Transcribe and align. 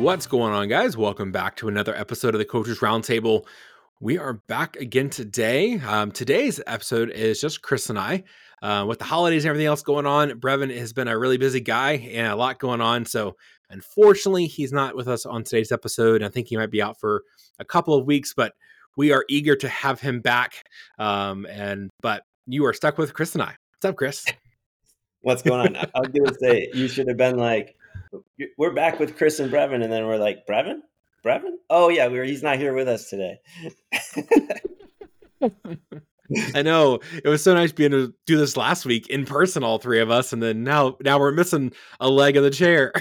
What's 0.00 0.26
going 0.26 0.54
on, 0.54 0.68
guys? 0.68 0.96
Welcome 0.96 1.30
back 1.30 1.56
to 1.56 1.68
another 1.68 1.94
episode 1.94 2.34
of 2.34 2.38
the 2.38 2.46
Coaches 2.46 2.78
Roundtable. 2.78 3.44
We 4.00 4.16
are 4.16 4.32
back 4.48 4.76
again 4.76 5.10
today. 5.10 5.78
Um, 5.78 6.10
today's 6.10 6.58
episode 6.66 7.10
is 7.10 7.38
just 7.38 7.60
Chris 7.60 7.90
and 7.90 7.98
I. 7.98 8.24
Uh, 8.62 8.86
with 8.88 8.98
the 8.98 9.04
holidays 9.04 9.44
and 9.44 9.50
everything 9.50 9.66
else 9.66 9.82
going 9.82 10.06
on, 10.06 10.30
Brevin 10.40 10.74
has 10.74 10.94
been 10.94 11.06
a 11.06 11.18
really 11.18 11.36
busy 11.36 11.60
guy 11.60 11.92
and 12.14 12.32
a 12.32 12.34
lot 12.34 12.58
going 12.58 12.80
on. 12.80 13.04
So, 13.04 13.36
unfortunately, 13.68 14.46
he's 14.46 14.72
not 14.72 14.96
with 14.96 15.06
us 15.06 15.26
on 15.26 15.44
today's 15.44 15.70
episode. 15.70 16.22
I 16.22 16.30
think 16.30 16.48
he 16.48 16.56
might 16.56 16.70
be 16.70 16.80
out 16.80 16.98
for 16.98 17.22
a 17.58 17.64
couple 17.66 17.92
of 17.92 18.06
weeks, 18.06 18.32
but 18.32 18.54
we 18.96 19.12
are 19.12 19.26
eager 19.28 19.54
to 19.56 19.68
have 19.68 20.00
him 20.00 20.22
back. 20.22 20.64
Um, 20.98 21.44
and 21.44 21.90
but 22.00 22.22
you 22.46 22.64
are 22.64 22.72
stuck 22.72 22.96
with 22.96 23.12
Chris 23.12 23.34
and 23.34 23.42
I. 23.42 23.54
What's 23.74 23.84
up, 23.84 23.96
Chris? 23.96 24.24
What's 25.20 25.42
going 25.42 25.76
on? 25.76 25.76
I 25.76 26.00
was 26.00 26.08
gonna 26.08 26.38
say 26.40 26.70
you 26.72 26.88
should 26.88 27.06
have 27.06 27.18
been 27.18 27.36
like, 27.36 27.76
we're 28.56 28.72
back 28.72 28.98
with 28.98 29.16
Chris 29.16 29.38
and 29.40 29.52
Brevin, 29.52 29.82
and 29.82 29.92
then 29.92 30.06
we're 30.06 30.18
like, 30.18 30.46
Brevin, 30.46 30.80
Brevin? 31.24 31.56
Oh 31.68 31.88
yeah, 31.88 32.06
we're 32.08 32.24
he's 32.24 32.42
not 32.42 32.58
here 32.58 32.72
with 32.74 32.88
us 32.88 33.08
today. 33.08 33.40
I 36.54 36.62
know 36.62 37.00
it 37.24 37.28
was 37.28 37.42
so 37.42 37.54
nice 37.54 37.72
being 37.72 37.92
able 37.92 38.06
to 38.08 38.14
do 38.26 38.36
this 38.36 38.56
last 38.56 38.86
week 38.86 39.08
in 39.08 39.26
person, 39.26 39.64
all 39.64 39.78
three 39.78 40.00
of 40.00 40.10
us, 40.10 40.32
and 40.32 40.42
then 40.42 40.64
now 40.64 40.96
now 41.02 41.18
we're 41.18 41.32
missing 41.32 41.72
a 41.98 42.08
leg 42.08 42.36
of 42.36 42.44
the 42.44 42.50
chair. 42.50 42.92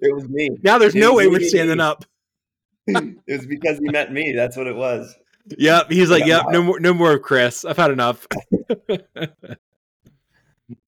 It 0.00 0.14
was 0.14 0.28
me. 0.28 0.50
Now 0.62 0.78
there's 0.78 0.94
it 0.94 1.00
no 1.00 1.14
way 1.14 1.28
we're 1.28 1.40
standing 1.40 1.80
up. 1.80 2.04
it 2.86 3.16
was 3.26 3.46
because 3.46 3.78
he 3.78 3.88
met 3.88 4.12
me. 4.12 4.32
That's 4.32 4.56
what 4.56 4.66
it 4.66 4.76
was. 4.76 5.16
Yep. 5.58 5.90
He's 5.90 6.10
like, 6.10 6.26
yep, 6.26 6.44
no 6.50 6.62
more, 6.62 6.80
no 6.80 6.94
more 6.94 7.12
of 7.12 7.22
Chris. 7.22 7.64
I've 7.64 7.76
had 7.76 7.90
enough. 7.90 8.26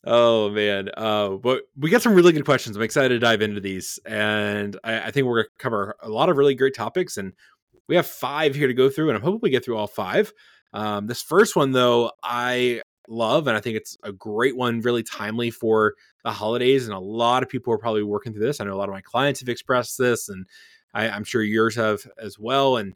oh 0.05 0.51
man. 0.51 0.91
Uh, 0.97 1.31
but 1.31 1.63
we 1.77 1.91
got 1.91 2.03
some 2.03 2.15
really 2.15 2.33
good 2.33 2.45
questions. 2.45 2.77
I'm 2.77 2.83
excited 2.83 3.11
to 3.11 3.19
dive 3.19 3.43
into 3.43 3.61
these, 3.61 3.99
and 4.07 4.79
I, 4.85 5.09
I 5.09 5.11
think 5.11 5.27
we're 5.27 5.43
gonna 5.43 5.49
cover 5.59 5.97
a 6.01 6.09
lot 6.09 6.29
of 6.29 6.37
really 6.37 6.55
great 6.55 6.75
topics. 6.75 7.17
And 7.17 7.33
we 7.89 7.97
have 7.97 8.07
five 8.07 8.55
here 8.55 8.67
to 8.67 8.75
go 8.75 8.91
through, 8.91 9.09
and 9.09 9.17
I'm 9.17 9.23
hoping 9.23 9.41
we 9.43 9.51
get 9.51 9.65
through 9.65 9.77
all 9.77 9.87
five. 9.87 10.33
Um, 10.73 11.07
this 11.07 11.23
first 11.23 11.57
one, 11.57 11.73
though, 11.73 12.11
I 12.23 12.83
love, 13.09 13.47
and 13.47 13.57
I 13.57 13.61
think 13.61 13.77
it's 13.77 13.97
a 14.03 14.13
great 14.13 14.57
one, 14.57 14.81
really 14.81 15.03
timely 15.03 15.51
for 15.51 15.95
the 16.25 16.33
holidays. 16.33 16.87
And 16.87 16.95
a 16.95 17.01
lot 17.01 17.43
of 17.43 17.49
people 17.49 17.73
are 17.73 17.79
probably 17.79 18.03
working 18.03 18.33
through 18.33 18.45
this. 18.45 18.61
I 18.61 18.65
know 18.65 18.75
a 18.75 18.77
lot 18.77 18.89
of 18.89 18.95
my 18.95 19.01
clients 19.01 19.41
have 19.41 19.49
expressed 19.49 19.99
this, 19.99 20.29
and 20.29 20.47
I, 20.95 21.09
I'm 21.09 21.25
sure 21.25 21.43
yours 21.43 21.77
have 21.77 22.07
as 22.19 22.39
well. 22.39 22.77
And 22.77 22.95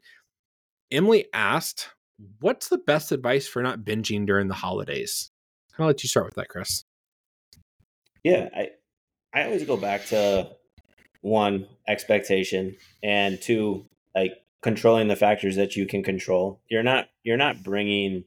Emily 0.91 1.25
asked, 1.33 1.89
What's 2.39 2.67
the 2.67 2.77
best 2.77 3.11
advice 3.11 3.47
for 3.47 3.63
not 3.63 3.79
binging 3.79 4.27
during 4.27 4.47
the 4.47 4.53
holidays? 4.53 5.30
I'll 5.79 5.87
let 5.87 6.03
you 6.03 6.09
start 6.09 6.25
with 6.25 6.35
that, 6.35 6.49
Chris. 6.49 6.83
Yeah, 8.23 8.49
I 8.55 8.69
I 9.33 9.45
always 9.45 9.63
go 9.63 9.77
back 9.77 10.05
to 10.07 10.49
one 11.21 11.67
expectation 11.87 12.75
and 13.03 13.41
two 13.41 13.85
like 14.15 14.33
controlling 14.61 15.07
the 15.07 15.15
factors 15.15 15.55
that 15.55 15.75
you 15.75 15.85
can 15.85 16.03
control. 16.03 16.61
You're 16.69 16.83
not 16.83 17.07
you're 17.23 17.37
not 17.37 17.63
bringing 17.63 18.25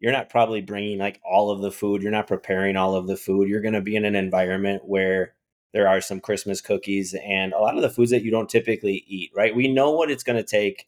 you're 0.00 0.12
not 0.12 0.28
probably 0.28 0.60
bringing 0.60 0.98
like 0.98 1.20
all 1.24 1.50
of 1.50 1.62
the 1.62 1.72
food. 1.72 2.02
You're 2.02 2.12
not 2.12 2.26
preparing 2.26 2.76
all 2.76 2.94
of 2.94 3.06
the 3.06 3.16
food. 3.16 3.48
You're 3.48 3.62
going 3.62 3.74
to 3.74 3.80
be 3.80 3.96
in 3.96 4.04
an 4.04 4.14
environment 4.14 4.82
where 4.84 5.34
there 5.72 5.88
are 5.88 6.00
some 6.00 6.20
Christmas 6.20 6.60
cookies 6.60 7.14
and 7.24 7.52
a 7.52 7.58
lot 7.58 7.76
of 7.76 7.82
the 7.82 7.90
foods 7.90 8.10
that 8.10 8.22
you 8.22 8.30
don't 8.30 8.48
typically 8.48 9.04
eat, 9.06 9.30
right? 9.34 9.54
We 9.54 9.72
know 9.72 9.92
what 9.92 10.10
it's 10.10 10.22
going 10.22 10.36
to 10.36 10.42
take 10.42 10.86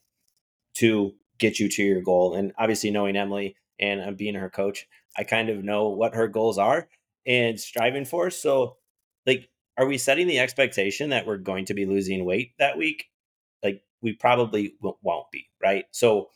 to 0.75 1.13
get 1.37 1.59
you 1.59 1.69
to 1.69 1.83
your 1.83 2.01
goal. 2.01 2.35
And 2.35 2.53
obviously 2.57 2.91
knowing 2.91 3.15
Emily 3.15 3.55
and 3.79 4.01
I'm 4.01 4.15
being 4.15 4.35
her 4.35 4.49
coach, 4.49 4.87
I 5.17 5.23
kind 5.23 5.49
of 5.49 5.63
know 5.63 5.89
what 5.89 6.15
her 6.15 6.27
goals 6.27 6.57
are 6.57 6.87
and 7.25 7.59
striving 7.59 8.05
for. 8.05 8.29
So 8.29 8.77
like 9.25 9.49
are 9.79 9.87
we 9.87 9.97
setting 9.97 10.27
the 10.27 10.39
expectation 10.39 11.09
that 11.11 11.25
we're 11.25 11.37
going 11.37 11.63
to 11.65 11.73
be 11.73 11.85
losing 11.85 12.25
weight 12.25 12.51
that 12.59 12.77
week? 12.77 13.05
Like 13.63 13.81
we 14.01 14.13
probably 14.13 14.73
won't 14.81 15.31
be, 15.31 15.47
right? 15.63 15.85
So 15.91 16.29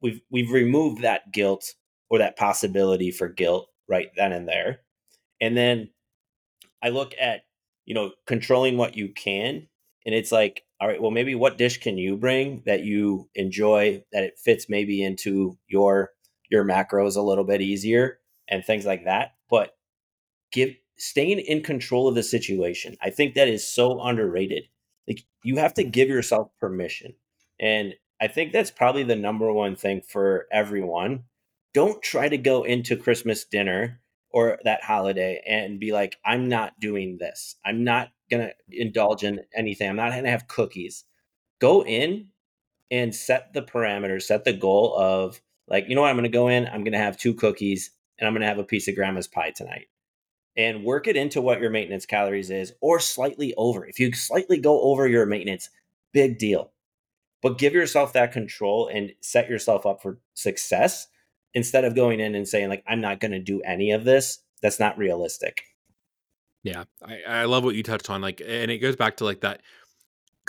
we've 0.00 0.20
we've 0.30 0.52
removed 0.52 1.02
that 1.02 1.32
guilt 1.32 1.74
or 2.08 2.18
that 2.18 2.36
possibility 2.36 3.10
for 3.10 3.28
guilt 3.28 3.68
right 3.88 4.10
then 4.16 4.32
and 4.32 4.46
there. 4.46 4.80
And 5.40 5.56
then 5.56 5.90
I 6.82 6.90
look 6.90 7.14
at, 7.20 7.42
you 7.84 7.94
know, 7.94 8.12
controlling 8.26 8.76
what 8.76 8.96
you 8.96 9.08
can 9.08 9.66
and 10.06 10.14
it's 10.14 10.30
like, 10.30 10.62
all 10.80 10.86
right, 10.86 11.02
well 11.02 11.10
maybe 11.10 11.34
what 11.34 11.58
dish 11.58 11.78
can 11.78 11.98
you 11.98 12.16
bring 12.16 12.62
that 12.64 12.84
you 12.84 13.28
enjoy 13.34 14.04
that 14.12 14.22
it 14.22 14.38
fits 14.38 14.68
maybe 14.68 15.02
into 15.02 15.58
your 15.66 16.12
your 16.48 16.64
macros 16.64 17.16
a 17.16 17.22
little 17.22 17.44
bit 17.44 17.60
easier 17.60 18.18
and 18.48 18.64
things 18.64 18.86
like 18.86 19.04
that. 19.04 19.34
But 19.50 19.76
give 20.52 20.74
staying 20.96 21.38
in 21.40 21.62
control 21.62 22.08
of 22.08 22.14
the 22.14 22.22
situation. 22.22 22.96
I 23.00 23.10
think 23.10 23.34
that 23.34 23.48
is 23.48 23.66
so 23.66 24.00
underrated 24.00 24.64
like 25.08 25.24
you 25.42 25.56
have 25.56 25.74
to 25.74 25.84
give 25.84 26.08
yourself 26.08 26.50
permission. 26.60 27.14
And 27.58 27.94
I 28.20 28.28
think 28.28 28.52
that's 28.52 28.70
probably 28.70 29.02
the 29.02 29.16
number 29.16 29.50
one 29.50 29.74
thing 29.74 30.02
for 30.02 30.46
everyone. 30.52 31.24
Don't 31.72 32.02
try 32.02 32.28
to 32.28 32.38
go 32.38 32.62
into 32.62 32.96
Christmas 32.96 33.44
dinner 33.44 34.00
or 34.30 34.58
that 34.64 34.84
holiday 34.84 35.42
and 35.46 35.80
be 35.80 35.92
like, 35.92 36.16
I'm 36.24 36.48
not 36.48 36.78
doing 36.78 37.16
this. 37.18 37.56
I'm 37.64 37.84
not 37.84 38.10
going 38.30 38.48
to 38.48 38.54
indulge 38.70 39.24
in 39.24 39.40
anything. 39.56 39.88
I'm 39.88 39.96
not 39.96 40.10
going 40.10 40.24
to 40.24 40.30
have 40.30 40.48
cookies. 40.48 41.04
Go 41.60 41.84
in 41.84 42.28
and 42.90 43.14
set 43.14 43.54
the 43.54 43.62
parameters, 43.62 44.22
set 44.22 44.44
the 44.44 44.52
goal 44.52 44.94
of 44.96 45.40
like, 45.68 45.88
you 45.88 45.94
know 45.94 46.02
what? 46.02 46.10
I'm 46.10 46.16
going 46.16 46.24
to 46.24 46.28
go 46.28 46.48
in, 46.48 46.66
I'm 46.66 46.84
going 46.84 46.92
to 46.92 46.98
have 46.98 47.16
two 47.16 47.34
cookies 47.34 47.90
and 48.18 48.26
I'm 48.26 48.34
going 48.34 48.42
to 48.42 48.48
have 48.48 48.58
a 48.58 48.64
piece 48.64 48.88
of 48.88 48.94
grandma's 48.94 49.28
pie 49.28 49.50
tonight 49.50 49.86
and 50.56 50.84
work 50.84 51.06
it 51.06 51.16
into 51.16 51.40
what 51.40 51.60
your 51.60 51.70
maintenance 51.70 52.04
calories 52.04 52.50
is 52.50 52.72
or 52.80 52.98
slightly 52.98 53.54
over. 53.56 53.86
If 53.86 54.00
you 54.00 54.12
slightly 54.12 54.58
go 54.58 54.80
over 54.82 55.06
your 55.06 55.26
maintenance, 55.26 55.70
big 56.12 56.38
deal. 56.38 56.72
But 57.40 57.58
give 57.58 57.72
yourself 57.72 58.12
that 58.14 58.32
control 58.32 58.90
and 58.92 59.12
set 59.20 59.48
yourself 59.48 59.86
up 59.86 60.02
for 60.02 60.18
success 60.34 61.06
instead 61.54 61.84
of 61.84 61.94
going 61.94 62.18
in 62.18 62.34
and 62.34 62.48
saying 62.48 62.68
like 62.68 62.82
I'm 62.86 63.00
not 63.00 63.20
going 63.20 63.30
to 63.30 63.38
do 63.38 63.62
any 63.62 63.92
of 63.92 64.04
this. 64.04 64.40
That's 64.60 64.80
not 64.80 64.98
realistic. 64.98 65.62
Yeah, 66.64 66.84
I, 67.04 67.20
I 67.26 67.44
love 67.44 67.62
what 67.62 67.76
you 67.76 67.84
touched 67.84 68.10
on. 68.10 68.20
Like, 68.20 68.42
and 68.44 68.70
it 68.70 68.78
goes 68.78 68.96
back 68.96 69.18
to 69.18 69.24
like 69.24 69.40
that 69.40 69.62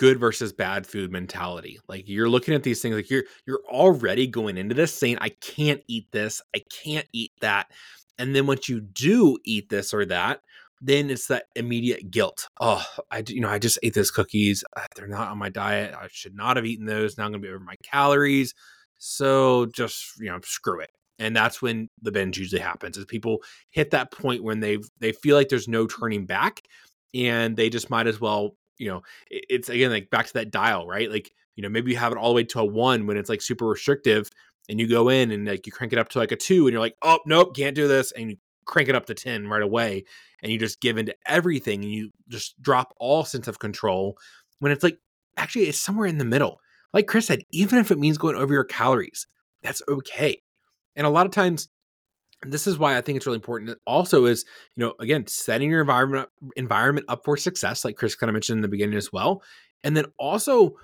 good 0.00 0.18
versus 0.18 0.50
bad 0.50 0.86
food 0.86 1.12
mentality. 1.12 1.78
Like 1.86 2.08
you're 2.08 2.30
looking 2.30 2.54
at 2.54 2.62
these 2.62 2.80
things 2.80 2.94
like 2.94 3.10
you're 3.10 3.24
you're 3.46 3.60
already 3.68 4.26
going 4.26 4.56
into 4.56 4.74
this 4.74 4.94
saying 4.94 5.18
I 5.20 5.28
can't 5.28 5.82
eat 5.88 6.10
this, 6.10 6.40
I 6.56 6.62
can't 6.82 7.06
eat 7.12 7.32
that. 7.42 7.70
And 8.18 8.34
then 8.34 8.46
once 8.46 8.66
you 8.66 8.80
do 8.80 9.36
eat 9.44 9.68
this 9.68 9.92
or 9.92 10.06
that, 10.06 10.40
then 10.80 11.10
it's 11.10 11.26
that 11.26 11.44
immediate 11.54 12.10
guilt. 12.10 12.48
Oh, 12.62 12.82
I 13.10 13.22
you 13.28 13.42
know 13.42 13.50
I 13.50 13.58
just 13.58 13.78
ate 13.82 13.92
those 13.92 14.10
cookies. 14.10 14.64
They're 14.96 15.06
not 15.06 15.28
on 15.28 15.36
my 15.36 15.50
diet. 15.50 15.94
I 15.94 16.08
should 16.10 16.34
not 16.34 16.56
have 16.56 16.64
eaten 16.64 16.86
those. 16.86 17.18
Now 17.18 17.26
I'm 17.26 17.32
going 17.32 17.42
to 17.42 17.48
be 17.48 17.52
over 17.52 17.62
my 17.62 17.76
calories. 17.84 18.54
So 18.96 19.66
just 19.66 20.18
you 20.18 20.30
know 20.30 20.40
screw 20.42 20.80
it. 20.80 20.90
And 21.18 21.36
that's 21.36 21.60
when 21.60 21.90
the 22.00 22.10
binge 22.10 22.38
usually 22.38 22.62
happens. 22.62 22.96
Is 22.96 23.04
people 23.04 23.42
hit 23.68 23.90
that 23.90 24.12
point 24.12 24.44
when 24.44 24.60
they 24.60 24.78
they 24.98 25.12
feel 25.12 25.36
like 25.36 25.50
there's 25.50 25.68
no 25.68 25.86
turning 25.86 26.24
back, 26.24 26.62
and 27.12 27.54
they 27.54 27.68
just 27.68 27.90
might 27.90 28.06
as 28.06 28.18
well 28.18 28.56
you 28.80 28.88
know 28.88 29.02
it's 29.30 29.68
again 29.68 29.90
like 29.90 30.10
back 30.10 30.26
to 30.26 30.32
that 30.34 30.50
dial 30.50 30.86
right? 30.86 31.10
Like 31.10 31.30
you 31.54 31.62
know 31.62 31.68
maybe 31.68 31.90
you 31.90 31.96
have 31.98 32.12
it 32.12 32.18
all 32.18 32.30
the 32.30 32.34
way 32.34 32.44
to 32.44 32.60
a 32.60 32.64
one 32.64 33.06
when 33.06 33.16
it's 33.16 33.28
like 33.28 33.42
super 33.42 33.66
restrictive 33.66 34.30
and 34.68 34.80
you 34.80 34.88
go 34.88 35.08
in 35.08 35.30
and 35.30 35.46
like 35.46 35.66
you 35.66 35.72
crank 35.72 35.92
it 35.92 35.98
up 35.98 36.08
to 36.10 36.18
like 36.18 36.32
a 36.32 36.36
two 36.36 36.66
and 36.66 36.72
you're 36.72 36.80
like 36.80 36.96
oh 37.02 37.18
nope 37.26 37.54
can't 37.54 37.76
do 37.76 37.86
this 37.86 38.12
and 38.12 38.30
you 38.30 38.36
crank 38.64 38.88
it 38.88 38.94
up 38.94 39.06
to 39.06 39.14
10 39.14 39.48
right 39.48 39.62
away 39.62 40.04
and 40.42 40.52
you 40.52 40.58
just 40.58 40.80
give 40.80 40.96
into 40.96 41.14
everything 41.26 41.82
and 41.82 41.92
you 41.92 42.10
just 42.28 42.60
drop 42.62 42.94
all 42.98 43.24
sense 43.24 43.48
of 43.48 43.58
control 43.58 44.16
when 44.60 44.70
it's 44.70 44.84
like 44.84 44.98
actually 45.36 45.64
it's 45.64 45.78
somewhere 45.78 46.06
in 46.06 46.18
the 46.18 46.24
middle. 46.24 46.60
Like 46.92 47.06
chris 47.06 47.26
said 47.26 47.42
even 47.50 47.78
if 47.78 47.90
it 47.90 47.98
means 47.98 48.16
going 48.16 48.36
over 48.36 48.52
your 48.52 48.64
calories 48.64 49.26
that's 49.62 49.82
okay. 49.88 50.40
And 50.96 51.06
a 51.06 51.10
lot 51.10 51.26
of 51.26 51.32
times 51.32 51.68
this 52.42 52.66
is 52.66 52.78
why 52.78 52.96
I 52.96 53.00
think 53.00 53.16
it's 53.16 53.26
really 53.26 53.36
important. 53.36 53.76
Also, 53.86 54.24
is 54.26 54.44
you 54.76 54.84
know 54.84 54.94
again 55.00 55.26
setting 55.26 55.70
your 55.70 55.80
environment 55.80 56.28
environment 56.56 57.06
up 57.08 57.24
for 57.24 57.36
success, 57.36 57.84
like 57.84 57.96
Chris 57.96 58.14
kind 58.14 58.30
of 58.30 58.34
mentioned 58.34 58.58
in 58.58 58.62
the 58.62 58.68
beginning 58.68 58.96
as 58.96 59.12
well, 59.12 59.42
and 59.84 59.96
then 59.96 60.06
also 60.18 60.76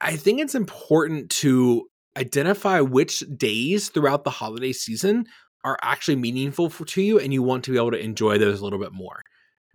I 0.00 0.16
think 0.16 0.40
it's 0.40 0.54
important 0.54 1.30
to 1.30 1.88
identify 2.16 2.80
which 2.80 3.22
days 3.36 3.88
throughout 3.88 4.24
the 4.24 4.30
holiday 4.30 4.72
season 4.72 5.26
are 5.64 5.78
actually 5.82 6.16
meaningful 6.16 6.70
for, 6.70 6.84
to 6.84 7.02
you 7.02 7.18
and 7.18 7.32
you 7.32 7.42
want 7.42 7.64
to 7.64 7.72
be 7.72 7.76
able 7.76 7.90
to 7.90 7.98
enjoy 7.98 8.38
those 8.38 8.60
a 8.60 8.64
little 8.64 8.78
bit 8.78 8.92
more 8.92 9.22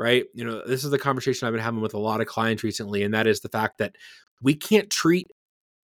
right? 0.01 0.25
You 0.33 0.43
know, 0.43 0.63
this 0.65 0.83
is 0.83 0.89
the 0.89 0.97
conversation 0.97 1.47
I've 1.47 1.53
been 1.53 1.61
having 1.61 1.79
with 1.79 1.93
a 1.93 1.99
lot 1.99 2.21
of 2.21 2.27
clients 2.27 2.63
recently, 2.63 3.03
and 3.03 3.13
that 3.13 3.27
is 3.27 3.41
the 3.41 3.49
fact 3.49 3.77
that 3.77 3.95
we 4.41 4.55
can't 4.55 4.89
treat 4.89 5.27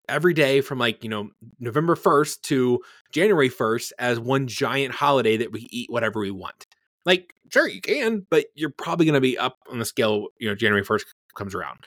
every 0.10 0.34
day 0.34 0.62
from 0.62 0.80
like, 0.80 1.04
you 1.04 1.10
know, 1.10 1.30
November 1.60 1.96
1st 1.96 2.42
to 2.44 2.80
January 3.12 3.50
1st 3.50 3.92
as 4.00 4.20
one 4.20 4.48
giant 4.48 4.94
holiday 4.94 5.38
that 5.38 5.52
we 5.52 5.68
eat 5.72 5.90
whatever 5.90 6.20
we 6.20 6.32
want. 6.32 6.66
Like, 7.06 7.34
sure, 7.52 7.68
you 7.68 7.82
can, 7.82 8.26
but 8.30 8.46
you're 8.56 8.72
probably 8.72 9.06
going 9.06 9.14
to 9.16 9.22
be 9.22 9.38
up 9.38 9.58
on 9.70 9.80
the 9.80 9.86
scale, 9.86 10.28
you 10.40 10.50
know, 10.50 10.56
January 10.56 10.84
1st 10.84 11.04
comes 11.36 11.54
around. 11.54 11.80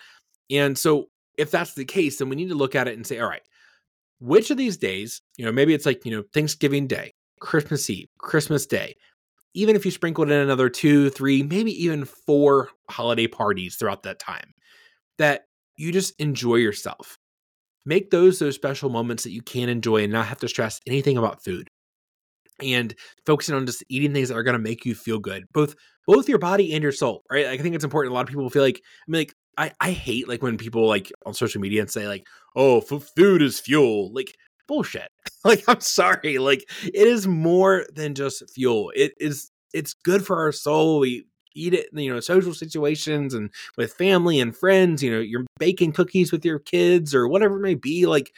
And 0.50 0.78
so 0.78 1.06
if 1.36 1.50
that's 1.50 1.74
the 1.74 1.84
case, 1.84 2.18
then 2.18 2.28
we 2.28 2.36
need 2.36 2.48
to 2.48 2.54
look 2.54 2.74
at 2.74 2.88
it 2.88 2.96
and 2.96 3.06
say, 3.06 3.18
all 3.18 3.28
right, 3.28 3.42
which 4.20 4.50
of 4.50 4.56
these 4.56 4.76
days, 4.76 5.22
you 5.36 5.44
know, 5.44 5.52
maybe 5.52 5.74
it's 5.74 5.86
like, 5.86 6.04
you 6.04 6.10
know, 6.10 6.24
Thanksgiving 6.34 6.86
Day, 6.86 7.12
Christmas 7.40 7.88
Eve, 7.88 8.08
Christmas 8.18 8.66
Day, 8.66 8.96
even 9.54 9.76
if 9.76 9.84
you 9.84 9.90
sprinkled 9.90 10.30
in 10.30 10.38
another 10.38 10.68
two, 10.68 11.10
three, 11.10 11.42
maybe 11.42 11.72
even 11.84 12.04
four 12.04 12.68
holiday 12.90 13.26
parties 13.26 13.76
throughout 13.76 14.02
that 14.02 14.18
time, 14.18 14.54
that 15.18 15.42
you 15.76 15.92
just 15.92 16.14
enjoy 16.20 16.56
yourself. 16.56 17.18
Make 17.84 18.10
those 18.10 18.38
those 18.38 18.54
special 18.54 18.90
moments 18.90 19.24
that 19.24 19.32
you 19.32 19.42
can 19.42 19.68
enjoy 19.68 20.02
and 20.04 20.12
not 20.12 20.26
have 20.26 20.40
to 20.40 20.48
stress 20.48 20.80
anything 20.86 21.16
about 21.16 21.42
food. 21.42 21.68
And 22.60 22.92
focusing 23.24 23.54
on 23.54 23.66
just 23.66 23.84
eating 23.88 24.12
things 24.12 24.28
that 24.28 24.34
are 24.34 24.42
going 24.42 24.56
to 24.56 24.58
make 24.58 24.84
you 24.84 24.94
feel 24.94 25.20
good, 25.20 25.44
both 25.52 25.74
both 26.08 26.28
your 26.28 26.38
body 26.38 26.72
and 26.72 26.82
your 26.82 26.90
soul, 26.90 27.22
right? 27.30 27.46
Like, 27.46 27.60
I 27.60 27.62
think 27.62 27.74
it's 27.74 27.84
important. 27.84 28.12
A 28.12 28.14
lot 28.14 28.22
of 28.22 28.28
people 28.28 28.48
feel 28.50 28.62
like, 28.62 28.80
I 28.82 29.10
mean, 29.10 29.20
like, 29.20 29.34
I, 29.58 29.72
I 29.80 29.90
hate 29.92 30.26
like 30.26 30.42
when 30.42 30.56
people 30.56 30.86
like 30.86 31.12
on 31.26 31.34
social 31.34 31.60
media 31.60 31.82
and 31.82 31.90
say 31.90 32.08
like, 32.08 32.26
oh, 32.56 32.80
food 32.80 33.42
is 33.42 33.60
fuel. 33.60 34.12
Like, 34.12 34.34
bullshit. 34.66 35.08
like, 35.44 35.64
I'm 35.68 35.80
sorry. 35.80 36.38
Like, 36.38 36.64
it 36.82 37.06
is 37.06 37.26
more 37.26 37.84
than 37.94 38.14
just 38.14 38.48
fuel. 38.50 38.90
It 38.96 39.12
is, 39.18 39.50
it's 39.74 39.94
good 39.94 40.24
for 40.24 40.38
our 40.38 40.52
soul. 40.52 41.00
We 41.00 41.26
eat 41.58 41.74
it 41.74 41.88
in, 41.92 41.98
you 41.98 42.12
know, 42.12 42.20
social 42.20 42.54
situations 42.54 43.34
and 43.34 43.50
with 43.76 43.92
family 43.92 44.40
and 44.40 44.56
friends, 44.56 45.02
you 45.02 45.10
know, 45.10 45.20
you're 45.20 45.46
baking 45.58 45.92
cookies 45.92 46.32
with 46.32 46.44
your 46.44 46.58
kids 46.58 47.14
or 47.14 47.28
whatever 47.28 47.56
it 47.56 47.62
may 47.62 47.74
be. 47.74 48.06
Like, 48.06 48.32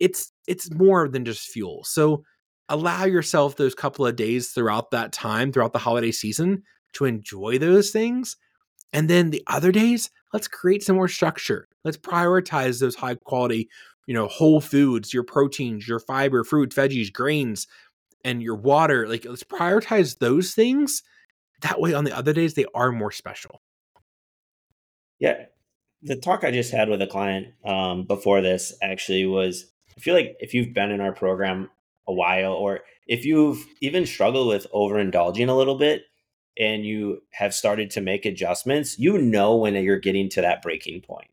it's, 0.00 0.32
it's 0.46 0.70
more 0.70 1.08
than 1.08 1.24
just 1.24 1.48
fuel. 1.48 1.84
So, 1.84 2.24
allow 2.68 3.04
yourself 3.04 3.56
those 3.56 3.74
couple 3.74 4.06
of 4.06 4.16
days 4.16 4.50
throughout 4.50 4.90
that 4.90 5.12
time, 5.12 5.52
throughout 5.52 5.72
the 5.72 5.78
holiday 5.78 6.10
season 6.10 6.62
to 6.94 7.04
enjoy 7.04 7.58
those 7.58 7.90
things. 7.90 8.36
And 8.92 9.08
then 9.10 9.30
the 9.30 9.42
other 9.46 9.72
days, 9.72 10.10
let's 10.32 10.48
create 10.48 10.82
some 10.82 10.96
more 10.96 11.08
structure. 11.08 11.68
Let's 11.84 11.96
prioritize 11.96 12.80
those 12.80 12.94
high 12.94 13.14
quality, 13.16 13.68
you 14.06 14.14
know, 14.14 14.26
whole 14.26 14.60
foods, 14.60 15.12
your 15.12 15.22
proteins, 15.22 15.86
your 15.86 16.00
fiber, 16.00 16.44
fruit, 16.44 16.70
veggies, 16.70 17.12
grains, 17.12 17.66
and 18.24 18.42
your 18.42 18.56
water. 18.56 19.06
Like, 19.08 19.24
let's 19.24 19.44
prioritize 19.44 20.18
those 20.18 20.54
things. 20.54 21.02
That 21.62 21.80
way, 21.80 21.94
on 21.94 22.04
the 22.04 22.16
other 22.16 22.32
days, 22.32 22.54
they 22.54 22.66
are 22.74 22.92
more 22.92 23.12
special. 23.12 23.62
Yeah. 25.18 25.46
The 26.02 26.16
talk 26.16 26.44
I 26.44 26.50
just 26.50 26.72
had 26.72 26.88
with 26.88 27.00
a 27.00 27.06
client 27.06 27.48
um, 27.64 28.04
before 28.04 28.42
this 28.42 28.74
actually 28.82 29.24
was 29.26 29.72
I 29.96 30.00
feel 30.00 30.14
like 30.14 30.36
if 30.40 30.52
you've 30.52 30.74
been 30.74 30.90
in 30.90 31.00
our 31.00 31.12
program 31.12 31.70
a 32.06 32.12
while, 32.12 32.52
or 32.52 32.80
if 33.06 33.24
you've 33.24 33.64
even 33.80 34.06
struggled 34.06 34.48
with 34.48 34.66
overindulging 34.72 35.48
a 35.48 35.54
little 35.54 35.76
bit 35.76 36.02
and 36.58 36.84
you 36.84 37.22
have 37.32 37.54
started 37.54 37.90
to 37.92 38.00
make 38.00 38.24
adjustments, 38.24 38.98
you 38.98 39.18
know 39.18 39.56
when 39.56 39.74
you're 39.74 39.98
getting 39.98 40.28
to 40.30 40.42
that 40.42 40.62
breaking 40.62 41.00
point. 41.00 41.28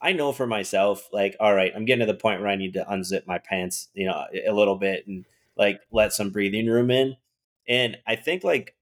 I 0.00 0.12
know 0.12 0.32
for 0.32 0.46
myself, 0.46 1.08
like, 1.12 1.36
all 1.40 1.54
right, 1.54 1.72
I'm 1.74 1.84
getting 1.84 2.06
to 2.06 2.12
the 2.12 2.18
point 2.18 2.40
where 2.40 2.50
I 2.50 2.56
need 2.56 2.74
to 2.74 2.84
unzip 2.84 3.26
my 3.26 3.38
pants, 3.38 3.88
you 3.94 4.06
know, 4.06 4.24
a 4.46 4.52
little 4.52 4.76
bit 4.76 5.06
and 5.06 5.24
like 5.56 5.80
let 5.92 6.12
some 6.12 6.30
breathing 6.30 6.66
room 6.66 6.90
in. 6.90 7.16
And 7.68 7.96
I 8.06 8.16
think 8.16 8.42
like 8.42 8.74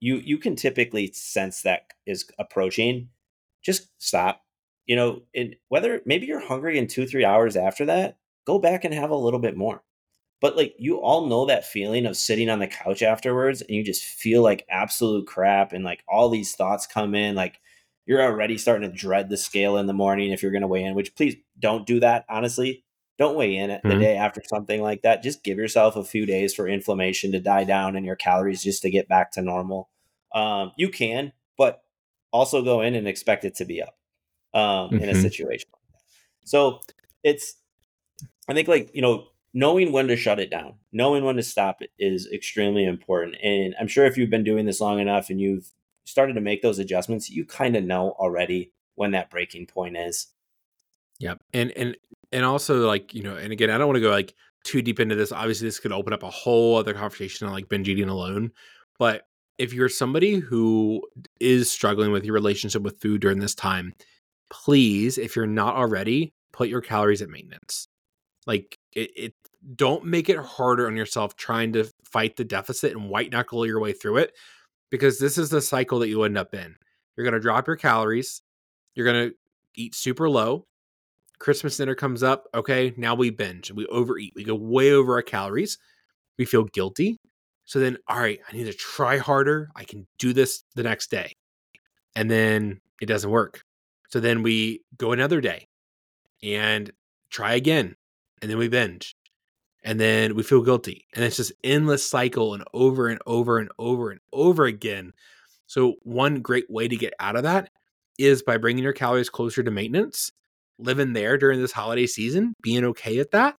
you 0.00 0.16
you 0.16 0.38
can 0.38 0.56
typically 0.56 1.12
sense 1.12 1.62
that 1.62 1.92
is 2.06 2.26
approaching. 2.38 3.08
Just 3.62 3.88
stop. 3.98 4.42
You 4.86 4.96
know, 4.96 5.22
and 5.34 5.56
whether 5.68 6.00
maybe 6.06 6.26
you're 6.26 6.46
hungry 6.46 6.78
in 6.78 6.86
two, 6.86 7.06
three 7.06 7.24
hours 7.24 7.56
after 7.56 7.84
that, 7.86 8.18
go 8.46 8.58
back 8.58 8.84
and 8.84 8.94
have 8.94 9.10
a 9.10 9.16
little 9.16 9.40
bit 9.40 9.56
more. 9.56 9.82
But 10.40 10.56
like 10.56 10.74
you 10.78 11.00
all 11.00 11.26
know 11.26 11.46
that 11.46 11.66
feeling 11.66 12.06
of 12.06 12.16
sitting 12.16 12.48
on 12.48 12.60
the 12.60 12.68
couch 12.68 13.02
afterwards 13.02 13.60
and 13.60 13.70
you 13.70 13.84
just 13.84 14.04
feel 14.04 14.42
like 14.42 14.64
absolute 14.70 15.26
crap 15.26 15.72
and 15.72 15.84
like 15.84 16.04
all 16.08 16.28
these 16.28 16.54
thoughts 16.54 16.86
come 16.86 17.14
in 17.14 17.34
like 17.34 17.60
you're 18.06 18.22
already 18.22 18.56
starting 18.56 18.90
to 18.90 18.96
dread 18.96 19.28
the 19.28 19.36
scale 19.36 19.76
in 19.76 19.86
the 19.86 19.92
morning 19.92 20.30
if 20.32 20.42
you're 20.42 20.52
going 20.52 20.62
to 20.62 20.68
weigh 20.68 20.84
in, 20.84 20.94
which 20.94 21.14
please 21.14 21.36
don't 21.58 21.86
do 21.86 22.00
that 22.00 22.24
honestly. 22.28 22.84
Don't 23.18 23.36
weigh 23.36 23.56
in 23.56 23.70
mm-hmm. 23.70 23.88
the 23.88 23.98
day 23.98 24.16
after 24.16 24.40
something 24.48 24.80
like 24.80 25.02
that. 25.02 25.22
Just 25.22 25.42
give 25.42 25.58
yourself 25.58 25.96
a 25.96 26.04
few 26.04 26.24
days 26.24 26.54
for 26.54 26.68
inflammation 26.68 27.32
to 27.32 27.40
die 27.40 27.64
down 27.64 27.96
and 27.96 28.06
your 28.06 28.16
calories 28.16 28.62
just 28.62 28.82
to 28.82 28.90
get 28.90 29.08
back 29.08 29.32
to 29.32 29.42
normal. 29.42 29.88
Um, 30.32 30.72
you 30.76 30.88
can, 30.88 31.32
but 31.56 31.82
also 32.32 32.62
go 32.62 32.80
in 32.80 32.94
and 32.94 33.08
expect 33.08 33.44
it 33.44 33.56
to 33.56 33.64
be 33.64 33.82
up 33.82 33.96
um, 34.54 34.62
mm-hmm. 34.62 34.96
in 34.96 35.08
a 35.08 35.12
mm-hmm. 35.12 35.22
situation 35.22 35.68
like 35.72 35.92
that. 35.92 36.02
So 36.44 36.80
it's, 37.24 37.56
I 38.48 38.54
think 38.54 38.68
like, 38.68 38.90
you 38.94 39.02
know, 39.02 39.28
knowing 39.52 39.92
when 39.92 40.06
to 40.08 40.16
shut 40.16 40.38
it 40.38 40.50
down, 40.50 40.74
knowing 40.92 41.24
when 41.24 41.36
to 41.36 41.42
stop 41.42 41.82
it 41.82 41.90
is 41.98 42.28
extremely 42.32 42.84
important. 42.84 43.36
And 43.42 43.74
I'm 43.80 43.88
sure 43.88 44.04
if 44.04 44.16
you've 44.16 44.30
been 44.30 44.44
doing 44.44 44.66
this 44.66 44.80
long 44.80 45.00
enough 45.00 45.30
and 45.30 45.40
you've 45.40 45.72
started 46.04 46.34
to 46.34 46.40
make 46.40 46.62
those 46.62 46.78
adjustments, 46.78 47.28
you 47.30 47.44
kind 47.44 47.76
of 47.76 47.84
know 47.84 48.12
already 48.12 48.72
when 48.94 49.10
that 49.12 49.30
breaking 49.30 49.66
point 49.66 49.96
is. 49.96 50.28
Yep. 51.18 51.40
And 51.52 51.72
and 51.72 51.96
and 52.32 52.44
also 52.44 52.86
like, 52.86 53.14
you 53.14 53.22
know, 53.22 53.36
and 53.36 53.52
again, 53.52 53.70
I 53.70 53.78
don't 53.78 53.86
want 53.86 53.96
to 53.96 54.02
go 54.02 54.10
like 54.10 54.34
too 54.64 54.82
deep 54.82 55.00
into 55.00 55.14
this. 55.14 55.32
Obviously, 55.32 55.66
this 55.66 55.78
could 55.78 55.92
open 55.92 56.12
up 56.12 56.22
a 56.22 56.30
whole 56.30 56.76
other 56.76 56.94
conversation 56.94 57.46
on 57.46 57.52
like 57.52 57.68
binge 57.68 57.88
eating 57.88 58.08
alone. 58.08 58.52
But 58.98 59.22
if 59.58 59.72
you're 59.72 59.88
somebody 59.88 60.36
who 60.36 61.02
is 61.40 61.70
struggling 61.70 62.12
with 62.12 62.24
your 62.24 62.34
relationship 62.34 62.82
with 62.82 63.00
food 63.00 63.20
during 63.20 63.40
this 63.40 63.54
time, 63.54 63.94
please, 64.50 65.18
if 65.18 65.34
you're 65.34 65.46
not 65.46 65.74
already, 65.74 66.32
put 66.52 66.68
your 66.68 66.80
calories 66.80 67.22
at 67.22 67.28
maintenance. 67.28 67.88
Like 68.46 68.78
it, 68.92 69.10
it 69.16 69.34
don't 69.74 70.04
make 70.04 70.28
it 70.28 70.38
harder 70.38 70.86
on 70.86 70.96
yourself 70.96 71.36
trying 71.36 71.72
to 71.72 71.90
fight 72.04 72.36
the 72.36 72.44
deficit 72.44 72.92
and 72.92 73.08
white 73.08 73.32
knuckle 73.32 73.66
your 73.66 73.80
way 73.80 73.92
through 73.92 74.18
it 74.18 74.32
because 74.90 75.18
this 75.18 75.36
is 75.36 75.50
the 75.50 75.60
cycle 75.60 75.98
that 75.98 76.08
you 76.08 76.22
end 76.22 76.38
up 76.38 76.54
in. 76.54 76.76
You're 77.16 77.24
going 77.24 77.34
to 77.34 77.40
drop 77.40 77.66
your 77.66 77.76
calories. 77.76 78.42
You're 78.94 79.06
going 79.06 79.30
to 79.30 79.34
eat 79.74 79.94
super 79.94 80.30
low. 80.30 80.66
Christmas 81.38 81.76
dinner 81.76 81.94
comes 81.94 82.22
up. 82.22 82.46
Okay, 82.54 82.94
now 82.96 83.14
we 83.14 83.30
binge. 83.30 83.70
We 83.70 83.86
overeat. 83.86 84.32
We 84.34 84.44
go 84.44 84.54
way 84.54 84.92
over 84.92 85.14
our 85.14 85.22
calories. 85.22 85.78
We 86.38 86.44
feel 86.44 86.64
guilty. 86.64 87.18
So 87.64 87.78
then, 87.78 87.98
all 88.08 88.18
right, 88.18 88.40
I 88.48 88.56
need 88.56 88.64
to 88.64 88.72
try 88.72 89.18
harder. 89.18 89.70
I 89.76 89.84
can 89.84 90.06
do 90.18 90.32
this 90.32 90.64
the 90.74 90.82
next 90.82 91.10
day. 91.10 91.36
And 92.16 92.30
then 92.30 92.80
it 93.00 93.06
doesn't 93.06 93.30
work. 93.30 93.62
So 94.08 94.20
then 94.20 94.42
we 94.42 94.82
go 94.96 95.12
another 95.12 95.40
day 95.40 95.68
and 96.42 96.90
try 97.30 97.54
again. 97.54 97.94
And 98.40 98.50
then 98.50 98.58
we 98.58 98.68
binge 98.68 99.14
and 99.84 99.98
then 99.98 100.34
we 100.34 100.42
feel 100.42 100.62
guilty 100.62 101.06
and 101.14 101.24
it's 101.24 101.36
just 101.36 101.52
endless 101.64 102.08
cycle 102.08 102.54
and 102.54 102.64
over 102.74 103.08
and 103.08 103.20
over 103.26 103.58
and 103.58 103.70
over 103.78 104.10
and 104.10 104.20
over 104.32 104.64
again 104.64 105.12
so 105.66 105.94
one 106.02 106.40
great 106.40 106.68
way 106.70 106.88
to 106.88 106.96
get 106.96 107.14
out 107.20 107.36
of 107.36 107.42
that 107.44 107.70
is 108.18 108.42
by 108.42 108.56
bringing 108.56 108.84
your 108.84 108.92
calories 108.92 109.30
closer 109.30 109.62
to 109.62 109.70
maintenance 109.70 110.32
living 110.78 111.12
there 111.12 111.38
during 111.38 111.60
this 111.60 111.72
holiday 111.72 112.06
season 112.06 112.54
being 112.62 112.84
okay 112.84 113.18
at 113.18 113.30
that 113.30 113.56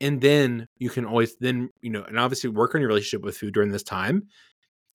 and 0.00 0.20
then 0.20 0.66
you 0.78 0.90
can 0.90 1.04
always 1.04 1.36
then 1.36 1.70
you 1.82 1.90
know 1.90 2.02
and 2.02 2.18
obviously 2.18 2.50
work 2.50 2.74
on 2.74 2.80
your 2.80 2.88
relationship 2.88 3.22
with 3.22 3.36
food 3.36 3.54
during 3.54 3.70
this 3.70 3.82
time 3.82 4.26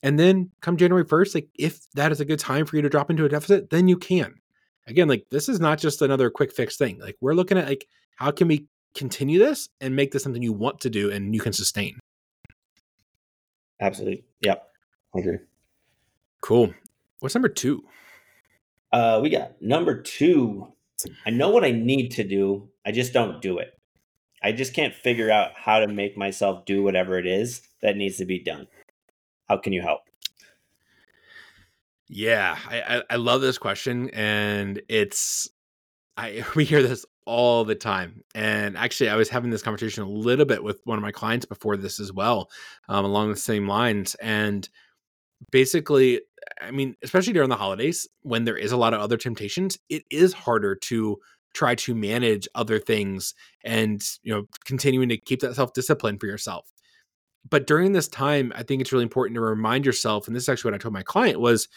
and 0.01 0.19
then 0.19 0.50
come 0.62 0.77
january 0.77 1.05
1st 1.05 1.36
like 1.36 1.48
if 1.57 1.79
that 1.93 2.12
is 2.12 2.19
a 2.19 2.25
good 2.25 2.39
time 2.39 2.65
for 2.65 2.75
you 2.75 2.81
to 2.81 2.89
drop 2.89 3.10
into 3.10 3.25
a 3.25 3.29
deficit 3.29 3.69
then 3.69 3.88
you 3.88 3.98
can 3.98 4.33
again 4.88 5.07
like 5.07 5.25
this 5.29 5.48
is 5.48 5.60
not 5.60 5.79
just 5.79 6.01
another 6.01 6.29
quick 6.29 6.51
fix 6.51 6.77
thing 6.77 7.00
like 7.00 7.15
we're 7.22 7.33
looking 7.33 7.57
at 7.57 7.67
like 7.67 7.88
how 8.15 8.31
can 8.31 8.48
we 8.48 8.67
continue 8.93 9.39
this 9.39 9.69
and 9.81 9.95
make 9.95 10.12
this 10.12 10.24
something 10.24 10.41
you 10.41 10.53
want 10.53 10.79
to 10.81 10.89
do 10.89 11.12
and 11.12 11.33
you 11.33 11.41
can 11.41 11.53
sustain. 11.53 12.00
Absolutely. 13.81 14.24
Yep. 14.41 14.67
I 15.15 15.19
agree. 15.19 15.38
Cool. 16.41 16.74
What's 17.19 17.36
number 17.36 17.50
two? 17.50 17.83
Uh, 18.91 19.19
we 19.22 19.29
got 19.29 19.62
number 19.62 20.01
two. 20.01 20.72
I 21.25 21.29
know 21.29 21.50
what 21.50 21.63
I 21.63 21.72
need 21.72 22.10
to 22.12 22.24
do. 22.24 22.69
I 22.86 22.91
just 22.91 23.13
don't 23.13 23.41
do 23.41 23.57
it. 23.57 23.79
I 24.43 24.51
just 24.51 24.74
can't 24.74 24.93
figure 24.93 25.31
out 25.31 25.51
how 25.55 25.79
to 25.79 25.88
make 25.88 26.17
myself 26.17 26.65
do 26.65 26.83
whatever 26.83 27.17
it 27.17 27.25
is 27.25 27.62
that 27.81 27.95
needs 27.95 28.17
to 28.17 28.25
be 28.25 28.39
done. 28.39 28.67
How 29.48 29.57
can 29.57 29.74
you 29.74 29.81
help? 29.81 30.01
Yeah, 32.07 32.57
I, 32.69 32.81
I, 32.81 33.03
I 33.12 33.15
love 33.15 33.41
this 33.41 33.57
question, 33.57 34.10
and 34.12 34.81
it's 34.89 35.50
I 36.17 36.45
we 36.55 36.65
hear 36.65 36.83
this 36.83 37.05
all 37.25 37.63
the 37.63 37.75
time. 37.75 38.24
And 38.36 38.77
actually, 38.77 39.10
I 39.10 39.15
was 39.15 39.29
having 39.29 39.50
this 39.50 39.62
conversation 39.62 40.03
a 40.03 40.10
little 40.10 40.45
bit 40.45 40.63
with 40.63 40.79
one 40.83 40.98
of 40.98 41.01
my 41.01 41.12
clients 41.12 41.45
before 41.45 41.77
this 41.77 42.00
as 42.00 42.12
well, 42.12 42.50
um, 42.89 43.05
along 43.05 43.29
the 43.29 43.36
same 43.36 43.67
lines. 43.67 44.15
And 44.15 44.67
basically, 45.51 46.22
I 46.62 46.72
mean, 46.72 46.96
especially 47.04 47.34
during 47.34 47.50
the 47.50 47.56
holidays 47.56 48.08
when 48.22 48.46
there 48.46 48.58
is 48.58 48.72
a 48.72 48.78
lot 48.78 48.94
of 48.94 49.02
other 49.02 49.18
temptations, 49.18 49.78
it 49.90 50.04
is 50.10 50.34
harder 50.34 50.76
to 50.76 51.18
try 51.54 51.76
to 51.76 51.94
manage 51.94 52.48
other 52.56 52.80
things 52.80 53.36
and 53.64 54.04
you 54.24 54.34
know 54.34 54.46
continuing 54.66 55.08
to 55.10 55.18
keep 55.18 55.40
that 55.42 55.56
self 55.56 55.72
discipline 55.74 56.18
for 56.18 56.26
yourself 56.26 56.72
but 57.48 57.68
during 57.68 57.92
this 57.92 58.08
time 58.08 58.52
i 58.56 58.64
think 58.64 58.82
it's 58.82 58.92
really 58.92 59.04
important 59.04 59.36
to 59.36 59.42
remind 59.42 59.86
yourself 59.86 60.26
and 60.26 60.36
this 60.36 60.42
is 60.42 60.50
actually 60.50 60.72
what 60.72 60.76
i 60.76 60.80
told 60.80 60.96
my 60.96 61.04
client 61.04 61.40
was 61.40 61.68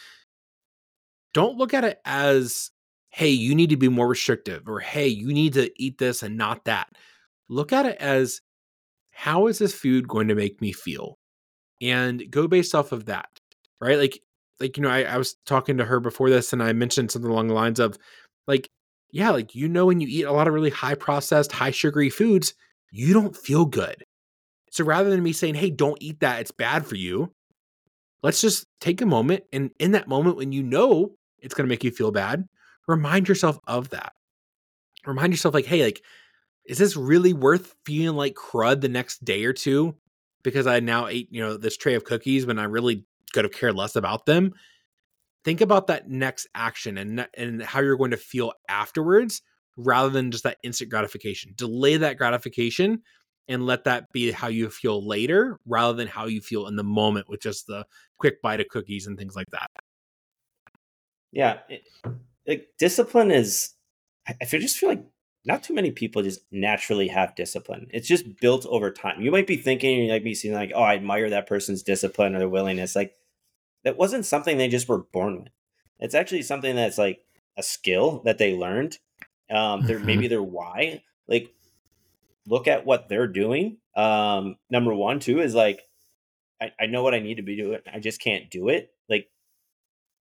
don't 1.37 1.57
look 1.57 1.73
at 1.75 1.83
it 1.83 1.99
as, 2.03 2.71
hey, 3.09 3.29
you 3.29 3.53
need 3.53 3.69
to 3.69 3.77
be 3.77 3.89
more 3.89 4.07
restrictive 4.07 4.67
or 4.67 4.79
hey, 4.79 5.07
you 5.07 5.27
need 5.27 5.53
to 5.53 5.71
eat 5.81 5.99
this 5.99 6.23
and 6.23 6.35
not 6.35 6.65
that. 6.65 6.89
Look 7.47 7.71
at 7.71 7.85
it 7.85 7.97
as, 7.99 8.41
how 9.11 9.45
is 9.45 9.59
this 9.59 9.73
food 9.73 10.07
going 10.07 10.29
to 10.29 10.35
make 10.35 10.61
me 10.61 10.71
feel? 10.71 11.19
And 11.79 12.23
go 12.31 12.47
based 12.47 12.73
off 12.73 12.91
of 12.91 13.05
that, 13.05 13.29
right? 13.79 13.99
Like, 13.99 14.19
like 14.59 14.77
you 14.77 14.83
know, 14.83 14.89
I, 14.89 15.03
I 15.03 15.17
was 15.17 15.35
talking 15.45 15.77
to 15.77 15.85
her 15.85 15.99
before 15.99 16.29
this, 16.29 16.53
and 16.53 16.61
I 16.61 16.73
mentioned 16.73 17.11
something 17.11 17.29
along 17.29 17.47
the 17.47 17.53
lines 17.53 17.79
of, 17.79 17.97
like, 18.47 18.69
yeah, 19.11 19.29
like 19.31 19.55
you 19.55 19.67
know, 19.67 19.85
when 19.85 19.99
you 19.99 20.07
eat 20.07 20.23
a 20.23 20.31
lot 20.31 20.47
of 20.47 20.53
really 20.53 20.69
high 20.69 20.95
processed, 20.95 21.51
high 21.51 21.71
sugary 21.71 22.09
foods, 22.09 22.53
you 22.91 23.13
don't 23.13 23.35
feel 23.35 23.65
good. 23.65 24.03
So 24.71 24.83
rather 24.83 25.09
than 25.09 25.23
me 25.23 25.33
saying, 25.33 25.55
hey, 25.55 25.69
don't 25.69 25.97
eat 26.01 26.19
that, 26.19 26.41
it's 26.41 26.51
bad 26.51 26.85
for 26.85 26.95
you, 26.95 27.31
let's 28.21 28.41
just 28.41 28.67
take 28.79 29.01
a 29.01 29.05
moment. 29.05 29.43
And 29.53 29.71
in 29.79 29.91
that 29.91 30.07
moment, 30.07 30.37
when 30.37 30.51
you 30.51 30.63
know 30.63 31.15
it's 31.39 31.53
going 31.53 31.65
to 31.65 31.69
make 31.69 31.83
you 31.83 31.91
feel 31.91 32.11
bad, 32.11 32.47
remind 32.87 33.27
yourself 33.27 33.59
of 33.67 33.89
that. 33.89 34.13
Remind 35.05 35.31
yourself, 35.31 35.53
like, 35.53 35.65
hey, 35.65 35.83
like, 35.83 36.01
is 36.65 36.77
this 36.77 36.97
really 36.97 37.31
worth 37.31 37.75
feeling 37.85 38.17
like 38.17 38.35
crud 38.35 38.81
the 38.81 38.89
next 38.89 39.23
day 39.23 39.45
or 39.45 39.53
two 39.53 39.95
because 40.43 40.67
I 40.67 40.79
now 40.81 41.07
ate, 41.07 41.29
you 41.31 41.41
know, 41.41 41.55
this 41.57 41.77
tray 41.77 41.93
of 41.93 42.03
cookies 42.03 42.45
when 42.45 42.59
I 42.59 42.65
really 42.65 43.05
could 43.37 43.45
have 43.45 43.53
cared 43.53 43.75
less 43.75 43.95
about 43.95 44.25
them? 44.25 44.53
Think 45.45 45.61
about 45.61 45.87
that 45.87 46.09
next 46.09 46.47
action 46.55 46.97
and 46.97 47.27
and 47.37 47.61
how 47.61 47.81
you're 47.81 47.95
going 47.95 48.11
to 48.11 48.17
feel 48.17 48.51
afterwards 48.67 49.43
rather 49.77 50.09
than 50.09 50.31
just 50.31 50.43
that 50.43 50.57
instant 50.63 50.89
gratification. 50.89 51.53
Delay 51.55 51.97
that 51.97 52.17
gratification 52.17 53.03
and 53.47 53.65
let 53.65 53.83
that 53.83 54.11
be 54.11 54.31
how 54.31 54.47
you 54.47 54.69
feel 54.71 55.07
later 55.07 55.59
rather 55.67 55.95
than 55.95 56.07
how 56.07 56.25
you 56.25 56.41
feel 56.41 56.65
in 56.65 56.75
the 56.75 56.83
moment 56.83 57.29
with 57.29 57.41
just 57.41 57.67
the 57.67 57.85
quick 58.17 58.41
bite 58.41 58.59
of 58.59 58.67
cookies 58.69 59.05
and 59.05 59.19
things 59.19 59.35
like 59.35 59.47
that. 59.51 59.67
Yeah. 61.31 61.59
It, 61.69 61.83
like 62.47 62.69
discipline 62.79 63.29
is, 63.29 63.75
I 64.27 64.45
just 64.45 64.77
feel 64.77 64.89
like 64.89 65.05
not 65.45 65.63
too 65.63 65.75
many 65.75 65.91
people 65.91 66.23
just 66.23 66.41
naturally 66.51 67.07
have 67.07 67.35
discipline. 67.35 67.87
It's 67.91 68.07
just 68.07 68.25
built 68.41 68.65
over 68.65 68.91
time. 68.91 69.21
You 69.21 69.31
might 69.31 69.47
be 69.47 69.57
thinking, 69.57 69.99
you 69.99 70.11
might 70.11 70.23
be 70.23 70.35
seeing 70.35 70.55
like, 70.55 70.71
oh, 70.75 70.81
I 70.81 70.95
admire 70.95 71.29
that 71.29 71.47
person's 71.47 71.83
discipline 71.83 72.35
or 72.35 72.39
their 72.39 72.49
willingness. 72.49 72.95
Like 72.95 73.13
that 73.87 73.97
wasn't 73.97 74.25
something 74.25 74.57
they 74.57 74.67
just 74.67 74.89
were 74.89 74.97
born 74.97 75.43
with. 75.43 75.53
It's 75.97 76.13
actually 76.13 76.41
something 76.41 76.75
that's 76.75 76.97
like 76.97 77.21
a 77.57 77.63
skill 77.63 78.21
that 78.25 78.37
they 78.37 78.53
learned. 78.53 78.97
Um, 79.49 79.83
mm-hmm. 79.83 80.05
maybe 80.05 80.27
their 80.27 80.43
why. 80.43 81.03
Like 81.25 81.55
look 82.45 82.67
at 82.67 82.85
what 82.85 83.07
they're 83.07 83.27
doing. 83.27 83.77
Um, 83.95 84.57
number 84.69 84.93
one, 84.93 85.21
too, 85.21 85.39
is 85.39 85.55
like, 85.55 85.83
I, 86.61 86.73
I 86.77 86.85
know 86.87 87.01
what 87.01 87.13
I 87.13 87.19
need 87.19 87.35
to 87.35 87.43
be 87.43 87.55
doing. 87.55 87.79
I 87.91 87.99
just 87.99 88.19
can't 88.19 88.51
do 88.51 88.67
it. 88.67 88.91
Like, 89.07 89.29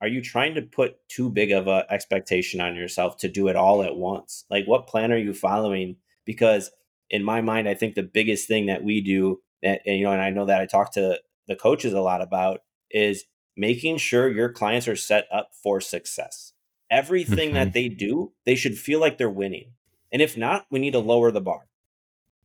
are 0.01 0.07
you 0.07 0.23
trying 0.23 0.55
to 0.55 0.63
put 0.63 0.97
too 1.09 1.29
big 1.29 1.51
of 1.51 1.67
a 1.67 1.87
expectation 1.91 2.61
on 2.61 2.77
yourself 2.77 3.17
to 3.19 3.29
do 3.29 3.49
it 3.49 3.57
all 3.57 3.83
at 3.83 3.97
once? 3.97 4.45
Like, 4.49 4.67
what 4.67 4.87
plan 4.87 5.11
are 5.11 5.19
you 5.19 5.35
following? 5.35 5.97
Because 6.25 6.71
in 7.11 7.25
my 7.25 7.41
mind, 7.41 7.69
I 7.69 7.75
think 7.75 7.97
the 7.97 8.05
biggest 8.05 8.47
thing 8.47 8.67
that 8.67 8.85
we 8.85 9.01
do, 9.01 9.41
that, 9.65 9.81
and 9.85 9.99
you 9.99 10.05
know, 10.05 10.13
and 10.13 10.23
I 10.23 10.31
know 10.31 10.47
that 10.47 10.61
I 10.61 10.67
talk 10.67 10.93
to 10.93 11.19
the 11.49 11.57
coaches 11.57 11.95
a 11.95 12.01
lot 12.01 12.23
about, 12.23 12.61
is 12.93 13.25
making 13.57 13.99
sure 13.99 14.29
your 14.31 14.51
clients 14.51 14.89
are 14.89 14.97
set 14.97 15.27
up 15.33 15.51
for 15.63 15.81
success. 15.81 16.53
Everything 16.91 17.49
mm-hmm. 17.49 17.55
that 17.55 17.73
they 17.73 17.89
do, 17.89 18.33
they 18.45 18.55
should 18.55 18.79
feel 18.79 19.01
like 19.01 19.19
they're 19.19 19.31
winning. 19.31 19.73
And 20.13 20.23
if 20.23 20.37
not, 20.37 20.67
we 20.71 20.79
need 20.79 20.93
to 20.93 20.99
lower 20.99 21.31
the 21.31 21.41
bar. 21.41 21.67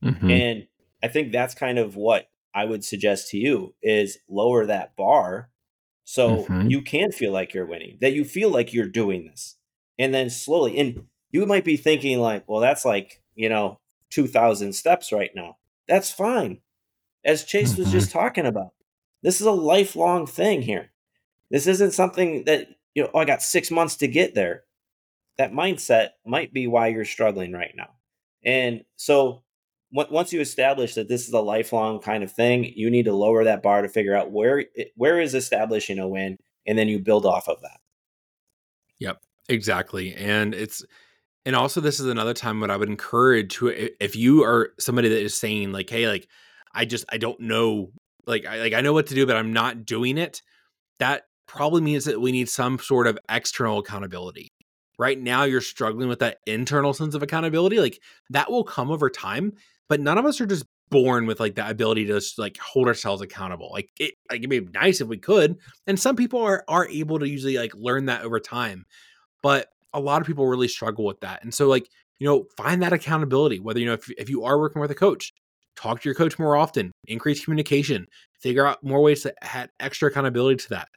Mm-hmm. 0.02 0.30
And 0.30 0.66
I 1.02 1.08
think 1.08 1.32
that's 1.32 1.54
kind 1.54 1.78
of 1.78 1.96
what 1.96 2.28
I 2.54 2.64
would 2.64 2.84
suggest 2.84 3.30
to 3.30 3.38
you 3.38 3.74
is 3.82 4.18
lower 4.28 4.66
that 4.66 4.96
bar 4.96 5.50
so 6.04 6.44
mm-hmm. 6.44 6.68
you 6.68 6.82
can 6.82 7.12
feel 7.12 7.32
like 7.32 7.54
you're 7.54 7.66
winning, 7.66 7.98
that 8.00 8.12
you 8.12 8.24
feel 8.24 8.50
like 8.50 8.72
you're 8.72 8.88
doing 8.88 9.26
this. 9.26 9.56
And 9.98 10.12
then 10.12 10.30
slowly, 10.30 10.78
and 10.78 11.06
you 11.30 11.46
might 11.46 11.64
be 11.64 11.76
thinking, 11.76 12.18
like, 12.18 12.48
well, 12.48 12.60
that's 12.60 12.84
like, 12.84 13.22
you 13.34 13.48
know, 13.48 13.78
2,000 14.10 14.72
steps 14.72 15.12
right 15.12 15.30
now. 15.34 15.56
That's 15.88 16.10
fine. 16.10 16.60
As 17.24 17.44
Chase 17.44 17.72
mm-hmm. 17.72 17.82
was 17.82 17.92
just 17.92 18.10
talking 18.10 18.46
about, 18.46 18.72
this 19.22 19.40
is 19.40 19.46
a 19.46 19.52
lifelong 19.52 20.26
thing 20.26 20.62
here. 20.62 20.91
This 21.52 21.68
isn't 21.68 21.92
something 21.92 22.44
that, 22.46 22.66
you 22.94 23.04
know, 23.04 23.10
oh, 23.14 23.20
I 23.20 23.24
got 23.24 23.42
six 23.42 23.70
months 23.70 23.96
to 23.98 24.08
get 24.08 24.34
there. 24.34 24.64
That 25.38 25.52
mindset 25.52 26.08
might 26.26 26.52
be 26.52 26.66
why 26.66 26.88
you're 26.88 27.04
struggling 27.04 27.52
right 27.52 27.72
now. 27.76 27.90
And 28.44 28.84
so 28.96 29.44
once 29.92 30.32
you 30.32 30.40
establish 30.40 30.94
that 30.94 31.08
this 31.08 31.28
is 31.28 31.34
a 31.34 31.40
lifelong 31.40 32.00
kind 32.00 32.24
of 32.24 32.32
thing, 32.32 32.64
you 32.64 32.90
need 32.90 33.04
to 33.04 33.14
lower 33.14 33.44
that 33.44 33.62
bar 33.62 33.82
to 33.82 33.88
figure 33.88 34.16
out 34.16 34.32
where 34.32 34.64
where 34.96 35.20
is 35.20 35.34
establishing 35.34 35.98
a 35.98 36.08
win, 36.08 36.38
and 36.66 36.78
then 36.78 36.88
you 36.88 36.98
build 36.98 37.26
off 37.26 37.48
of 37.48 37.60
that. 37.60 37.78
Yep, 38.98 39.20
exactly, 39.48 40.14
and 40.14 40.54
it's 40.54 40.82
and 41.44 41.54
also 41.54 41.80
this 41.80 42.00
is 42.00 42.06
another 42.06 42.32
time 42.32 42.60
what 42.60 42.70
I 42.70 42.76
would 42.76 42.88
encourage 42.88 43.54
to 43.56 43.68
if 44.00 44.16
you 44.16 44.44
are 44.44 44.70
somebody 44.78 45.10
that 45.10 45.22
is 45.22 45.36
saying 45.36 45.72
like, 45.72 45.90
hey, 45.90 46.08
like 46.08 46.26
I 46.74 46.86
just 46.86 47.04
I 47.10 47.18
don't 47.18 47.40
know, 47.40 47.92
like 48.26 48.46
I 48.46 48.60
like 48.60 48.72
I 48.72 48.80
know 48.80 48.94
what 48.94 49.08
to 49.08 49.14
do, 49.14 49.26
but 49.26 49.36
I'm 49.36 49.52
not 49.52 49.84
doing 49.84 50.16
it. 50.16 50.40
That 51.00 51.24
probably 51.52 51.82
means 51.82 52.04
that 52.04 52.20
we 52.20 52.32
need 52.32 52.48
some 52.48 52.78
sort 52.78 53.06
of 53.06 53.18
external 53.28 53.78
accountability 53.78 54.48
right 54.98 55.20
now 55.20 55.44
you're 55.44 55.60
struggling 55.60 56.08
with 56.08 56.18
that 56.20 56.38
internal 56.46 56.92
sense 56.92 57.14
of 57.14 57.22
accountability 57.22 57.78
like 57.78 58.00
that 58.30 58.50
will 58.50 58.64
come 58.64 58.90
over 58.90 59.10
time 59.10 59.52
but 59.88 60.00
none 60.00 60.18
of 60.18 60.24
us 60.24 60.40
are 60.40 60.46
just 60.46 60.64
born 60.92 61.26
with 61.26 61.40
like 61.40 61.56
the 61.56 61.68
ability 61.68 62.04
to 62.04 62.12
just, 62.12 62.38
like 62.38 62.58
hold 62.58 62.86
ourselves 62.86 63.22
accountable. 63.22 63.70
Like 63.72 63.90
it, 63.98 64.14
like 64.30 64.38
it'd 64.38 64.50
be 64.50 64.60
nice 64.60 65.00
if 65.00 65.08
we 65.08 65.18
could, 65.18 65.56
and 65.88 65.98
some 65.98 66.14
people 66.14 66.40
are 66.40 66.62
are 66.68 66.86
able 66.86 67.18
to 67.18 67.28
usually 67.28 67.56
like 67.56 67.74
learn 67.74 68.06
that 68.06 68.22
over 68.22 68.38
time, 68.38 68.84
but 69.42 69.68
a 69.94 70.00
lot 70.00 70.20
of 70.20 70.26
people 70.26 70.46
really 70.46 70.68
struggle 70.68 71.04
with 71.04 71.18
that. 71.20 71.42
And 71.42 71.52
so 71.52 71.66
like 71.66 71.88
you 72.20 72.28
know 72.28 72.44
find 72.56 72.82
that 72.82 72.92
accountability. 72.92 73.58
Whether 73.58 73.80
you 73.80 73.86
know 73.86 73.94
if 73.94 74.08
if 74.12 74.30
you 74.30 74.44
are 74.44 74.58
working 74.58 74.80
with 74.80 74.90
a 74.90 74.94
coach, 74.94 75.32
talk 75.76 76.00
to 76.02 76.08
your 76.08 76.14
coach 76.14 76.38
more 76.38 76.56
often, 76.56 76.92
increase 77.08 77.42
communication, 77.42 78.06
figure 78.40 78.66
out 78.66 78.84
more 78.84 79.02
ways 79.02 79.22
to 79.22 79.34
add 79.42 79.70
extra 79.80 80.10
accountability 80.10 80.56
to 80.64 80.68
that. 80.70 80.88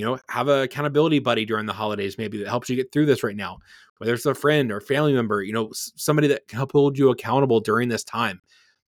You 0.00 0.06
know, 0.06 0.18
have 0.28 0.48
an 0.48 0.62
accountability 0.62 1.18
buddy 1.20 1.44
during 1.44 1.66
the 1.66 1.72
holidays, 1.72 2.18
maybe 2.18 2.38
that 2.38 2.48
helps 2.48 2.68
you 2.68 2.76
get 2.76 2.90
through 2.92 3.06
this 3.06 3.22
right 3.22 3.36
now 3.36 3.58
whether 4.00 4.14
it's 4.14 4.24
a 4.24 4.34
friend 4.34 4.72
or 4.72 4.80
family 4.80 5.12
member, 5.12 5.42
you 5.42 5.52
know, 5.52 5.68
somebody 5.74 6.26
that 6.28 6.48
can 6.48 6.66
hold 6.72 6.96
you 6.96 7.10
accountable 7.10 7.60
during 7.60 7.90
this 7.90 8.02
time 8.02 8.40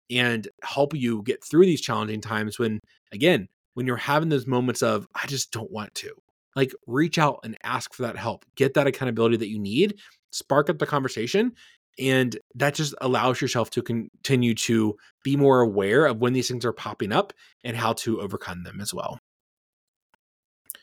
and 0.09 0.47
help 0.63 0.95
you 0.95 1.21
get 1.21 1.43
through 1.43 1.63
these 1.63 1.79
challenging 1.79 2.21
times 2.21 2.57
when, 2.57 2.79
again, 3.11 3.47
when 3.75 3.85
you're 3.85 3.97
having 3.97 4.29
those 4.29 4.47
moments 4.47 4.81
of, 4.81 5.07
I 5.13 5.27
just 5.27 5.51
don't 5.51 5.71
want 5.71 5.93
to, 5.95 6.11
like 6.55 6.73
reach 6.87 7.19
out 7.19 7.39
and 7.43 7.55
ask 7.63 7.93
for 7.93 8.01
that 8.01 8.17
help, 8.17 8.45
get 8.55 8.73
that 8.73 8.87
accountability 8.87 9.37
that 9.37 9.49
you 9.49 9.59
need, 9.59 9.99
spark 10.31 10.71
up 10.71 10.79
the 10.79 10.87
conversation. 10.87 11.51
And 11.99 12.35
that 12.55 12.73
just 12.73 12.95
allows 12.99 13.39
yourself 13.39 13.69
to 13.71 13.83
continue 13.83 14.55
to 14.55 14.97
be 15.23 15.37
more 15.37 15.61
aware 15.61 16.07
of 16.07 16.17
when 16.17 16.33
these 16.33 16.47
things 16.47 16.65
are 16.65 16.73
popping 16.73 17.11
up 17.11 17.31
and 17.63 17.77
how 17.77 17.93
to 17.93 18.21
overcome 18.21 18.63
them 18.63 18.81
as 18.81 18.91
well. 18.91 19.19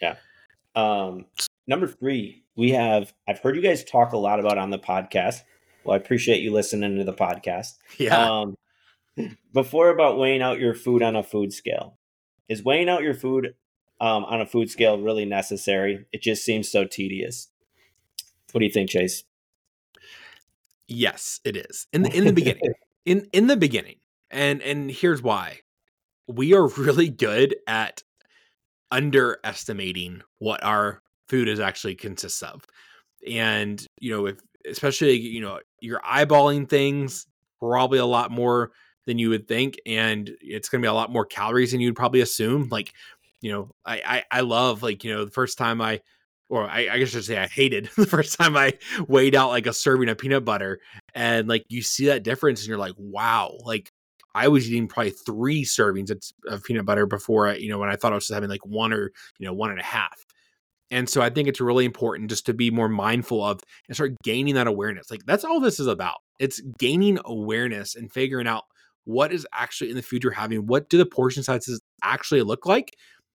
Yeah. 0.02 0.16
Um, 0.74 1.26
number 1.66 1.86
three, 1.86 2.44
we 2.56 2.70
have 2.70 3.14
I've 3.28 3.38
heard 3.38 3.56
you 3.56 3.62
guys 3.62 3.84
talk 3.84 4.12
a 4.12 4.18
lot 4.18 4.40
about 4.40 4.58
on 4.58 4.70
the 4.70 4.78
podcast. 4.78 5.42
Well, 5.84 5.94
I 5.94 5.96
appreciate 5.96 6.42
you 6.42 6.52
listening 6.52 6.96
to 6.98 7.04
the 7.04 7.14
podcast. 7.14 7.78
Yeah. 7.98 8.40
Um, 8.40 8.56
before 9.52 9.90
about 9.90 10.18
weighing 10.18 10.42
out 10.42 10.58
your 10.58 10.74
food 10.74 11.02
on 11.02 11.16
a 11.16 11.22
food 11.22 11.52
scale, 11.52 11.98
is 12.48 12.62
weighing 12.62 12.88
out 12.88 13.02
your 13.02 13.14
food 13.14 13.54
um, 14.00 14.24
on 14.24 14.40
a 14.40 14.46
food 14.46 14.70
scale 14.70 14.98
really 14.98 15.24
necessary? 15.24 16.06
It 16.12 16.22
just 16.22 16.44
seems 16.44 16.68
so 16.68 16.84
tedious. 16.84 17.48
What 18.52 18.60
do 18.60 18.66
you 18.66 18.72
think, 18.72 18.90
Chase? 18.90 19.24
Yes, 20.88 21.40
it 21.44 21.56
is. 21.56 21.86
In 21.92 22.02
the 22.02 22.14
in 22.14 22.24
the 22.24 22.32
beginning. 22.32 22.74
in 23.04 23.28
in 23.32 23.46
the 23.46 23.56
beginning. 23.56 23.96
And 24.30 24.62
and 24.62 24.90
here's 24.90 25.22
why. 25.22 25.60
We 26.26 26.54
are 26.54 26.66
really 26.66 27.08
good 27.08 27.56
at 27.66 28.02
underestimating 28.92 30.22
what 30.38 30.62
our 30.62 31.02
food 31.28 31.48
is 31.48 31.58
actually 31.58 31.96
consists 31.96 32.42
of. 32.42 32.64
And, 33.28 33.84
you 33.98 34.14
know, 34.14 34.26
if 34.26 34.38
especially, 34.68 35.18
you 35.18 35.40
know, 35.40 35.58
you're 35.80 36.00
eyeballing 36.00 36.68
things 36.68 37.26
probably 37.58 37.98
a 37.98 38.06
lot 38.06 38.30
more 38.30 38.70
than 39.06 39.18
you 39.18 39.30
would 39.30 39.48
think. 39.48 39.76
And 39.86 40.30
it's 40.40 40.68
gonna 40.68 40.82
be 40.82 40.88
a 40.88 40.92
lot 40.92 41.10
more 41.10 41.24
calories 41.24 41.72
than 41.72 41.80
you'd 41.80 41.96
probably 41.96 42.20
assume. 42.20 42.68
Like, 42.70 42.92
you 43.40 43.50
know, 43.50 43.70
I 43.84 44.02
I, 44.04 44.38
I 44.38 44.40
love 44.42 44.82
like, 44.82 45.02
you 45.02 45.12
know, 45.12 45.24
the 45.24 45.30
first 45.30 45.58
time 45.58 45.80
I 45.80 46.00
or 46.48 46.68
I, 46.68 46.88
I 46.90 46.98
guess 46.98 47.08
I 47.08 47.12
should 47.12 47.24
say 47.24 47.38
I 47.38 47.46
hated 47.46 47.88
the 47.96 48.06
first 48.06 48.38
time 48.38 48.56
I 48.56 48.74
weighed 49.08 49.34
out 49.34 49.48
like 49.48 49.66
a 49.66 49.72
serving 49.72 50.10
of 50.10 50.18
peanut 50.18 50.44
butter 50.44 50.80
and 51.14 51.48
like 51.48 51.64
you 51.68 51.80
see 51.80 52.06
that 52.06 52.24
difference 52.24 52.60
and 52.60 52.68
you're 52.68 52.78
like, 52.78 52.94
wow, 52.98 53.56
like 53.64 53.90
I 54.34 54.48
was 54.48 54.68
eating 54.70 54.88
probably 54.88 55.10
three 55.10 55.64
servings 55.64 56.10
of 56.46 56.64
peanut 56.64 56.86
butter 56.86 57.06
before 57.06 57.48
I, 57.48 57.54
you 57.54 57.68
know, 57.68 57.78
when 57.78 57.90
I 57.90 57.96
thought 57.96 58.12
I 58.12 58.14
was 58.14 58.24
just 58.26 58.34
having 58.34 58.50
like 58.50 58.64
one 58.64 58.92
or, 58.92 59.10
you 59.38 59.46
know, 59.46 59.52
one 59.52 59.70
and 59.70 59.80
a 59.80 59.84
half. 59.84 60.24
And 60.90 61.08
so 61.08 61.22
I 61.22 61.30
think 61.30 61.48
it's 61.48 61.60
really 61.60 61.84
important 61.84 62.28
just 62.28 62.46
to 62.46 62.54
be 62.54 62.70
more 62.70 62.88
mindful 62.88 63.42
of 63.42 63.60
and 63.88 63.96
start 63.96 64.12
gaining 64.22 64.54
that 64.56 64.66
awareness. 64.66 65.10
Like 65.10 65.24
that's 65.26 65.44
all 65.44 65.60
this 65.60 65.80
is 65.80 65.86
about. 65.86 66.18
It's 66.38 66.60
gaining 66.78 67.18
awareness 67.24 67.94
and 67.94 68.12
figuring 68.12 68.46
out 68.46 68.64
what 69.04 69.32
is 69.32 69.46
actually 69.52 69.90
in 69.90 69.96
the 69.96 70.20
you're 70.22 70.32
having. 70.32 70.66
What 70.66 70.88
do 70.88 70.98
the 70.98 71.06
portion 71.06 71.42
sizes 71.42 71.80
actually 72.02 72.42
look 72.42 72.66
like? 72.66 72.94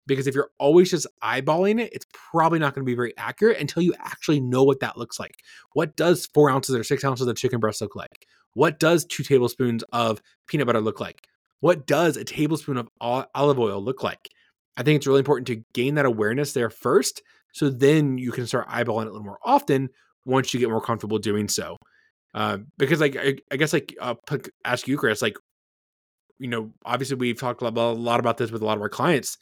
because 0.07 0.27
if 0.27 0.35
you're 0.35 0.51
always 0.59 0.91
just 0.91 1.07
eyeballing 1.23 1.81
it, 1.81 1.93
it's 1.93 2.07
probably 2.13 2.59
not 2.59 2.75
going 2.75 2.85
to 2.85 2.91
be 2.91 2.95
very 2.95 3.15
accurate 3.17 3.61
until 3.61 3.83
you 3.83 3.95
actually 3.99 4.41
know 4.41 4.63
what 4.63 4.81
that 4.81 4.97
looks 4.97 5.19
like. 5.19 5.37
What 5.75 5.97
does 5.97 6.27
four 6.27 6.51
ounces 6.51 6.75
or 6.75 6.85
six 6.85 7.05
ounces 7.05 7.27
of 7.27 7.37
chicken 7.37 7.61
breast 7.61 7.81
look 7.81 7.95
like? 7.95 8.27
What 8.55 8.79
does 8.79 9.05
two 9.05 9.23
tablespoons 9.23 9.83
of 9.93 10.21
peanut 10.47 10.67
butter 10.67 10.81
look 10.81 11.01
like? 11.01 11.27
What 11.61 11.87
does 11.87 12.17
a 12.17 12.25
tablespoon 12.25 12.77
of 12.77 12.89
olive 13.01 13.59
oil 13.59 13.83
look 13.83 14.03
like? 14.03 14.29
I 14.77 14.83
think 14.83 14.97
it's 14.97 15.07
really 15.07 15.21
important 15.21 15.47
to 15.49 15.63
gain 15.75 15.95
that 15.95 16.07
awareness 16.07 16.53
there 16.53 16.71
first, 16.71 17.23
so 17.53 17.71
then 17.71 18.19
you 18.19 18.33
can 18.33 18.47
start 18.47 18.69
eyeballing 18.69 19.03
it 19.03 19.09
a 19.09 19.13
little 19.13 19.25
more 19.25 19.39
often 19.45 19.91
once 20.25 20.53
you 20.53 20.61
get 20.61 20.71
more 20.71 20.81
comfortable 20.81 21.19
doing 21.19 21.49
so. 21.49 21.77
Uh, 22.35 22.59
because 22.79 23.01
like 23.01 23.17
I, 23.17 23.37
I 23.51 23.57
guess 23.57 23.73
like 23.73 23.95
ask 24.65 24.89
you, 24.89 24.97
Chris, 24.97 25.23
like 25.23 25.37
you 26.39 26.49
know, 26.49 26.73
obviously 26.85 27.17
we've 27.17 27.39
talked 27.39 27.63
a 27.63 27.69
lot 27.69 28.21
about 28.21 28.39
this 28.39 28.51
with 28.51 28.63
a 28.63 28.65
lot 28.65 28.77
of 28.77 28.83
our 28.83 28.89
clients. 28.89 29.39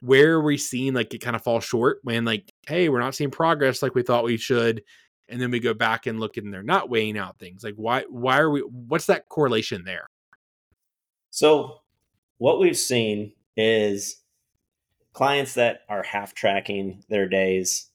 Where 0.00 0.32
are 0.34 0.42
we 0.42 0.56
seeing 0.56 0.94
like 0.94 1.12
it 1.12 1.18
kind 1.18 1.36
of 1.36 1.42
fall 1.42 1.60
short 1.60 1.98
when 2.02 2.24
like, 2.24 2.50
hey, 2.66 2.88
we're 2.88 3.00
not 3.00 3.14
seeing 3.14 3.30
progress 3.30 3.82
like 3.82 3.94
we 3.94 4.02
thought 4.02 4.24
we 4.24 4.38
should, 4.38 4.82
and 5.30 5.40
then 5.40 5.50
we 5.50 5.60
go 5.60 5.74
back 5.74 6.06
and 6.06 6.20
look 6.20 6.36
and 6.36 6.52
they're 6.52 6.62
not 6.62 6.90
weighing 6.90 7.18
out 7.18 7.38
things. 7.38 7.64
Like 7.64 7.76
why 7.76 8.04
why 8.08 8.38
are 8.38 8.50
we 8.50 8.60
what's 8.60 9.06
that 9.06 9.28
correlation 9.28 9.84
there? 9.84 10.06
So 11.30 11.80
what 12.38 12.58
we've 12.58 12.76
seen 12.76 13.32
is 13.56 14.16
clients 15.12 15.54
that 15.54 15.80
are 15.88 16.02
half 16.02 16.34
tracking 16.34 17.04
their 17.08 17.28
days 17.28 17.90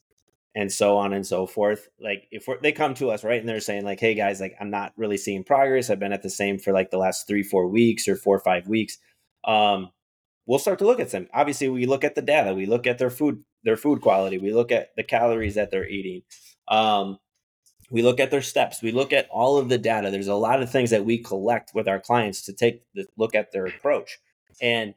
and 0.56 0.72
so 0.72 0.98
on 0.98 1.13
and 1.13 1.27
so 1.27 1.46
forth. 1.46 1.89
Like 2.00 2.27
if 2.32 2.48
they 2.62 2.72
come 2.72 2.94
to 2.96 3.12
us, 3.12 3.24
right, 3.24 3.39
and 3.39 3.48
they're 3.48 3.60
saying 3.60 3.84
like, 3.84 4.00
"Hey 4.00 4.13
guys, 4.15 4.39
like 4.39 4.56
I'm 4.60 4.70
not 4.70 4.94
really 4.96 5.18
seeing 5.18 5.44
progress. 5.44 5.89
I've 5.89 6.00
been 6.00 6.13
at 6.13 6.24
the 6.24 6.30
same 6.30 6.58
for 6.58 6.72
like 6.72 6.92
the 6.92 6.98
last 6.98 7.27
three, 7.27 7.44
four 7.44 7.68
weeks 7.68 8.08
or 8.08 8.15
four 8.15 8.38
or 8.38 8.39
five 8.39 8.68
weeks." 8.68 8.98
Um, 9.44 9.92
we'll 10.46 10.60
start 10.60 10.80
to 10.80 10.86
look 10.86 11.00
at 11.00 11.12
them. 11.12 11.27
Obviously, 11.34 11.70
we 11.70 11.86
look 11.86 12.04
at 12.04 12.15
the 12.15 12.22
data. 12.22 12.54
We 12.54 12.65
look 12.65 12.88
at 12.88 12.98
their 12.98 13.10
food, 13.10 13.44
their 13.63 13.77
food 13.77 14.01
quality. 14.01 14.38
We 14.38 14.54
look 14.54 14.72
at 14.72 14.96
the 14.96 15.04
calories 15.04 15.56
that 15.56 15.72
they're 15.72 15.88
eating. 15.88 16.22
Um, 16.68 17.20
we 17.92 18.01
look 18.01 18.20
at 18.20 18.32
their 18.32 18.42
steps. 18.42 18.82
We 18.82 18.92
look 18.92 19.13
at 19.13 19.27
all 19.30 19.58
of 19.58 19.70
the 19.70 19.77
data. 19.77 20.10
There's 20.10 20.27
a 20.27 20.36
lot 20.36 20.62
of 20.62 20.72
things 20.72 20.89
that 20.89 21.06
we 21.06 21.18
collect 21.18 21.72
with 21.74 21.88
our 21.88 22.00
clients 22.00 22.42
to 22.44 22.54
take 22.54 22.82
the 22.94 23.06
look 23.18 23.36
at 23.36 23.51
their 23.51 23.65
approach. 23.65 24.20
And 24.62 24.96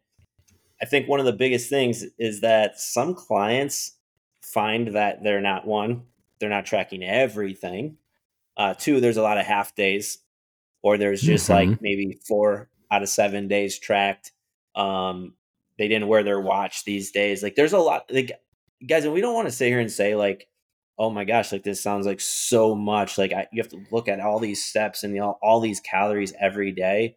I 0.80 0.86
think 0.86 1.08
one 1.08 1.20
of 1.20 1.26
the 1.26 1.32
biggest 1.32 1.68
things 1.68 2.04
is 2.18 2.40
that 2.40 2.78
some 2.78 3.14
clients 3.14 3.96
find 4.42 4.94
that 4.94 5.22
they're 5.22 5.40
not 5.40 5.66
one, 5.66 6.04
they're 6.38 6.48
not 6.48 6.66
tracking 6.66 7.02
everything. 7.02 7.96
Uh, 8.56 8.74
two, 8.74 9.00
there's 9.00 9.16
a 9.16 9.22
lot 9.22 9.38
of 9.38 9.46
half 9.46 9.74
days, 9.74 10.18
or 10.82 10.96
there's 10.96 11.20
just 11.20 11.48
mm-hmm. 11.48 11.70
like 11.70 11.82
maybe 11.82 12.18
four 12.26 12.68
out 12.90 13.02
of 13.02 13.08
seven 13.08 13.48
days 13.48 13.78
tracked. 13.78 14.32
Um, 14.74 15.34
they 15.78 15.88
didn't 15.88 16.08
wear 16.08 16.22
their 16.22 16.40
watch 16.40 16.84
these 16.84 17.10
days. 17.10 17.42
Like 17.42 17.54
there's 17.54 17.72
a 17.72 17.78
lot, 17.78 18.06
like 18.10 18.32
guys, 18.86 19.04
and 19.04 19.12
we 19.12 19.20
don't 19.20 19.34
want 19.34 19.46
to 19.46 19.52
sit 19.52 19.68
here 19.68 19.80
and 19.80 19.90
say 19.90 20.14
like, 20.14 20.48
oh 20.98 21.10
my 21.10 21.24
gosh, 21.24 21.52
like 21.52 21.62
this 21.62 21.80
sounds 21.80 22.06
like 22.06 22.20
so 22.20 22.74
much. 22.74 23.16
Like 23.18 23.32
I, 23.32 23.46
you 23.52 23.62
have 23.62 23.70
to 23.70 23.84
look 23.92 24.08
at 24.08 24.20
all 24.20 24.38
these 24.38 24.64
steps 24.64 25.04
and 25.04 25.18
all, 25.20 25.38
all 25.42 25.60
these 25.60 25.80
calories 25.80 26.34
every 26.40 26.72
day. 26.72 27.16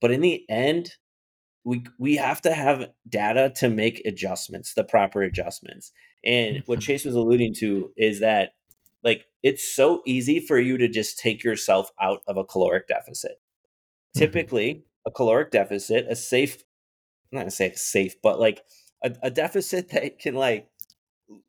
But 0.00 0.10
in 0.10 0.20
the 0.20 0.44
end, 0.50 0.94
we 1.64 1.84
we 1.98 2.16
have 2.16 2.42
to 2.42 2.52
have 2.52 2.90
data 3.08 3.52
to 3.56 3.70
make 3.70 4.02
adjustments, 4.04 4.74
the 4.74 4.84
proper 4.84 5.22
adjustments. 5.22 5.92
And 6.24 6.62
what 6.66 6.80
mm-hmm. 6.80 6.86
Chase 6.86 7.04
was 7.04 7.14
alluding 7.14 7.54
to 7.60 7.92
is 7.96 8.20
that 8.20 8.54
like 9.02 9.26
it's 9.42 9.66
so 9.66 10.02
easy 10.06 10.40
for 10.40 10.58
you 10.58 10.76
to 10.78 10.88
just 10.88 11.18
take 11.18 11.44
yourself 11.44 11.90
out 12.00 12.20
of 12.26 12.36
a 12.36 12.44
caloric 12.44 12.88
deficit. 12.88 13.32
Mm-hmm. 13.32 14.20
Typically, 14.20 14.84
a 15.06 15.10
caloric 15.10 15.52
deficit, 15.52 16.06
a 16.08 16.16
safe, 16.16 16.64
I'm 17.32 17.36
not 17.36 17.40
gonna 17.42 17.50
say 17.52 17.72
safe, 17.74 18.20
but 18.22 18.40
like 18.40 18.62
a, 19.02 19.14
a 19.22 19.30
deficit 19.30 19.88
that 19.90 20.18
can 20.18 20.34
like 20.34 20.68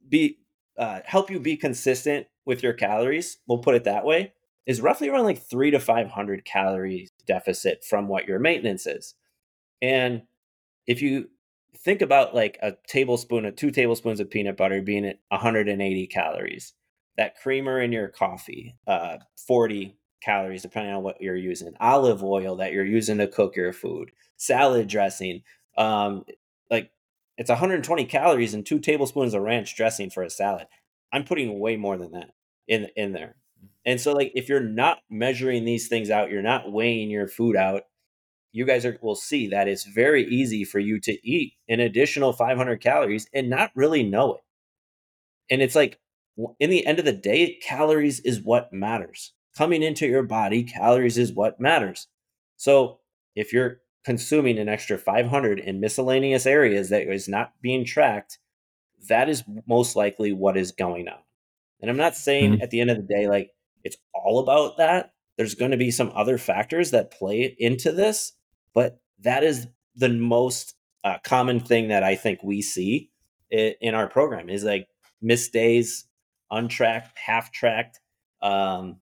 be 0.08 0.38
uh, 0.77 1.00
help 1.05 1.29
you 1.29 1.39
be 1.39 1.58
consistent 1.58 2.27
with 2.46 2.63
your 2.63 2.74
calories. 2.74 3.38
We'll 3.48 3.60
put 3.60 3.75
it 3.75 3.84
that 3.86 4.05
way. 4.05 4.34
Is 4.65 4.82
roughly 4.82 5.10
around 5.10 5.25
like 5.25 5.41
three 5.41 5.72
to 5.72 5.79
five 5.79 6.10
hundred 6.10 6.44
calorie 6.44 7.09
deficit 7.27 7.83
from 7.83 8.07
what 8.07 8.27
your 8.27 8.40
maintenance 8.40 8.88
is. 8.88 9.14
And 9.81 10.24
if 10.88 11.01
you 11.01 11.29
think 11.77 12.01
about 12.01 12.33
like 12.33 12.57
a 12.61 12.74
tablespoon 12.88 13.46
of 13.46 13.55
two 13.55 13.70
tablespoons 13.70 14.20
of 14.20 14.29
peanut 14.29 14.57
butter 14.57 14.81
being 14.81 15.05
at 15.05 15.20
180 15.29 16.07
calories, 16.07 16.74
that 17.18 17.38
creamer 17.38 17.79
in 17.79 17.92
your 17.92 18.07
coffee, 18.07 18.75
uh, 18.88 19.18
40 19.48 19.96
calories, 20.22 20.64
depending 20.64 20.94
on 20.94 21.03
what 21.03 21.22
you're 21.22 21.35
using, 21.35 21.74
olive 21.79 22.24
oil 22.24 22.55
that 22.57 22.72
you're 22.72 22.85
using 22.85 23.18
to 23.20 23.27
cook 23.27 23.55
your 23.55 23.74
food, 23.74 24.11
salad 24.38 24.88
dressing, 24.88 25.44
um, 25.77 26.25
it's 27.38 27.50
120 27.50 28.06
calories 28.06 28.54
and 28.54 28.66
two 28.66 28.80
tablespoons 28.80 29.34
of 29.34 29.42
ranch 29.42 29.76
dressing 29.76 30.10
for 30.10 30.24
a 30.24 30.30
salad. 30.30 30.68
I'm 31.12 31.24
putting 31.24 31.60
way 31.60 31.76
more 31.76 31.98
than 31.98 32.12
that 32.12 32.32
in 32.68 32.88
in 32.96 33.14
there. 33.14 33.36
And 33.86 34.00
so 34.02 34.14
like 34.14 34.32
if 34.36 34.50
you're 34.50 34.60
not 34.60 35.00
measuring 35.10 35.66
these 35.66 35.88
things 35.88 36.10
out, 36.10 36.32
you're 36.32 36.42
not 36.42 36.72
weighing 36.72 37.10
your 37.10 37.28
food 37.28 37.56
out, 37.56 37.84
you 38.56 38.66
guys 38.66 38.86
are, 38.86 38.98
will 39.02 39.16
see 39.16 39.48
that 39.50 39.68
it's 39.68 39.84
very 39.84 40.26
easy 40.26 40.64
for 40.64 40.80
you 40.80 40.98
to 41.02 41.30
eat 41.30 41.54
an 41.68 41.82
additional 41.82 42.32
500 42.32 42.82
calories 42.82 43.28
and 43.34 43.50
not 43.50 43.72
really 43.76 44.02
know 44.02 44.36
it. 44.36 44.42
And 45.52 45.62
it's 45.62 45.76
like, 45.76 46.00
in 46.60 46.70
the 46.70 46.86
end 46.86 46.98
of 46.98 47.06
the 47.06 47.12
day, 47.12 47.60
calories 47.62 48.22
is 48.22 48.42
what 48.42 48.72
matters. 48.72 49.34
Coming 49.58 49.84
into 49.84 50.08
your 50.08 50.24
body, 50.24 50.64
calories 50.64 51.18
is 51.18 51.34
what 51.34 51.60
matters. 51.60 52.08
So 52.56 53.00
if 53.36 53.52
you're 53.52 53.82
consuming 54.05 54.59
an 54.59 54.70
extra 54.70 54.98
500 54.98 55.59
in 55.59 55.79
miscellaneous 55.79 56.46
areas 56.46 56.89
that 56.89 57.11
is 57.11 57.27
not 57.27 57.53
being 57.61 57.83
tracked, 57.83 58.37
that 59.09 59.27
is 59.27 59.44
most 59.68 59.96
likely 59.96 60.31
what 60.31 60.55
is 60.55 60.72
going 60.72 61.07
on. 61.07 61.20
And 61.81 61.89
I'm 61.89 61.98
not 61.98 62.15
saying 62.15 62.53
mm-hmm. 62.53 62.61
at 62.61 62.70
the 62.70 62.81
end 62.81 62.91
of 62.91 62.98
the 62.98 63.03
day, 63.03 63.27
like 63.27 63.50
it's 63.83 63.98
all 64.13 64.39
about 64.39 64.77
that. 64.77 65.13
There's 65.37 65.55
going 65.55 65.72
to 65.72 65.77
be 65.77 65.91
some 65.91 66.11
other 66.15 66.37
factors 66.37 66.91
that 66.91 67.11
play 67.11 67.55
into 67.59 67.91
this, 67.91 68.33
but 68.74 69.00
that 69.20 69.44
is 69.44 69.68
the 69.96 70.09
most 70.09 70.75
uh, 71.03 71.18
common 71.24 71.59
thing 71.59 71.89
that 71.89 72.03
I 72.03 72.15
think 72.15 72.41
we 72.44 72.61
see 72.61 73.09
in, 73.51 73.94
our 73.96 74.07
program 74.07 74.50
is 74.50 74.63
like 74.63 74.87
missed 75.22 75.53
days, 75.53 76.05
untracked, 76.51 77.18
half 77.18 77.51
tracked. 77.51 78.00
Um, 78.41 78.98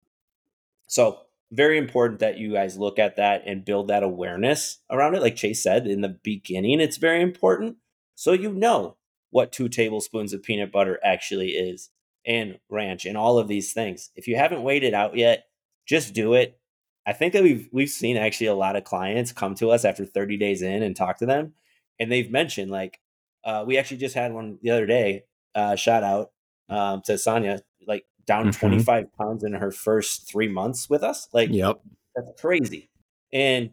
so 0.87 1.19
very 1.51 1.77
important 1.77 2.19
that 2.19 2.37
you 2.37 2.53
guys 2.53 2.77
look 2.77 2.99
at 2.99 3.15
that 3.15 3.43
and 3.45 3.65
build 3.65 3.87
that 3.87 4.03
awareness 4.03 4.79
around 4.89 5.15
it. 5.15 5.21
Like 5.21 5.35
Chase 5.35 5.63
said 5.63 5.87
in 5.87 6.01
the 6.01 6.17
beginning, 6.23 6.79
it's 6.79 6.97
very 6.97 7.21
important. 7.21 7.77
So 8.15 8.33
you 8.33 8.51
know 8.51 8.97
what 9.31 9.51
two 9.51 9.69
tablespoons 9.69 10.33
of 10.33 10.43
peanut 10.43 10.71
butter 10.71 10.99
actually 11.03 11.49
is 11.49 11.89
and 12.25 12.59
ranch 12.69 13.05
and 13.05 13.17
all 13.17 13.39
of 13.39 13.47
these 13.47 13.73
things. 13.73 14.11
If 14.15 14.27
you 14.27 14.35
haven't 14.35 14.63
weighed 14.63 14.83
it 14.83 14.93
out 14.93 15.15
yet, 15.15 15.45
just 15.87 16.13
do 16.13 16.33
it. 16.33 16.59
I 17.07 17.13
think 17.13 17.33
that 17.33 17.43
we've 17.43 17.67
we've 17.71 17.89
seen 17.89 18.17
actually 18.17 18.47
a 18.47 18.53
lot 18.53 18.75
of 18.75 18.83
clients 18.83 19.31
come 19.31 19.55
to 19.55 19.71
us 19.71 19.85
after 19.85 20.05
30 20.05 20.37
days 20.37 20.61
in 20.61 20.83
and 20.83 20.95
talk 20.95 21.17
to 21.19 21.25
them, 21.25 21.53
and 21.99 22.11
they've 22.11 22.29
mentioned 22.29 22.69
like 22.69 22.99
uh, 23.43 23.63
we 23.65 23.77
actually 23.77 23.97
just 23.97 24.15
had 24.15 24.33
one 24.33 24.59
the 24.61 24.69
other 24.69 24.85
day. 24.85 25.23
Uh, 25.55 25.75
shout 25.75 26.03
out 26.03 26.31
um, 26.69 27.01
to 27.05 27.17
Sonia, 27.17 27.61
like 27.87 28.05
down 28.29 28.51
mm-hmm. 28.51 28.59
25 28.59 29.17
pounds 29.17 29.43
in 29.43 29.53
her 29.53 29.71
first 29.71 30.29
three 30.29 30.47
months 30.47 30.87
with 30.87 31.01
us. 31.01 31.27
Like, 31.33 31.49
yep, 31.51 31.81
that's 32.15 32.39
crazy. 32.39 32.89
And 33.33 33.71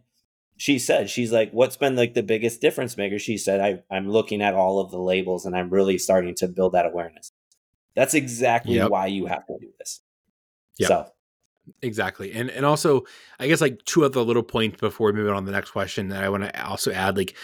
she 0.57 0.79
said, 0.79 1.11
she's 1.11 1.31
like, 1.31 1.53
what's 1.53 1.77
been 1.77 1.95
like 1.95 2.15
the 2.15 2.23
biggest 2.23 2.63
difference 2.63 2.97
maker? 2.97 3.19
She 3.19 3.37
said, 3.37 3.61
I, 3.61 3.95
I'm 3.95 4.09
looking 4.09 4.41
at 4.41 4.55
all 4.55 4.81
of 4.81 4.91
the 4.91 4.99
labels 4.99 5.45
and 5.45 5.55
I'm 5.55 5.69
really 5.69 5.99
starting 5.99 6.35
to 6.37 6.49
build 6.49 6.73
that 6.73 6.87
awareness. 6.87 7.33
That's 7.95 8.15
exactly 8.15 8.77
yep. 8.77 8.91
why 8.91 9.07
you 9.07 9.27
have 9.27 9.47
to 9.47 9.59
do 9.61 9.69
this. 9.79 10.01
Yep. 10.79 10.89
So 10.89 11.07
Exactly. 11.83 12.33
And 12.33 12.49
and 12.51 12.65
also 12.65 13.05
I 13.41 13.49
guess 13.49 13.61
like 13.61 13.85
two 13.85 14.05
other 14.05 14.21
little 14.21 14.43
points 14.43 14.81
before 14.81 15.13
we 15.13 15.19
move 15.19 15.29
on 15.35 15.43
to 15.43 15.47
the 15.47 15.53
next 15.53 15.73
question 15.73 16.09
that 16.09 16.23
I 16.23 16.29
want 16.29 16.45
to 16.45 16.67
also 16.67 16.93
add 16.93 17.17
like 17.17 17.37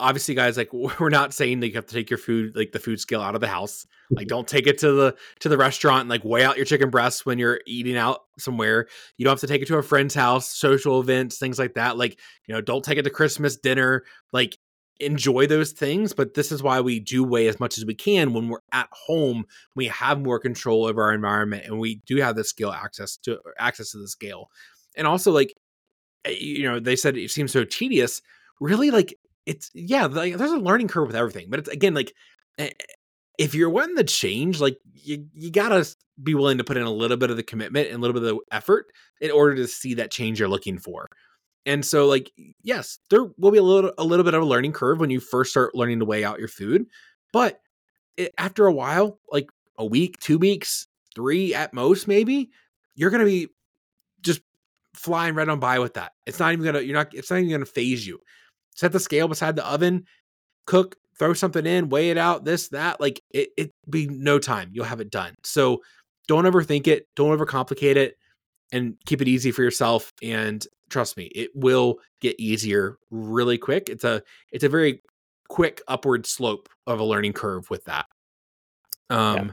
obviously 0.00 0.34
guys 0.34 0.56
like 0.56 0.72
we're 0.72 1.08
not 1.08 1.34
saying 1.34 1.60
that 1.60 1.68
you 1.68 1.74
have 1.74 1.86
to 1.86 1.94
take 1.94 2.10
your 2.10 2.18
food 2.18 2.54
like 2.56 2.72
the 2.72 2.78
food 2.78 3.00
scale 3.00 3.20
out 3.20 3.34
of 3.34 3.40
the 3.40 3.48
house. 3.48 3.86
Like 4.10 4.26
don't 4.28 4.48
take 4.48 4.66
it 4.66 4.78
to 4.78 4.92
the 4.92 5.16
to 5.40 5.48
the 5.48 5.58
restaurant 5.58 6.02
and 6.02 6.10
like 6.10 6.24
weigh 6.24 6.44
out 6.44 6.56
your 6.56 6.66
chicken 6.66 6.90
breasts 6.90 7.26
when 7.26 7.38
you're 7.38 7.60
eating 7.66 7.96
out 7.96 8.20
somewhere. 8.38 8.86
You 9.16 9.24
don't 9.24 9.32
have 9.32 9.40
to 9.40 9.46
take 9.46 9.62
it 9.62 9.68
to 9.68 9.78
a 9.78 9.82
friend's 9.82 10.14
house 10.14 10.48
social 10.48 11.00
events 11.00 11.38
things 11.38 11.58
like 11.58 11.74
that. 11.74 11.96
Like 11.96 12.18
you 12.46 12.54
know 12.54 12.60
don't 12.60 12.84
take 12.84 12.98
it 12.98 13.02
to 13.02 13.10
christmas 13.10 13.56
dinner. 13.56 14.04
Like 14.32 14.58
enjoy 15.00 15.46
those 15.46 15.70
things 15.70 16.12
but 16.12 16.34
this 16.34 16.50
is 16.50 16.60
why 16.60 16.80
we 16.80 16.98
do 16.98 17.22
weigh 17.22 17.46
as 17.46 17.60
much 17.60 17.78
as 17.78 17.84
we 17.84 17.94
can 17.94 18.32
when 18.32 18.48
we're 18.48 18.58
at 18.72 18.88
home. 18.92 19.44
We 19.76 19.86
have 19.86 20.20
more 20.20 20.40
control 20.40 20.86
over 20.86 21.04
our 21.04 21.14
environment 21.14 21.64
and 21.66 21.78
we 21.78 22.02
do 22.06 22.16
have 22.16 22.34
the 22.34 22.42
scale 22.42 22.70
access 22.72 23.16
to 23.18 23.38
access 23.58 23.92
to 23.92 23.98
the 23.98 24.08
scale. 24.08 24.50
And 24.96 25.06
also 25.06 25.30
like 25.30 25.54
eh, 26.24 26.34
you 26.38 26.64
know 26.64 26.80
they 26.80 26.96
said 26.96 27.16
it 27.16 27.30
seems 27.30 27.52
so 27.52 27.64
tedious. 27.64 28.22
Really 28.60 28.90
like 28.90 29.14
it's 29.48 29.70
yeah 29.74 30.06
like, 30.06 30.36
there's 30.36 30.52
a 30.52 30.58
learning 30.58 30.88
curve 30.88 31.08
with 31.08 31.16
everything 31.16 31.46
but 31.50 31.58
it's 31.58 31.68
again 31.68 31.94
like 31.94 32.12
eh, 32.58 32.70
if 33.38 33.54
you're 33.54 33.70
wanting 33.70 33.96
to 33.96 34.04
change 34.04 34.60
like 34.60 34.78
you, 34.94 35.26
you 35.34 35.50
gotta 35.50 35.86
be 36.22 36.34
willing 36.34 36.58
to 36.58 36.64
put 36.64 36.76
in 36.76 36.82
a 36.84 36.92
little 36.92 37.16
bit 37.16 37.30
of 37.30 37.36
the 37.36 37.42
commitment 37.42 37.88
and 37.88 37.96
a 37.96 38.00
little 38.00 38.14
bit 38.14 38.28
of 38.28 38.36
the 38.36 38.56
effort 38.56 38.86
in 39.20 39.30
order 39.30 39.56
to 39.56 39.68
see 39.68 39.94
that 39.94 40.10
change 40.10 40.40
you're 40.40 40.48
looking 40.48 40.78
for 40.78 41.08
And 41.66 41.84
so 41.84 42.06
like 42.06 42.32
yes, 42.62 42.98
there 43.10 43.26
will 43.38 43.52
be 43.52 43.58
a 43.58 43.62
little 43.62 43.92
a 43.98 44.04
little 44.04 44.24
bit 44.24 44.34
of 44.34 44.42
a 44.42 44.46
learning 44.46 44.72
curve 44.72 45.00
when 45.00 45.10
you 45.10 45.20
first 45.20 45.50
start 45.52 45.74
learning 45.74 46.00
to 46.00 46.06
weigh 46.06 46.24
out 46.24 46.38
your 46.38 46.48
food, 46.48 46.86
but 47.32 47.60
it, 48.16 48.32
after 48.38 48.66
a 48.66 48.72
while, 48.72 49.20
like 49.30 49.48
a 49.78 49.86
week, 49.86 50.18
2 50.20 50.38
weeks, 50.38 50.88
3 51.14 51.54
at 51.54 51.74
most 51.74 52.08
maybe, 52.08 52.50
you're 52.96 53.10
to 53.10 53.24
be 53.24 53.48
just 54.22 54.40
flying 54.94 55.34
right 55.34 55.48
on 55.48 55.60
by 55.60 55.78
with 55.78 55.94
that. 55.94 56.12
It's 56.26 56.38
not 56.40 56.52
even 56.52 56.72
to 56.74 56.84
you're 56.84 56.96
not 56.96 57.14
it's 57.14 57.30
not 57.30 57.40
even 57.40 57.60
to 57.60 57.66
phase 57.66 58.06
you. 58.06 58.20
Set 58.78 58.92
the 58.92 59.00
scale 59.00 59.26
beside 59.26 59.56
the 59.56 59.66
oven, 59.66 60.04
cook, 60.64 60.94
throw 61.18 61.34
something 61.34 61.66
in, 61.66 61.88
weigh 61.88 62.10
it 62.10 62.16
out, 62.16 62.44
this 62.44 62.68
that, 62.68 63.00
like 63.00 63.20
it 63.30 63.48
it 63.56 63.72
be 63.90 64.06
no 64.06 64.38
time. 64.38 64.70
You'll 64.72 64.84
have 64.84 65.00
it 65.00 65.10
done. 65.10 65.34
So 65.42 65.82
don't 66.28 66.44
overthink 66.44 66.86
it, 66.86 67.08
don't 67.16 67.36
overcomplicate 67.36 67.96
it 67.96 68.14
and 68.72 68.94
keep 69.04 69.20
it 69.20 69.26
easy 69.26 69.50
for 69.50 69.62
yourself 69.62 70.12
and 70.22 70.64
trust 70.90 71.16
me 71.16 71.24
it 71.34 71.50
will 71.54 71.98
get 72.20 72.38
easier 72.38 72.96
really 73.10 73.58
quick 73.58 73.88
it's 73.88 74.04
a 74.04 74.22
it's 74.52 74.64
a 74.64 74.68
very 74.68 75.02
quick 75.48 75.82
upward 75.88 76.26
slope 76.26 76.68
of 76.86 77.00
a 77.00 77.04
learning 77.04 77.32
curve 77.32 77.68
with 77.70 77.84
that 77.84 78.06
um 79.10 79.46
yeah. 79.46 79.52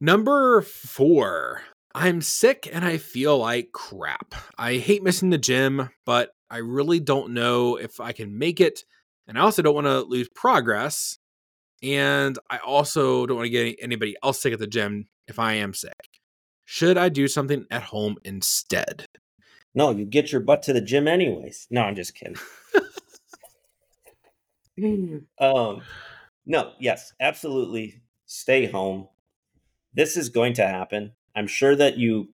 number 0.00 0.62
4 0.62 1.60
i'm 1.94 2.20
sick 2.20 2.68
and 2.72 2.84
i 2.84 2.96
feel 2.96 3.38
like 3.38 3.70
crap 3.72 4.34
i 4.58 4.74
hate 4.74 5.02
missing 5.02 5.30
the 5.30 5.38
gym 5.38 5.88
but 6.04 6.30
i 6.50 6.58
really 6.58 7.00
don't 7.00 7.32
know 7.32 7.76
if 7.76 8.00
i 8.00 8.12
can 8.12 8.38
make 8.38 8.60
it 8.60 8.84
and 9.26 9.38
i 9.38 9.40
also 9.40 9.62
don't 9.62 9.74
want 9.74 9.86
to 9.86 10.00
lose 10.02 10.28
progress 10.28 11.18
and 11.82 12.38
i 12.50 12.58
also 12.58 13.26
don't 13.26 13.36
want 13.36 13.46
to 13.46 13.50
get 13.50 13.76
anybody 13.80 14.16
else 14.22 14.40
sick 14.40 14.52
at 14.52 14.58
the 14.58 14.66
gym 14.66 15.06
if 15.28 15.38
i 15.38 15.54
am 15.54 15.74
sick 15.74 16.16
should 16.68 16.98
I 16.98 17.08
do 17.08 17.28
something 17.28 17.64
at 17.70 17.84
home 17.84 18.16
instead? 18.24 19.06
No, 19.72 19.90
you 19.90 20.04
get 20.04 20.32
your 20.32 20.40
butt 20.40 20.64
to 20.64 20.72
the 20.72 20.80
gym 20.80 21.06
anyways. 21.06 21.68
No, 21.70 21.82
I'm 21.82 21.94
just 21.94 22.14
kidding. 22.14 22.36
um, 25.38 25.82
no, 26.44 26.72
yes, 26.80 27.12
absolutely. 27.20 28.02
Stay 28.26 28.66
home. 28.66 29.06
This 29.94 30.16
is 30.16 30.28
going 30.28 30.54
to 30.54 30.66
happen. 30.66 31.12
I'm 31.36 31.46
sure 31.46 31.76
that 31.76 31.98
you 31.98 32.34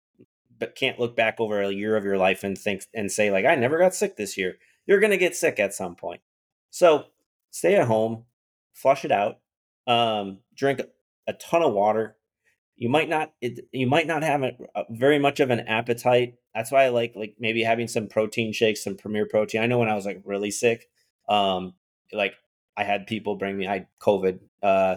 but 0.62 0.76
can't 0.76 1.00
look 1.00 1.18
back 1.18 1.36
over 1.40 1.62
a 1.62 1.74
year 1.74 1.98
of 1.98 2.06
your 2.06 2.18
life 2.18 2.46
and 2.46 2.58
think 2.58 2.84
and 2.94 3.12
say 3.12 3.30
like 3.30 3.46
I 3.46 3.56
never 3.56 3.78
got 3.78 3.94
sick 3.94 4.16
this 4.16 4.38
year. 4.38 4.56
You're 4.86 5.02
going 5.02 5.12
to 5.12 5.18
get 5.18 5.36
sick 5.36 5.60
at 5.60 5.74
some 5.74 5.96
point. 5.96 6.22
So, 6.70 7.06
stay 7.52 7.76
at 7.76 7.88
home, 7.88 8.24
flush 8.74 9.04
it 9.04 9.12
out. 9.12 9.40
Um, 9.86 10.40
drink 10.56 10.82
a 11.28 11.34
ton 11.34 11.62
of 11.62 11.74
water 11.74 12.16
you 12.82 12.90
might 12.90 13.08
not 13.08 13.32
it, 13.42 13.68
you 13.72 13.86
might 13.86 14.08
not 14.08 14.24
have 14.24 14.42
a, 14.42 14.54
a, 14.74 14.84
very 14.90 15.20
much 15.20 15.40
of 15.40 15.52
an 15.52 15.60
appetite 15.62 16.34
that's 16.56 16.72
why 16.72 16.86
i 16.86 16.90
like 16.90 17.14
like 17.16 17.36
maybe 17.40 17.62
having 17.62 17.88
some 17.88 18.08
protein 18.08 18.52
shakes 18.52 18.84
some 18.84 18.96
premier 18.96 19.28
protein 19.28 19.62
i 19.62 19.68
know 19.68 19.78
when 19.78 19.88
i 19.88 19.94
was 19.94 20.06
like 20.06 20.20
really 20.26 20.50
sick 20.50 20.90
um 21.30 21.74
like 22.12 22.34
i 22.76 22.84
had 22.84 23.06
people 23.06 23.36
bring 23.36 23.56
me 23.56 23.68
i 23.68 23.74
had 23.74 23.88
covid 24.00 24.40
uh 24.64 24.96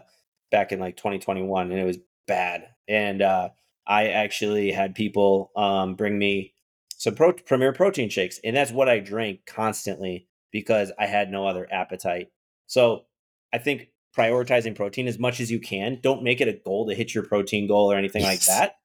back 0.50 0.72
in 0.72 0.80
like 0.80 0.96
2021 0.96 1.70
and 1.70 1.78
it 1.78 1.84
was 1.84 1.98
bad 2.26 2.68
and 2.88 3.20
uh 3.20 3.50
i 3.86 4.08
actually 4.08 4.70
had 4.70 4.94
people 4.94 5.50
um 5.56 5.94
bring 5.94 6.18
me 6.18 6.52
some 6.96 7.14
pro- 7.14 7.32
premier 7.32 7.72
protein 7.72 8.08
shakes 8.08 8.40
and 8.44 8.56
that's 8.56 8.72
what 8.72 8.88
i 8.88 8.98
drank 8.98 9.40
constantly 9.46 10.26
because 10.50 10.92
i 10.98 11.06
had 11.06 11.30
no 11.30 11.46
other 11.46 11.66
appetite 11.72 12.28
so 12.66 13.04
i 13.52 13.58
think 13.58 13.88
prioritizing 14.16 14.74
protein 14.74 15.08
as 15.08 15.18
much 15.18 15.40
as 15.40 15.50
you 15.50 15.60
can. 15.60 15.98
Don't 16.02 16.22
make 16.22 16.40
it 16.40 16.48
a 16.48 16.52
goal 16.52 16.86
to 16.88 16.94
hit 16.94 17.14
your 17.14 17.24
protein 17.24 17.66
goal 17.66 17.90
or 17.90 17.96
anything 17.96 18.22
like 18.22 18.40
that. 18.42 18.76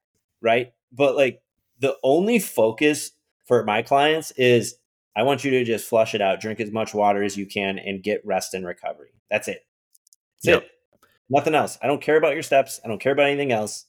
Right. 0.42 0.72
But 0.92 1.16
like 1.16 1.42
the 1.78 1.96
only 2.02 2.38
focus 2.38 3.12
for 3.46 3.64
my 3.64 3.82
clients 3.82 4.32
is 4.32 4.76
I 5.16 5.22
want 5.22 5.44
you 5.44 5.50
to 5.52 5.64
just 5.64 5.88
flush 5.88 6.14
it 6.14 6.20
out, 6.20 6.40
drink 6.40 6.60
as 6.60 6.70
much 6.70 6.94
water 6.94 7.22
as 7.22 7.36
you 7.36 7.46
can, 7.46 7.78
and 7.78 8.02
get 8.02 8.24
rest 8.24 8.54
and 8.54 8.66
recovery. 8.66 9.10
That's 9.30 9.48
it. 9.48 9.64
That's 10.42 10.54
yep. 10.54 10.62
it. 10.62 10.70
Nothing 11.28 11.54
else. 11.54 11.78
I 11.82 11.86
don't 11.86 12.02
care 12.02 12.16
about 12.16 12.34
your 12.34 12.42
steps. 12.42 12.80
I 12.84 12.88
don't 12.88 13.00
care 13.00 13.12
about 13.12 13.26
anything 13.26 13.52
else. 13.52 13.86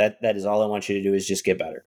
That 0.00 0.16
that 0.22 0.34
is 0.34 0.46
all 0.46 0.62
I 0.62 0.66
want 0.66 0.88
you 0.88 0.94
to 0.96 1.02
do 1.02 1.12
is 1.12 1.26
just 1.26 1.44
get 1.44 1.58
better. 1.58 1.84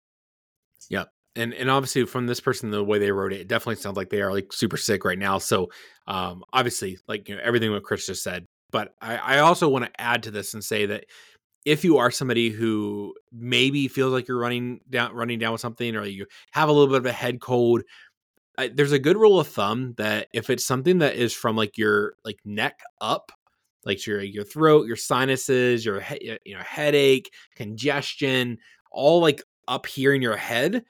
Yeah. 0.88 1.05
And 1.37 1.55
and 1.55 1.70
obviously 1.70 2.05
from 2.07 2.27
this 2.27 2.40
person, 2.40 2.73
the 2.73 2.83
way 2.83 2.99
they 2.99 3.12
wrote 3.12 3.33
it, 3.33 3.40
it 3.42 3.49
definitely 3.49 3.77
sounds 3.77 3.96
like 3.96 4.11
they 4.11 4.20
are 4.20 4.33
like 4.33 4.53
super 4.53 4.77
sick 4.77 5.05
right 5.05 5.18
now. 5.18 5.38
So 5.38 5.68
um 6.09 6.42
obviously, 6.53 6.99
like 7.07 7.29
you 7.29 7.37
know, 7.37 7.42
everything 7.44 7.70
what 7.70 7.85
Chris 7.85 8.07
just 8.07 8.25
said, 8.25 8.46
but 8.73 8.94
I, 9.01 9.16
I 9.16 9.38
also 9.38 9.68
want 9.68 9.85
to 9.85 10.01
add 10.01 10.25
to 10.25 10.33
this 10.33 10.55
and 10.55 10.64
say 10.64 10.87
that 10.87 11.05
if 11.64 11.85
you 11.85 11.99
are 11.99 12.11
somebody 12.11 12.49
who 12.51 13.14
maybe 13.31 13.87
feels 13.87 14.12
like 14.12 14.27
you're 14.27 14.40
running 14.40 14.81
down 14.90 15.14
running 15.14 15.38
down 15.38 15.53
with 15.53 15.61
something 15.61 15.94
or 15.94 16.05
you 16.05 16.27
have 16.51 16.68
a 16.68 16.73
little 16.73 16.88
bit 16.88 16.99
of 16.99 17.07
a 17.07 17.12
head 17.12 17.40
cold 17.40 17.83
I, 18.59 18.68
there's 18.68 18.92
a 18.92 18.99
good 18.99 19.16
rule 19.16 19.38
of 19.38 19.46
thumb 19.46 19.94
that 19.96 20.27
if 20.35 20.51
it's 20.51 20.66
something 20.66 20.99
that 20.99 21.14
is 21.14 21.33
from 21.33 21.57
like 21.57 21.79
your 21.79 22.14
like 22.25 22.40
neck 22.44 22.81
up 23.01 23.31
like 23.85 24.07
your 24.07 24.23
your 24.23 24.45
throat 24.45 24.87
your 24.87 24.97
sinuses 24.97 25.85
your 25.85 26.03
you 26.21 26.55
know 26.55 26.62
headache 26.62 27.33
congestion 27.57 28.59
all 28.90 29.21
like 29.21 29.43
up 29.69 29.87
here 29.87 30.12
in 30.12 30.23
your 30.23 30.37
head 30.37 30.85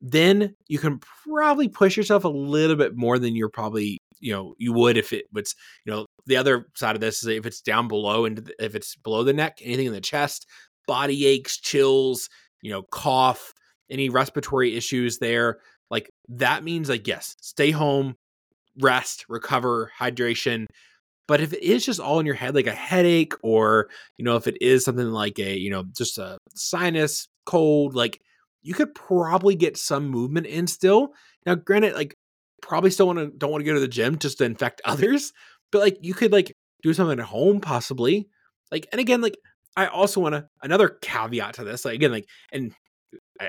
then 0.00 0.54
you 0.68 0.78
can 0.78 1.00
probably 1.24 1.68
push 1.68 1.96
yourself 1.96 2.24
a 2.24 2.28
little 2.28 2.76
bit 2.76 2.96
more 2.96 3.18
than 3.18 3.34
you're 3.34 3.48
probably 3.48 3.98
you 4.20 4.32
know 4.32 4.54
you 4.58 4.72
would 4.72 4.96
if 4.96 5.12
it 5.12 5.26
was 5.32 5.54
you 5.84 5.92
know 5.92 6.06
the 6.26 6.36
other 6.36 6.66
side 6.74 6.94
of 6.94 7.00
this 7.00 7.22
is 7.22 7.28
if 7.28 7.46
it's 7.46 7.60
down 7.60 7.88
below 7.88 8.24
and 8.24 8.52
if 8.58 8.74
it's 8.74 8.96
below 8.96 9.22
the 9.22 9.32
neck 9.32 9.58
anything 9.62 9.86
in 9.86 9.92
the 9.92 10.00
chest 10.00 10.46
body 10.86 11.26
aches 11.26 11.58
chills 11.58 12.28
you 12.62 12.70
know 12.70 12.82
cough 12.90 13.52
any 13.90 14.08
respiratory 14.08 14.76
issues 14.76 15.18
there 15.18 15.58
like 15.90 16.10
that 16.28 16.64
means 16.64 16.88
like 16.88 17.06
yes 17.06 17.36
stay 17.40 17.70
home 17.70 18.14
rest 18.80 19.24
recover 19.28 19.90
hydration 19.98 20.66
but 21.28 21.40
if 21.40 21.52
it 21.52 21.62
is 21.62 21.84
just 21.84 22.00
all 22.00 22.20
in 22.20 22.26
your 22.26 22.34
head 22.34 22.54
like 22.54 22.66
a 22.66 22.74
headache 22.74 23.34
or 23.42 23.88
you 24.16 24.24
know 24.24 24.36
if 24.36 24.46
it 24.46 24.60
is 24.60 24.84
something 24.84 25.10
like 25.10 25.38
a 25.38 25.56
you 25.56 25.70
know 25.70 25.84
just 25.96 26.18
a 26.18 26.38
sinus 26.54 27.28
cold 27.44 27.94
like 27.94 28.20
you 28.62 28.74
could 28.74 28.94
probably 28.94 29.54
get 29.54 29.76
some 29.76 30.08
movement 30.08 30.46
in 30.46 30.66
still 30.66 31.10
now 31.44 31.54
granted 31.54 31.94
like 31.94 32.16
probably 32.62 32.90
still 32.90 33.06
want 33.06 33.18
to 33.18 33.30
don't 33.38 33.50
want 33.50 33.60
to 33.60 33.66
go 33.66 33.74
to 33.74 33.80
the 33.80 33.88
gym 33.88 34.18
just 34.18 34.38
to 34.38 34.44
infect 34.44 34.80
others 34.84 35.32
but 35.72 35.80
like 35.80 35.98
you 36.00 36.14
could 36.14 36.32
like 36.32 36.52
do 36.82 36.92
something 36.92 37.18
at 37.18 37.26
home 37.26 37.60
possibly 37.60 38.28
like 38.70 38.86
and 38.92 39.00
again 39.00 39.20
like 39.20 39.36
i 39.76 39.86
also 39.86 40.20
want 40.20 40.34
to 40.34 40.46
another 40.62 40.88
caveat 40.88 41.54
to 41.54 41.64
this 41.64 41.84
like 41.84 41.94
again 41.94 42.12
like 42.12 42.26
and 42.52 42.74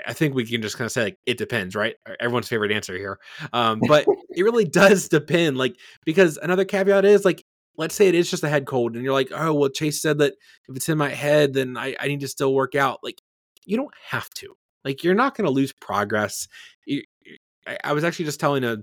I 0.06 0.13
think 0.13 0.36
we 0.36 0.46
can 0.46 0.62
just 0.62 0.78
kind 0.78 0.86
of 0.86 0.92
say 0.92 1.04
like 1.04 1.18
it 1.26 1.38
depends, 1.38 1.76
right? 1.76 1.96
Everyone's 2.20 2.48
favorite 2.48 2.72
answer 2.72 2.96
here. 2.98 3.20
Um, 3.54 3.82
but 3.88 4.06
it 4.30 4.44
really 4.44 4.66
does 4.70 5.08
depend, 5.08 5.58
like 5.58 5.76
because 6.06 6.38
another 6.38 6.66
caveat 6.66 7.06
is 7.06 7.26
like, 7.26 7.44
let's 7.78 7.96
say 7.96 8.08
it 8.08 8.16
is 8.16 8.30
just 8.30 8.44
a 8.44 8.50
head 8.50 8.66
cold, 8.66 8.96
and 8.96 9.04
you're 9.04 9.13
like, 9.13 9.32
oh 9.34 9.54
well, 9.54 9.70
Chase 9.70 10.02
said 10.02 10.18
that 10.20 10.34
if 10.68 10.76
it's 10.76 10.90
in 10.90 10.98
my 10.98 11.10
head, 11.10 11.54
then 11.54 11.78
I, 11.78 11.96
I 12.00 12.08
need 12.08 12.22
to 12.22 12.28
still 12.28 12.54
work 12.54 12.76
out. 12.76 13.00
Like, 13.04 13.22
you 13.66 13.78
don't 13.78 13.94
have 14.10 14.30
to. 14.36 14.56
Like, 14.84 15.04
you're 15.04 15.16
not 15.16 15.36
going 15.36 15.46
to 15.46 15.52
lose 15.52 15.74
progress. 15.74 16.48
I, 17.68 17.78
I 17.84 17.94
was 17.94 18.04
actually 18.04 18.26
just 18.26 18.40
telling 18.40 18.63
a 18.63 18.78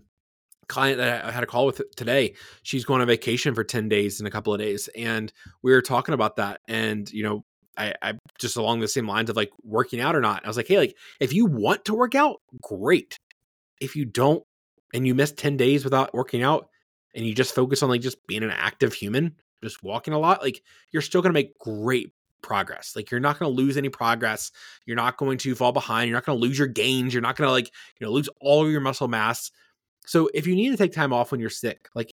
client 0.69 0.99
that 0.99 1.25
I 1.25 1.31
had 1.31 1.43
a 1.43 1.47
call 1.47 1.67
with 1.67 1.83
today. 1.97 2.35
She's 2.63 2.85
going 2.85 3.01
on 3.01 3.07
vacation 3.07 3.55
for 3.55 3.65
10 3.65 3.89
days 3.89 4.21
in 4.21 4.27
a 4.27 4.31
couple 4.31 4.53
of 4.53 4.61
days. 4.61 4.89
And 4.97 5.33
we 5.63 5.73
were 5.73 5.83
talking 5.83 6.15
about 6.15 6.37
that. 6.37 6.61
And, 6.69 7.11
you 7.11 7.23
know, 7.23 7.45
I, 7.77 7.95
I 8.03 8.15
just 8.39 8.57
along 8.57 8.81
the 8.81 8.89
same 8.89 9.09
lines 9.09 9.31
of 9.31 9.37
like 9.37 9.51
working 9.63 10.01
out 10.01 10.15
or 10.15 10.21
not. 10.21 10.45
I 10.45 10.49
was 10.49 10.57
like, 10.57 10.69
hey, 10.69 10.79
like 10.79 10.97
if 11.21 11.33
you 11.33 11.47
want 11.47 11.85
to 11.87 11.95
work 11.95 12.15
out, 12.15 12.37
great. 12.63 13.19
If 13.81 13.97
you 13.97 14.05
don't 14.05 14.45
and 14.93 15.07
you 15.07 15.15
miss 15.15 15.33
10 15.33 15.57
days 15.57 15.85
without 15.85 16.15
working 16.15 16.43
out 16.43 16.69
and 17.15 17.27
you 17.27 17.35
just 17.35 17.55
focus 17.55 17.83
on 17.83 17.89
like 17.89 18.01
just 18.01 18.27
being 18.27 18.43
an 18.43 18.51
active 18.51 18.95
human, 18.95 19.37
just 19.63 19.83
walking 19.83 20.15
a 20.15 20.19
lot, 20.19 20.43
like 20.43 20.63
you're 20.91 21.03
still 21.03 21.23
gonna 21.23 21.33
make 21.33 21.59
great 21.59 22.13
progress. 22.45 22.93
Like 22.95 23.11
you're 23.11 23.21
not 23.21 23.39
going 23.39 23.51
to 23.51 23.57
lose 23.57 23.77
any 23.77 23.89
progress. 23.89 24.53
You're 24.85 24.97
not 24.97 25.17
going 25.17 25.39
to 25.39 25.55
fall 25.57 25.73
behind. 25.73 26.09
You're 26.09 26.17
not 26.17 26.27
going 26.27 26.39
to 26.39 26.47
lose 26.47 26.59
your 26.59 26.69
gains. 26.69 27.13
You're 27.13 27.23
not 27.23 27.37
going 27.37 27.49
to 27.49 27.53
like, 27.53 27.71
you 27.99 28.07
know, 28.07 28.13
lose 28.13 28.29
all 28.41 28.71
your 28.71 28.83
muscle 28.83 29.09
mass. 29.09 29.51
So 30.07 30.29
if 30.35 30.47
you 30.47 30.55
need 30.55 30.71
to 30.71 30.77
take 30.77 30.93
time 30.93 31.13
off 31.13 31.33
when 31.33 31.41
you're 31.41 31.51
sick, 31.51 31.89
like 31.95 32.13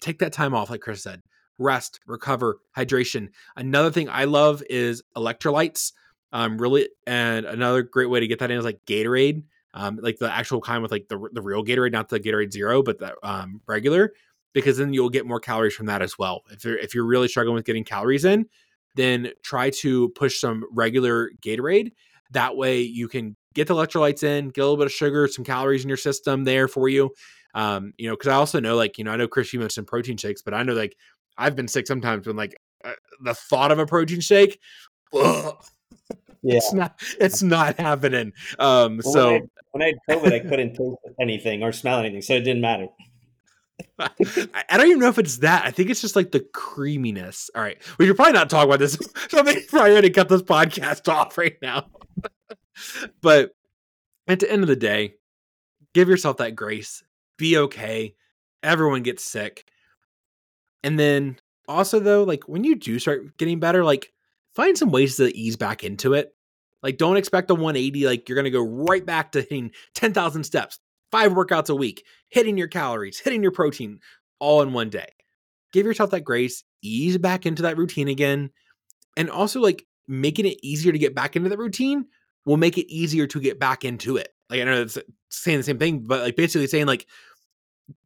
take 0.00 0.18
that 0.20 0.32
time 0.32 0.54
off, 0.54 0.70
like 0.70 0.80
Chris 0.80 1.02
said, 1.02 1.20
rest, 1.58 2.00
recover, 2.06 2.58
hydration. 2.76 3.28
Another 3.54 3.90
thing 3.90 4.08
I 4.08 4.24
love 4.24 4.62
is 4.68 5.02
electrolytes. 5.16 5.92
Um, 6.32 6.58
really, 6.58 6.88
and 7.06 7.46
another 7.46 7.82
great 7.82 8.10
way 8.10 8.20
to 8.20 8.26
get 8.26 8.40
that 8.40 8.50
in 8.50 8.58
is 8.58 8.64
like 8.64 8.80
Gatorade, 8.86 9.44
um, 9.74 9.98
like 10.02 10.18
the 10.18 10.30
actual 10.30 10.60
kind 10.60 10.82
with 10.82 10.90
like 10.90 11.08
the 11.08 11.28
the 11.32 11.40
real 11.40 11.64
Gatorade, 11.64 11.92
not 11.92 12.08
the 12.08 12.18
Gatorade 12.18 12.52
Zero, 12.52 12.82
but 12.82 12.98
the 12.98 13.14
um 13.22 13.60
regular, 13.66 14.12
because 14.56 14.78
then 14.78 14.94
you'll 14.94 15.10
get 15.10 15.26
more 15.26 15.38
calories 15.38 15.74
from 15.74 15.84
that 15.84 16.00
as 16.00 16.18
well. 16.18 16.40
If 16.50 16.64
you're 16.64 16.78
if 16.78 16.94
you're 16.94 17.04
really 17.04 17.28
struggling 17.28 17.56
with 17.56 17.66
getting 17.66 17.84
calories 17.84 18.24
in, 18.24 18.46
then 18.94 19.28
try 19.42 19.68
to 19.68 20.08
push 20.10 20.40
some 20.40 20.64
regular 20.72 21.30
Gatorade. 21.42 21.92
That 22.30 22.56
way 22.56 22.80
you 22.80 23.06
can 23.06 23.36
get 23.52 23.68
the 23.68 23.74
electrolytes 23.74 24.22
in, 24.24 24.48
get 24.48 24.62
a 24.62 24.64
little 24.64 24.78
bit 24.78 24.86
of 24.86 24.92
sugar, 24.92 25.28
some 25.28 25.44
calories 25.44 25.82
in 25.82 25.88
your 25.88 25.98
system 25.98 26.44
there 26.44 26.68
for 26.68 26.88
you. 26.88 27.10
Um, 27.54 27.92
you 27.98 28.08
know, 28.08 28.14
because 28.14 28.28
I 28.28 28.34
also 28.36 28.58
know, 28.58 28.76
like, 28.76 28.96
you 28.96 29.04
know, 29.04 29.10
I 29.12 29.16
know 29.16 29.28
Chris, 29.28 29.52
you 29.52 29.60
mentioned 29.60 29.88
protein 29.88 30.16
shakes, 30.16 30.40
but 30.40 30.54
I 30.54 30.62
know, 30.62 30.72
like, 30.72 30.96
I've 31.36 31.54
been 31.54 31.68
sick 31.68 31.86
sometimes 31.86 32.26
when, 32.26 32.36
like, 32.36 32.54
uh, 32.82 32.92
the 33.20 33.34
thought 33.34 33.72
of 33.72 33.78
a 33.78 33.84
protein 33.84 34.20
shake, 34.20 34.58
ugh, 35.14 35.54
yeah. 36.42 36.56
it's 36.56 36.72
not, 36.72 37.00
it's 37.20 37.42
not 37.42 37.78
happening. 37.78 38.32
Um, 38.58 39.00
well, 39.04 39.12
so 39.12 39.30
when 39.32 39.42
I, 39.42 39.42
when 39.72 39.82
I 39.82 39.86
had 39.86 40.18
COVID, 40.18 40.32
I 40.32 40.38
couldn't 40.48 40.70
taste 40.74 41.14
anything 41.20 41.62
or 41.62 41.72
smell 41.72 41.98
anything, 41.98 42.22
so 42.22 42.34
it 42.34 42.40
didn't 42.40 42.62
matter. 42.62 42.88
I, 43.98 44.76
don't 44.76 44.86
even 44.86 45.00
know 45.00 45.08
if 45.08 45.18
it's 45.18 45.38
that. 45.38 45.64
I 45.64 45.70
think 45.70 45.90
it's 45.90 46.00
just 46.00 46.16
like 46.16 46.30
the 46.30 46.40
creaminess. 46.40 47.50
All 47.54 47.62
right, 47.62 47.78
we 47.98 48.06
should 48.06 48.16
probably 48.16 48.32
not 48.32 48.50
talk 48.50 48.66
about 48.66 48.78
this. 48.78 48.98
Somebody's 49.28 49.66
probably 49.66 49.90
going 49.90 50.02
to 50.02 50.10
cut 50.10 50.28
this 50.28 50.42
podcast 50.42 51.08
off 51.12 51.36
right 51.38 51.56
now. 51.62 51.86
but 53.20 53.52
at 54.26 54.40
the 54.40 54.50
end 54.50 54.62
of 54.62 54.68
the 54.68 54.76
day, 54.76 55.14
give 55.94 56.08
yourself 56.08 56.38
that 56.38 56.56
grace. 56.56 57.02
Be 57.38 57.58
okay. 57.58 58.14
Everyone 58.62 59.02
gets 59.02 59.22
sick. 59.22 59.64
And 60.82 60.98
then 60.98 61.38
also 61.68 62.00
though, 62.00 62.24
like 62.24 62.48
when 62.48 62.64
you 62.64 62.74
do 62.74 62.98
start 62.98 63.36
getting 63.36 63.60
better, 63.60 63.84
like 63.84 64.12
find 64.54 64.76
some 64.76 64.90
ways 64.90 65.16
to 65.16 65.34
ease 65.36 65.56
back 65.56 65.84
into 65.84 66.14
it. 66.14 66.34
Like 66.82 66.98
don't 66.98 67.16
expect 67.16 67.50
a 67.50 67.54
180 67.54 68.06
like 68.06 68.28
you're 68.28 68.36
going 68.36 68.44
to 68.44 68.50
go 68.50 68.62
right 68.62 69.04
back 69.04 69.32
to 69.32 69.40
hitting 69.40 69.72
10,000 69.94 70.44
steps, 70.44 70.78
5 71.16 71.32
workouts 71.32 71.70
a 71.70 71.74
week, 71.74 72.04
hitting 72.28 72.58
your 72.58 72.68
calories, 72.68 73.18
hitting 73.18 73.42
your 73.42 73.50
protein 73.50 74.00
all 74.38 74.60
in 74.60 74.74
one 74.74 74.90
day. 74.90 75.08
Give 75.72 75.86
yourself 75.86 76.10
that 76.10 76.24
grace, 76.24 76.62
ease 76.82 77.16
back 77.16 77.46
into 77.46 77.62
that 77.62 77.78
routine 77.78 78.08
again, 78.08 78.50
and 79.16 79.30
also 79.30 79.60
like 79.60 79.86
making 80.06 80.44
it 80.44 80.58
easier 80.62 80.92
to 80.92 80.98
get 80.98 81.14
back 81.14 81.34
into 81.34 81.48
the 81.48 81.56
routine 81.56 82.04
will 82.44 82.58
make 82.58 82.76
it 82.76 82.92
easier 82.92 83.26
to 83.28 83.40
get 83.40 83.58
back 83.58 83.82
into 83.82 84.18
it. 84.18 84.28
Like 84.50 84.60
I 84.60 84.64
know 84.64 84.82
it's 84.82 84.98
saying 85.30 85.56
the 85.56 85.62
same 85.64 85.78
thing, 85.78 86.00
but 86.00 86.20
like 86.20 86.36
basically 86.36 86.66
saying 86.66 86.84
like 86.84 87.06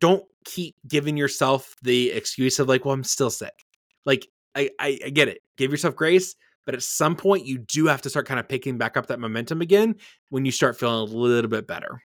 don't 0.01 0.23
keep 0.45 0.77
giving 0.87 1.17
yourself 1.17 1.75
the 1.83 2.13
excuse 2.13 2.61
of 2.61 2.69
like, 2.69 2.85
well, 2.85 2.95
I'm 2.95 3.03
still 3.03 3.31
sick. 3.31 3.65
Like 4.07 4.29
I, 4.55 4.71
I, 4.79 5.01
I 5.07 5.11
get 5.11 5.27
it. 5.27 5.41
Give 5.57 5.73
yourself 5.73 5.97
grace, 5.97 6.37
but 6.65 6.77
at 6.77 6.83
some 6.85 7.17
point 7.17 7.45
you 7.45 7.59
do 7.59 7.89
have 7.89 8.03
to 8.03 8.11
start 8.11 8.27
kind 8.27 8.39
of 8.39 8.49
picking 8.49 8.79
back 8.79 8.97
up 8.97 9.09
that 9.09 9.19
momentum 9.19 9.63
again 9.63 9.97
when 10.29 10.45
you 10.45 10.53
start 10.53 10.79
feeling 10.79 11.11
a 11.11 11.13
little 11.13 11.51
bit 11.51 11.67
better. 11.67 12.01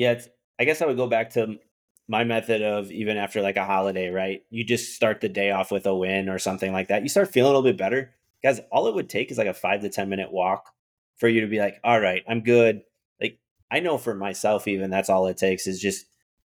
Yeah, 0.00 0.18
I 0.58 0.64
guess 0.64 0.80
I 0.80 0.86
would 0.86 0.96
go 0.96 1.06
back 1.06 1.28
to 1.34 1.58
my 2.08 2.24
method 2.24 2.62
of 2.62 2.90
even 2.90 3.18
after 3.18 3.42
like 3.42 3.58
a 3.58 3.66
holiday, 3.66 4.08
right? 4.08 4.40
You 4.48 4.64
just 4.64 4.94
start 4.94 5.20
the 5.20 5.28
day 5.28 5.50
off 5.50 5.70
with 5.70 5.84
a 5.84 5.94
win 5.94 6.30
or 6.30 6.38
something 6.38 6.72
like 6.72 6.88
that. 6.88 7.02
You 7.02 7.10
start 7.10 7.30
feeling 7.30 7.52
a 7.52 7.54
little 7.54 7.70
bit 7.70 7.76
better. 7.76 8.14
Guys, 8.42 8.62
all 8.72 8.86
it 8.86 8.94
would 8.94 9.10
take 9.10 9.30
is 9.30 9.36
like 9.36 9.46
a 9.46 9.52
five 9.52 9.82
to 9.82 9.90
10 9.90 10.08
minute 10.08 10.32
walk 10.32 10.72
for 11.18 11.28
you 11.28 11.42
to 11.42 11.46
be 11.48 11.58
like, 11.58 11.78
all 11.84 12.00
right, 12.00 12.22
I'm 12.26 12.40
good. 12.40 12.80
Like, 13.20 13.40
I 13.70 13.80
know 13.80 13.98
for 13.98 14.14
myself, 14.14 14.66
even 14.66 14.88
that's 14.88 15.10
all 15.10 15.26
it 15.26 15.36
takes 15.36 15.66
is 15.66 15.78
just 15.78 16.06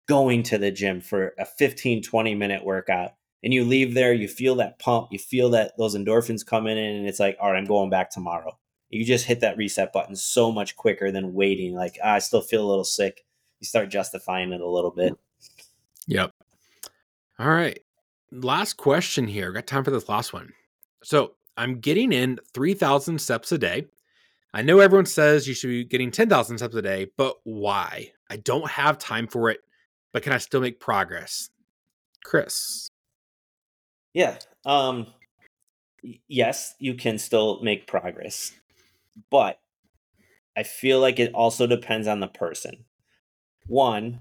going 0.09 0.45
to 0.45 0.57
the 0.57 0.71
gym 0.71 1.03
for 1.03 1.35
a 1.39 1.45
15, 1.45 2.03
20 2.03 2.35
minute 2.35 2.65
workout. 2.65 3.11
And 3.45 3.53
you 3.53 3.67
leave 3.67 3.93
there, 3.93 4.15
you 4.15 4.29
feel 4.29 4.55
that 4.57 4.79
pump, 4.79 5.09
you 5.11 5.19
feel 5.19 5.51
that 5.51 5.73
those 5.77 5.95
endorphins 5.95 6.47
coming 6.47 6.79
in, 6.79 6.97
and 6.97 7.07
it's 7.07 7.21
like, 7.21 7.37
all 7.39 7.51
right, 7.53 7.59
I'm 7.59 7.67
going 7.67 7.91
back 7.91 8.11
tomorrow. 8.11 8.59
You 8.89 9.05
just 9.05 9.27
hit 9.27 9.41
that 9.41 9.59
reset 9.59 9.93
button 9.93 10.17
so 10.17 10.51
much 10.51 10.75
quicker 10.75 11.11
than 11.11 11.35
waiting. 11.35 11.75
Like, 11.75 11.99
ah, 12.03 12.15
I 12.15 12.19
still 12.21 12.41
feel 12.41 12.65
a 12.65 12.71
little 12.71 12.85
sick. 12.85 13.25
You 13.63 13.67
start 13.67 13.91
justifying 13.91 14.53
it 14.53 14.61
a 14.61 14.69
little 14.69 14.91
bit. 14.91 15.17
Yep. 16.09 16.33
All 17.39 17.49
right. 17.49 17.79
Last 18.33 18.77
question 18.77 19.29
here. 19.29 19.53
Got 19.53 19.69
time 19.69 19.85
for 19.85 19.93
this 19.93 20.09
last 20.09 20.33
one. 20.33 20.53
So 21.05 21.35
I'm 21.57 21.79
getting 21.79 22.13
in 22.13 22.41
3,000 22.55 23.21
steps 23.21 23.53
a 23.53 23.59
day. 23.59 23.87
I 24.53 24.63
know 24.63 24.81
everyone 24.81 25.07
says 25.07 25.47
you 25.47 25.55
should 25.55 25.69
be 25.69 25.85
getting 25.85 26.11
10,000 26.11 26.59
steps 26.59 26.75
a 26.75 26.83
day, 26.83 27.07
but 27.17 27.37
why? 27.45 28.11
I 28.29 28.39
don't 28.39 28.69
have 28.69 28.99
time 28.99 29.29
for 29.29 29.49
it, 29.49 29.61
but 30.13 30.25
can 30.25 30.33
I 30.33 30.39
still 30.39 30.61
make 30.61 30.81
progress? 30.81 31.49
Chris. 32.25 32.89
Yeah. 34.13 34.39
Um 34.67 35.07
yes, 36.27 36.75
you 36.81 36.95
can 36.95 37.17
still 37.17 37.63
make 37.63 37.87
progress. 37.87 38.51
But 39.31 39.61
I 40.57 40.65
feel 40.65 40.99
like 40.99 41.21
it 41.21 41.33
also 41.33 41.69
depends 41.69 42.09
on 42.09 42.19
the 42.19 42.27
person. 42.27 42.87
One, 43.67 44.21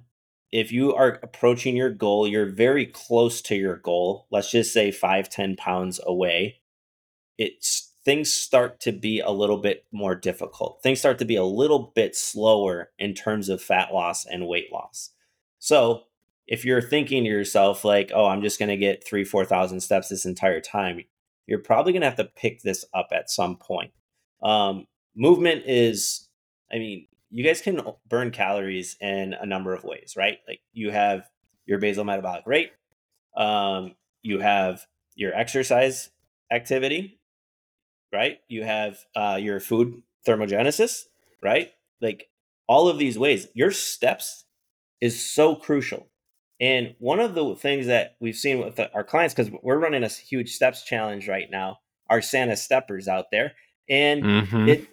if 0.51 0.71
you 0.71 0.93
are 0.93 1.19
approaching 1.23 1.75
your 1.75 1.89
goal, 1.89 2.27
you're 2.27 2.51
very 2.51 2.85
close 2.85 3.41
to 3.43 3.55
your 3.55 3.77
goal, 3.77 4.27
let's 4.31 4.51
just 4.51 4.73
say 4.73 4.91
five, 4.91 5.29
10 5.29 5.55
pounds 5.55 5.99
away, 6.05 6.61
it's 7.37 7.93
things 8.03 8.31
start 8.31 8.79
to 8.81 8.91
be 8.91 9.19
a 9.19 9.29
little 9.29 9.57
bit 9.57 9.85
more 9.91 10.15
difficult. 10.15 10.81
Things 10.81 10.99
start 10.99 11.19
to 11.19 11.25
be 11.25 11.35
a 11.35 11.43
little 11.43 11.91
bit 11.95 12.15
slower 12.15 12.91
in 12.97 13.13
terms 13.13 13.47
of 13.47 13.61
fat 13.61 13.93
loss 13.93 14.25
and 14.25 14.47
weight 14.47 14.71
loss. 14.71 15.11
So 15.59 16.03
if 16.47 16.65
you're 16.65 16.81
thinking 16.81 17.23
to 17.23 17.29
yourself 17.29 17.85
like, 17.85 18.11
oh, 18.13 18.25
I'm 18.25 18.41
just 18.41 18.59
going 18.59 18.69
to 18.69 18.77
get 18.77 19.05
three, 19.05 19.23
4,000 19.23 19.79
steps 19.79 20.09
this 20.09 20.25
entire 20.25 20.59
time, 20.59 21.01
you're 21.45 21.59
probably 21.59 21.93
going 21.93 22.01
to 22.01 22.09
have 22.09 22.17
to 22.17 22.25
pick 22.25 22.61
this 22.61 22.83
up 22.93 23.09
at 23.13 23.29
some 23.29 23.55
point. 23.57 23.91
Um, 24.41 24.87
movement 25.15 25.63
is, 25.65 26.27
I 26.71 26.77
mean, 26.79 27.07
you 27.31 27.43
guys 27.43 27.61
can 27.61 27.81
burn 28.07 28.31
calories 28.31 28.97
in 28.99 29.33
a 29.33 29.45
number 29.45 29.73
of 29.73 29.83
ways, 29.83 30.15
right? 30.17 30.39
Like 30.47 30.61
you 30.73 30.91
have 30.91 31.29
your 31.65 31.79
basal 31.79 32.03
metabolic 32.03 32.45
rate, 32.45 32.71
um, 33.35 33.95
you 34.21 34.39
have 34.39 34.85
your 35.15 35.33
exercise 35.33 36.09
activity, 36.51 37.19
right? 38.13 38.39
You 38.47 38.63
have 38.63 38.97
uh, 39.15 39.39
your 39.41 39.59
food 39.59 40.03
thermogenesis, 40.27 41.03
right? 41.41 41.71
Like 42.01 42.29
all 42.67 42.89
of 42.89 42.97
these 42.97 43.17
ways, 43.17 43.47
your 43.53 43.71
steps 43.71 44.45
is 44.99 45.25
so 45.25 45.55
crucial. 45.55 46.07
And 46.59 46.95
one 46.99 47.19
of 47.19 47.33
the 47.33 47.55
things 47.55 47.87
that 47.87 48.15
we've 48.19 48.35
seen 48.35 48.59
with 48.59 48.79
our 48.93 49.03
clients, 49.03 49.33
because 49.33 49.51
we're 49.63 49.79
running 49.79 50.03
a 50.03 50.07
huge 50.07 50.53
steps 50.53 50.83
challenge 50.83 51.27
right 51.27 51.49
now, 51.49 51.79
our 52.09 52.21
Santa 52.21 52.55
steppers 52.55 53.07
out 53.07 53.31
there, 53.31 53.53
and 53.89 54.23
mm-hmm. 54.23 54.67
it 54.67 54.87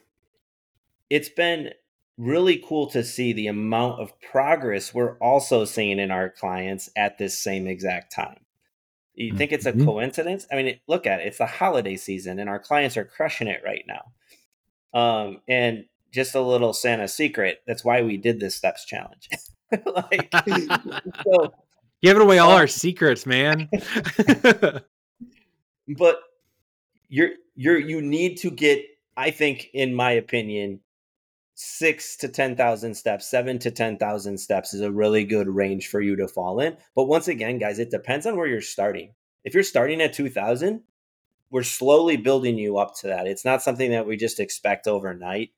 it's 1.11 1.29
been 1.29 1.71
really 2.19 2.63
cool 2.67 2.89
to 2.89 3.05
see 3.05 3.33
the 3.33 3.47
amount 3.47 4.01
of 4.01 4.21
progress 4.21 4.93
we're 4.93 5.17
also 5.19 5.65
seeing 5.65 6.01
in 6.01 6.11
our 6.11 6.29
clients 6.29 6.91
at 6.97 7.17
this 7.17 7.39
same 7.39 7.67
exact 7.67 8.13
time. 8.13 8.41
You 9.15 9.35
think 9.35 9.51
it's 9.51 9.67
a 9.67 9.73
mm-hmm. 9.73 9.85
coincidence? 9.85 10.47
I 10.53 10.57
mean, 10.57 10.79
look 10.87 11.07
at 11.07 11.21
it. 11.21 11.27
It's 11.27 11.39
the 11.39 11.47
holiday 11.47 11.97
season, 11.97 12.39
and 12.39 12.49
our 12.49 12.61
clients 12.61 12.97
are 12.97 13.05
crushing 13.05 13.49
it 13.49 13.63
right 13.65 13.85
now. 13.87 14.13
Um, 14.95 15.41
and 15.49 15.87
just 16.13 16.35
a 16.35 16.41
little 16.41 16.73
Santa 16.73 17.09
secret. 17.09 17.63
That's 17.67 17.85
why 17.85 18.03
we 18.03 18.17
did 18.17 18.39
this 18.39 18.55
steps 18.55 18.85
challenge. 18.85 19.29
like, 19.87 20.33
so, 21.25 21.53
giving 22.03 22.23
away 22.23 22.39
all 22.39 22.53
uh, 22.53 22.59
our 22.59 22.67
secrets, 22.69 23.27
man. 23.27 23.69
but 25.89 26.21
you're 27.09 27.31
you're 27.57 27.79
you 27.79 28.01
need 28.01 28.37
to 28.39 28.51
get. 28.51 28.85
I 29.17 29.33
think, 29.33 29.69
in 29.75 29.95
my 29.97 30.13
opinion, 30.13 30.79
six 31.61 32.17
to 32.17 32.29
10,000 32.29 32.95
steps, 32.95 33.27
seven 33.27 33.59
to 33.59 33.69
10,000 33.69 34.39
steps 34.39 34.73
is 34.73 34.81
a 34.81 34.93
really 34.93 35.25
good 35.25 35.49
range 35.49 35.89
for 35.89 36.01
you 36.01 36.15
to 36.15 36.29
fall 36.29 36.61
in. 36.61 36.77
But 36.95 37.09
once 37.09 37.27
again, 37.27 37.59
guys, 37.59 37.81
it 37.81 37.91
depends 37.91 38.27
on 38.27 38.37
where 38.37 38.47
you're 38.47 38.61
starting. 38.61 39.15
If 39.43 39.55
you're 39.55 39.65
starting 39.65 40.01
at 40.01 40.13
2,000, 40.13 40.83
we're 41.51 41.65
slowly 41.65 42.17
building 42.17 42.59
you 42.59 42.79
up 42.79 42.95
to 42.99 43.09
that. 43.09 43.27
It's 43.27 43.45
not 43.45 43.61
something 43.61 43.91
that 43.91 44.07
we 44.07 44.17
just 44.17 44.39
expect 44.39 44.87
overnight. 44.87 45.51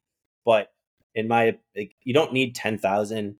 But 0.42 0.72
in 1.14 1.28
my, 1.28 1.58
you 1.74 2.14
don't 2.14 2.32
need 2.32 2.54
10,000. 2.54 3.36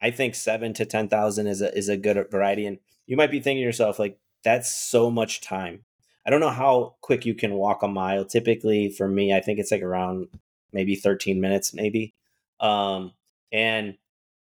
I 0.00 0.10
think 0.10 0.34
seven 0.34 0.72
to 0.74 0.86
10,000 0.86 1.46
is 1.46 1.60
a, 1.60 1.76
is 1.76 1.90
a 1.90 1.98
good 1.98 2.30
variety. 2.30 2.64
And 2.64 2.78
you 3.06 3.18
might 3.18 3.30
be 3.30 3.40
thinking 3.40 3.60
to 3.60 3.66
yourself, 3.66 3.98
like, 3.98 4.18
that's 4.42 4.72
so 4.72 5.10
much 5.10 5.42
time. 5.42 5.84
I 6.26 6.30
don't 6.30 6.40
know 6.40 6.48
how 6.48 6.94
quick 7.02 7.26
you 7.26 7.34
can 7.34 7.52
walk 7.52 7.82
a 7.82 7.88
mile. 7.88 8.24
Typically, 8.24 8.88
for 8.88 9.08
me, 9.08 9.34
I 9.34 9.40
think 9.40 9.58
it's 9.58 9.70
like 9.70 9.82
around 9.82 10.28
maybe 10.72 10.94
13 10.94 11.40
minutes, 11.40 11.74
maybe. 11.74 12.14
Um, 12.60 13.12
and 13.52 13.96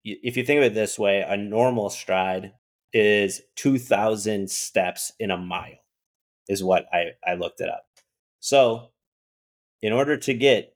if 0.04 0.36
you 0.36 0.44
think 0.44 0.58
of 0.58 0.64
it 0.64 0.74
this 0.74 0.98
way, 0.98 1.24
a 1.26 1.36
normal 1.36 1.90
stride 1.90 2.52
is 2.92 3.42
2,000 3.56 4.50
steps 4.50 5.12
in 5.18 5.30
a 5.30 5.36
mile, 5.36 5.84
is 6.48 6.64
what 6.64 6.86
I, 6.92 7.12
I 7.26 7.34
looked 7.34 7.60
it 7.60 7.68
up. 7.68 7.84
So, 8.40 8.90
in 9.82 9.92
order 9.92 10.16
to 10.16 10.34
get 10.34 10.74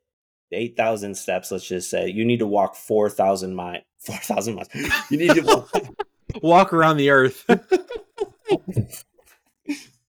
8,000 0.53 1.15
steps, 1.17 1.51
let's 1.51 1.67
just 1.67 1.91
say, 1.91 2.09
you 2.09 2.25
need 2.25 2.39
to 2.39 2.47
walk 2.47 2.77
4,000 2.77 3.55
miles. 3.55 3.83
4,000 4.05 4.55
miles. 4.55 4.69
You 5.11 5.17
need 5.17 5.35
to 5.35 5.41
walk, 5.41 5.71
walk 6.43 6.73
around 6.75 6.99
the 6.99 7.09
earth. 7.11 7.45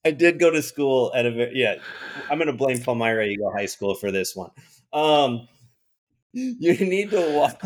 I 0.05 0.11
did 0.11 0.41
go 0.41 0.51
to 0.51 0.63
school 0.63 1.13
at 1.15 1.27
a 1.27 1.51
yeah, 1.53 1.77
I'm 2.29 2.39
going 2.39 2.49
to 2.49 2.55
blame 2.55 2.81
Palmyra 2.81 3.27
Eagle 3.27 3.53
High 3.53 3.67
School 3.67 3.95
for 3.95 4.11
this 4.11 4.35
one. 4.35 4.51
Um, 4.93 5.49
you 6.33 6.75
need 6.87 7.11
to 7.11 7.35
walk 7.35 7.63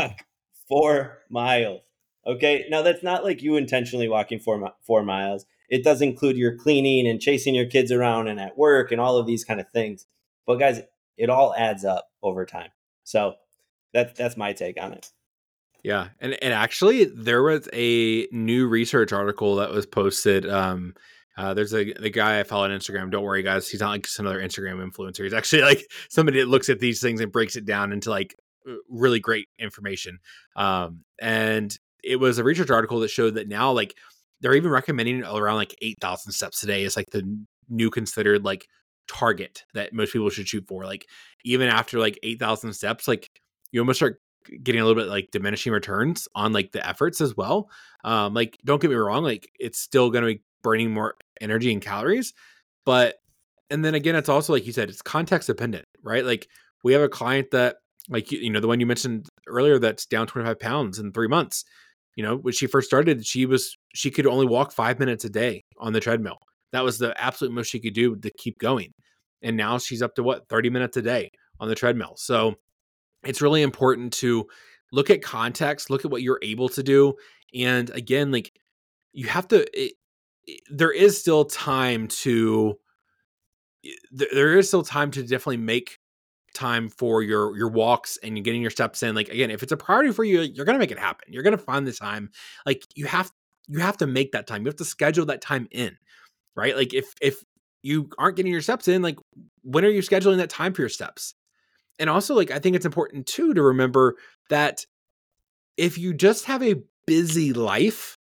four 0.69 1.19
miles. 1.31 1.81
Okay. 2.27 2.67
Now 2.69 2.83
that's 2.83 3.03
not 3.03 3.25
like 3.25 3.43
you 3.43 3.57
intentionally 3.57 4.09
walking 4.09 4.41
four 4.41 4.73
four 4.87 5.03
miles. 5.03 5.47
It 5.69 5.85
does 5.85 6.01
include 6.03 6.37
your 6.37 6.57
cleaning 6.57 7.09
and 7.09 7.21
chasing 7.21 7.55
your 7.55 7.67
kids 7.67 7.91
around 7.91 8.29
and 8.29 8.41
at 8.41 8.57
work 8.57 8.93
and 8.93 9.01
all 9.01 9.17
of 9.17 9.27
these 9.27 9.45
kind 9.45 9.61
of 9.61 9.69
things. 9.71 10.07
But 10.47 10.57
guys, 10.57 10.81
it 11.17 11.31
all 11.31 11.55
adds 11.57 11.85
up 11.85 12.09
over 12.23 12.45
time. 12.47 12.71
So 13.05 13.35
that's 13.93 14.17
that's 14.19 14.37
my 14.37 14.53
take 14.53 14.81
on 14.81 14.93
it. 14.93 15.11
Yeah, 15.83 16.09
and 16.21 16.37
and 16.43 16.53
actually, 16.53 17.05
there 17.05 17.43
was 17.43 17.69
a 17.73 18.27
new 18.33 18.67
research 18.67 19.12
article 19.12 19.57
that 19.57 19.71
was 19.71 19.87
posted. 19.87 20.49
Um, 20.49 20.95
uh, 21.37 21.55
there's 21.55 21.75
a 21.75 21.92
the 21.92 22.11
guy 22.11 22.40
I 22.40 22.42
follow 22.44 22.64
on 22.64 22.70
Instagram. 22.70 23.11
Don't 23.11 23.25
worry, 23.25 23.42
guys. 23.42 23.68
He's 23.68 23.81
not 23.81 23.90
like 23.90 24.05
just 24.05 24.18
another 24.18 24.40
Instagram 24.40 24.87
influencer. 24.87 25.25
He's 25.25 25.35
actually 25.35 25.62
like 25.62 25.87
somebody 26.09 26.40
that 26.40 26.49
looks 26.49 26.68
at 26.68 26.81
these 26.81 27.01
things 27.01 27.20
and 27.20 27.31
breaks 27.31 27.57
it 27.57 27.66
down 27.66 27.92
into 27.92 28.11
like 28.11 28.35
really 28.88 29.20
great 29.20 29.49
information. 29.59 30.18
Um, 30.55 31.05
and 31.20 31.77
it 32.03 32.16
was 32.16 32.38
a 32.38 32.44
research 32.44 32.70
article 32.70 33.01
that 33.01 33.11
showed 33.11 33.35
that 33.35 33.49
now, 33.49 33.72
like, 33.72 33.94
they're 34.40 34.55
even 34.55 34.70
recommending 34.70 35.25
around 35.25 35.57
like 35.57 35.75
8,000 35.81 36.33
steps 36.33 36.62
a 36.62 36.66
day 36.66 36.85
is 36.85 36.96
like 36.96 37.11
the 37.11 37.22
new 37.68 37.90
considered 37.90 38.44
like 38.44 38.66
target 39.09 39.64
that 39.75 39.92
most 39.92 40.12
people 40.12 40.31
should 40.31 40.49
shoot 40.49 40.66
for. 40.68 40.85
Like, 40.85 41.07
even 41.44 41.68
after 41.68 41.99
like 41.99 42.18
8,000 42.22 42.72
steps, 42.75 43.09
like, 43.09 43.29
you 43.72 43.81
almost 43.81 43.99
start 43.99 44.20
getting 44.62 44.81
a 44.81 44.85
little 44.85 45.03
bit 45.03 45.11
like 45.11 45.31
diminishing 45.33 45.72
returns 45.72 46.29
on 46.35 46.53
like 46.53 46.70
the 46.70 46.87
efforts 46.87 47.20
as 47.20 47.37
well. 47.37 47.68
Um, 48.05 48.35
like, 48.35 48.59
don't 48.64 48.81
get 48.81 48.90
me 48.90 48.96
wrong, 48.96 49.25
like, 49.25 49.49
it's 49.59 49.81
still 49.81 50.11
going 50.11 50.22
to 50.22 50.35
be 50.35 50.42
burning 50.66 50.92
more 50.92 51.14
energy 51.40 51.72
and 51.72 51.81
calories, 51.81 52.35
but 52.85 53.14
and 53.70 53.85
then 53.85 53.94
again, 53.94 54.16
it's 54.16 54.29
also 54.29 54.52
like 54.52 54.66
you 54.66 54.72
said, 54.72 54.88
it's 54.88 55.02
context 55.02 55.46
dependent, 55.46 55.87
right? 56.02 56.24
Like, 56.24 56.48
we 56.85 56.92
have 56.92 57.02
a 57.02 57.09
client 57.09 57.52
that 57.52 57.76
like 58.09 58.31
you 58.31 58.50
know 58.50 58.61
the 58.61 58.68
one 58.68 58.81
you 58.81 58.87
mentioned 58.87 59.29
earlier 59.48 59.79
that's 59.79 60.07
down 60.07 60.26
25 60.26 60.59
pounds 60.61 60.98
in 60.98 61.12
three 61.12 61.26
months 61.26 61.64
you 62.16 62.22
know 62.22 62.37
when 62.37 62.55
she 62.55 62.66
first 62.66 62.87
started 62.88 63.24
she 63.24 63.46
was 63.46 63.76
she 63.94 64.11
could 64.11 64.26
only 64.26 64.46
walk 64.46 64.72
five 64.72 64.98
minutes 64.98 65.24
a 65.24 65.31
day 65.31 65.62
on 65.79 65.92
the 65.92 66.00
treadmill. 66.00 66.38
That 66.72 66.85
was 66.85 66.98
the 66.98 67.18
absolute 67.22 67.52
most 67.52 67.70
she 67.70 67.81
could 67.81 67.94
do 67.94 68.16
to 68.16 68.31
keep 68.38 68.59
going. 68.59 68.92
And 69.42 69.57
now 69.57 69.79
she's 69.79 70.02
up 70.02 70.14
to 70.16 70.22
what 70.22 70.48
30 70.48 70.70
minutes 70.70 70.96
a 70.96 71.02
day 71.02 71.31
on 71.61 71.68
the 71.68 71.74
treadmill. 71.74 72.14
So 72.16 72.55
it's 73.24 73.40
really 73.40 73.62
important 73.62 74.12
to 74.14 74.46
look 74.92 75.11
at 75.11 75.22
context 75.22 75.90
look 75.90 76.05
at 76.05 76.11
what 76.11 76.22
you're 76.22 76.40
able 76.42 76.68
to 76.70 76.83
do. 76.83 77.14
And 77.55 77.90
again 77.90 78.33
like 78.33 78.50
you 79.12 79.26
have 79.29 79.48
to 79.48 79.66
there 80.70 80.92
is 80.92 81.18
still 81.18 81.44
time 81.44 82.09
to 82.09 82.78
there 84.11 84.59
is 84.59 84.68
still 84.68 84.82
time 84.82 85.11
to 85.12 85.22
definitely 85.22 85.56
make 85.56 85.98
time 86.54 86.88
for 86.88 87.22
your 87.22 87.56
your 87.56 87.68
walks 87.68 88.18
and 88.22 88.42
getting 88.42 88.62
your 88.62 88.70
steps 88.70 89.02
in 89.02 89.14
like 89.14 89.28
again 89.28 89.50
if 89.50 89.62
it's 89.62 89.72
a 89.72 89.76
priority 89.76 90.11
for 90.11 90.24
you 90.24 90.40
you're 90.40 90.64
gonna 90.64 90.78
make 90.78 90.90
it 90.90 90.98
happen 90.98 91.30
you're 91.30 91.42
gonna 91.42 91.59
find 91.59 91.87
the 91.87 91.92
time 91.92 92.30
like 92.64 92.87
you 92.94 93.04
have 93.06 93.30
you 93.68 93.78
have 93.78 93.96
to 93.96 94.06
make 94.06 94.32
that 94.32 94.46
time 94.46 94.62
you 94.62 94.68
have 94.68 94.76
to 94.76 94.85
schedule 94.85 95.26
that 95.26 95.42
time 95.42 95.68
in 95.70 95.96
right? 96.56 96.74
Like 96.74 96.92
if 96.94 97.14
if 97.20 97.44
you 97.82 98.09
aren't 98.18 98.37
getting 98.37 98.50
your 98.50 98.62
steps 98.62 98.88
in 98.88 99.02
like 99.02 99.18
when 99.62 99.85
are 99.85 99.90
you 99.90 100.00
scheduling 100.00 100.38
that 100.38 100.50
time 100.50 100.72
for 100.72 100.82
your 100.82 100.88
steps? 100.88 101.35
And 101.98 102.11
also 102.11 102.35
like 102.35 102.50
i 102.50 102.59
think 102.59 102.76
it's 102.76 102.85
important 102.85 103.26
too 103.26 103.54
to 103.54 103.62
remember 103.62 104.16
that 104.50 104.85
if 105.76 105.96
you 105.96 106.12
just 106.12 106.44
have 106.46 106.62
a 106.62 106.82
busy 107.06 107.52
life 107.52 108.18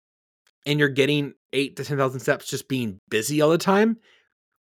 and 0.67 0.79
you're 0.79 0.89
getting 0.89 1.35
eight 1.53 1.77
to 1.77 1.85
10,000 1.85 2.21
steps 2.21 2.47
just 2.47 2.69
being 2.69 3.01
busy 3.09 3.41
all 3.41 3.51
the 3.51 3.59
time, 3.59 3.97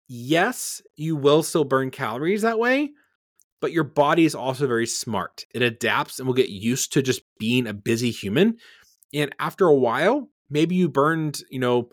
yes, 0.08 0.82
you 0.96 1.16
will 1.16 1.42
still 1.42 1.64
burn 1.64 1.90
calories 1.90 2.42
that 2.42 2.58
way, 2.58 2.90
but 3.60 3.72
your 3.72 3.84
body 3.84 4.24
is 4.24 4.34
also 4.34 4.66
very 4.66 4.86
smart. 4.86 5.46
It 5.54 5.62
adapts 5.62 6.18
and 6.18 6.26
will 6.26 6.34
get 6.34 6.50
used 6.50 6.92
to 6.92 7.02
just 7.02 7.22
being 7.38 7.66
a 7.66 7.74
busy 7.74 8.10
human. 8.10 8.56
And 9.12 9.34
after 9.38 9.66
a 9.66 9.74
while, 9.74 10.28
maybe 10.50 10.74
you 10.74 10.88
burned, 10.88 11.42
you 11.50 11.58
know, 11.58 11.90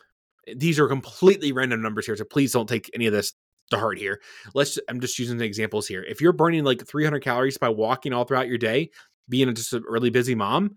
these 0.56 0.80
are 0.80 0.88
completely 0.88 1.52
random 1.52 1.82
numbers 1.82 2.06
here. 2.06 2.16
So 2.16 2.24
please 2.24 2.54
don't 2.54 2.70
take 2.70 2.90
any 2.94 3.08
of 3.08 3.14
this 3.14 3.34
to 3.72 3.80
heart 3.80 3.98
here. 3.98 4.22
Let's, 4.54 4.78
I'm 4.90 5.00
just 5.00 5.18
using 5.18 5.38
the 5.38 5.46
examples 5.46 5.88
here. 5.88 6.04
If 6.04 6.22
you're 6.22 6.34
burning 6.34 6.64
like 6.64 6.86
300 6.86 7.22
calories 7.22 7.58
by 7.58 7.70
walking 7.70 8.14
all 8.14 8.26
throughout 8.26 8.48
your 8.48 8.60
day, 8.60 8.92
being 9.28 9.54
just 9.56 9.74
a 9.74 9.82
really 9.88 10.12
busy 10.12 10.36
mom, 10.36 10.76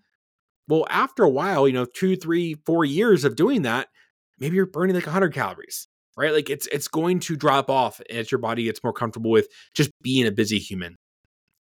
well, 0.68 0.86
after 0.90 1.24
a 1.24 1.28
while, 1.28 1.66
you 1.66 1.74
know, 1.74 1.86
two, 1.86 2.16
three, 2.16 2.54
four 2.66 2.84
years 2.84 3.24
of 3.24 3.36
doing 3.36 3.62
that, 3.62 3.88
maybe 4.38 4.56
you're 4.56 4.66
burning 4.66 4.94
like 4.94 5.06
100 5.06 5.34
calories 5.34 5.88
right? 6.18 6.32
Like 6.32 6.50
it's 6.50 6.66
it's 6.66 6.88
going 6.88 7.20
to 7.20 7.36
drop 7.36 7.70
off 7.70 8.00
as 8.10 8.30
your 8.30 8.40
body 8.40 8.64
gets 8.64 8.82
more 8.82 8.92
comfortable 8.92 9.30
with 9.30 9.48
just 9.72 9.90
being 10.02 10.26
a 10.26 10.32
busy 10.32 10.58
human. 10.58 10.96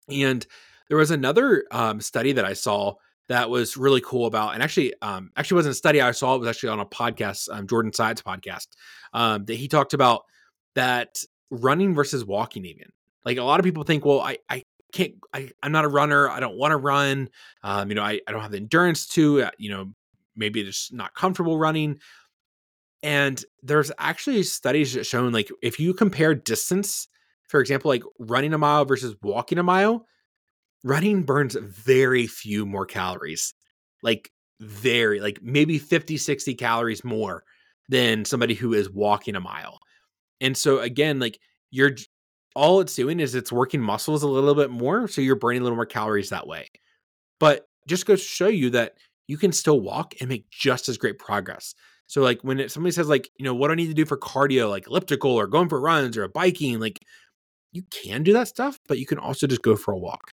And 0.10 0.46
there 0.90 0.98
was 0.98 1.12
another 1.12 1.66
um, 1.72 2.02
study 2.02 2.34
that 2.34 2.46
I 2.46 2.54
saw 2.54 2.96
that 3.30 3.50
was 3.50 3.78
really 3.78 4.02
cool 4.02 4.26
about, 4.26 4.54
and 4.54 4.64
actually, 4.64 4.94
um, 5.02 5.30
actually 5.38 5.56
wasn't 5.56 5.74
a 5.74 5.78
study 5.78 6.02
I 6.02 6.12
saw. 6.12 6.36
It 6.36 6.40
was 6.40 6.50
actually 6.50 6.70
on 6.70 6.80
a 6.80 6.86
podcast, 6.86 7.50
um, 7.52 7.68
Jordan 7.68 7.92
Syatt 7.92 8.24
podcast, 8.24 8.68
um, 9.14 9.46
that 9.46 9.56
he 9.56 9.68
talked 9.68 9.94
about 9.94 10.24
that 10.76 11.20
running 11.52 11.94
versus 11.94 12.26
walking. 12.26 12.66
Even 12.66 12.88
like 13.26 13.38
a 13.38 13.44
lot 13.44 13.60
of 13.60 13.64
people 13.64 13.84
think, 13.84 14.06
well, 14.06 14.22
I 14.22 14.38
I 14.50 14.64
can't, 14.98 15.14
I, 15.34 15.52
I'm 15.62 15.72
not 15.72 15.86
a 15.86 15.90
runner. 15.90 16.28
I 16.28 16.40
don't 16.40 16.58
want 16.58 16.72
to 16.72 16.78
run. 16.78 17.30
Um, 17.64 17.90
you 17.90 17.96
know, 17.96 18.02
I, 18.02 18.20
I 18.28 18.32
don't 18.32 18.42
have 18.42 18.52
the 18.52 18.58
endurance 18.58 19.06
to, 19.10 19.44
uh, 19.44 19.52
you 19.58 19.70
know, 19.70 19.94
maybe 20.36 20.64
just 20.64 20.92
not 20.92 21.14
comfortable 21.14 21.60
running. 21.60 22.00
And 23.04 23.44
there's 23.62 23.92
actually 24.00 24.42
studies 24.44 24.94
that 24.94 25.06
shown 25.06 25.32
like 25.32 25.52
if 25.62 25.80
you 25.80 25.94
compare 25.94 26.34
distance, 26.34 27.08
for 27.48 27.60
example, 27.60 27.90
like 27.90 28.04
running 28.18 28.54
a 28.54 28.58
mile 28.58 28.86
versus 28.86 29.16
walking 29.22 29.60
a 29.60 29.64
mile, 29.64 30.08
running 30.84 31.24
burns 31.24 31.56
very 31.56 32.26
few 32.26 32.66
more 32.66 32.86
calories. 32.86 33.54
Like 34.02 34.32
very, 34.60 35.20
like 35.20 35.40
maybe 35.44 35.78
50, 35.78 36.18
60 36.18 36.56
calories 36.56 37.04
more 37.04 37.44
than 37.88 38.26
somebody 38.26 38.56
who 38.56 38.74
is 38.74 38.90
walking 38.90 39.36
a 39.36 39.40
mile. 39.40 39.80
And 40.42 40.58
so 40.58 40.80
again, 40.80 41.20
like 41.20 41.40
you're 41.70 41.96
all 42.58 42.82
it's 42.82 42.96
doing 42.96 43.20
is 43.20 43.36
it's 43.36 43.52
working 43.52 43.80
muscles 43.80 44.24
a 44.24 44.28
little 44.28 44.56
bit 44.56 44.72
more. 44.72 45.08
So 45.08 45.22
you're 45.22 45.36
burning 45.36 45.62
a 45.62 45.64
little 45.64 45.76
more 45.76 45.86
calories 45.86 46.30
that 46.30 46.48
way. 46.48 46.68
But 47.40 47.68
just 47.88 48.08
goes 48.08 48.22
to 48.22 48.28
show 48.28 48.48
you 48.48 48.72
that 48.72 48.94
you 49.28 49.38
can 49.38 49.52
still 49.52 49.80
walk 49.80 50.16
and 50.20 50.28
make 50.28 50.50
just 50.50 50.90
as 50.90 50.98
great 50.98 51.20
progress. 51.20 51.76
So 52.08 52.22
like 52.22 52.42
when 52.42 52.60
it, 52.60 52.72
somebody 52.72 52.94
says 52.94 53.10
like, 53.10 53.30
you 53.38 53.46
know, 53.46 53.54
what 53.54 53.68
do 53.68 53.74
I 53.74 53.76
need 53.76 53.90
to 53.90 53.94
do 53.94 54.06
for 54.06 54.18
cardio, 54.18 54.72
like 54.72 54.88
elliptical 54.88 55.32
or 55.32 55.46
going 55.46 55.70
for 55.70 55.80
runs 55.80 56.18
or 56.18 56.28
biking, 56.28 56.80
like 56.80 57.00
you 57.74 57.84
can 57.92 58.24
do 58.24 58.34
that 58.34 58.48
stuff, 58.48 58.80
but 58.88 58.98
you 58.98 59.06
can 59.06 59.20
also 59.20 59.46
just 59.46 59.62
go 59.62 59.76
for 59.76 59.94
a 59.94 60.00
walk. 60.00 60.32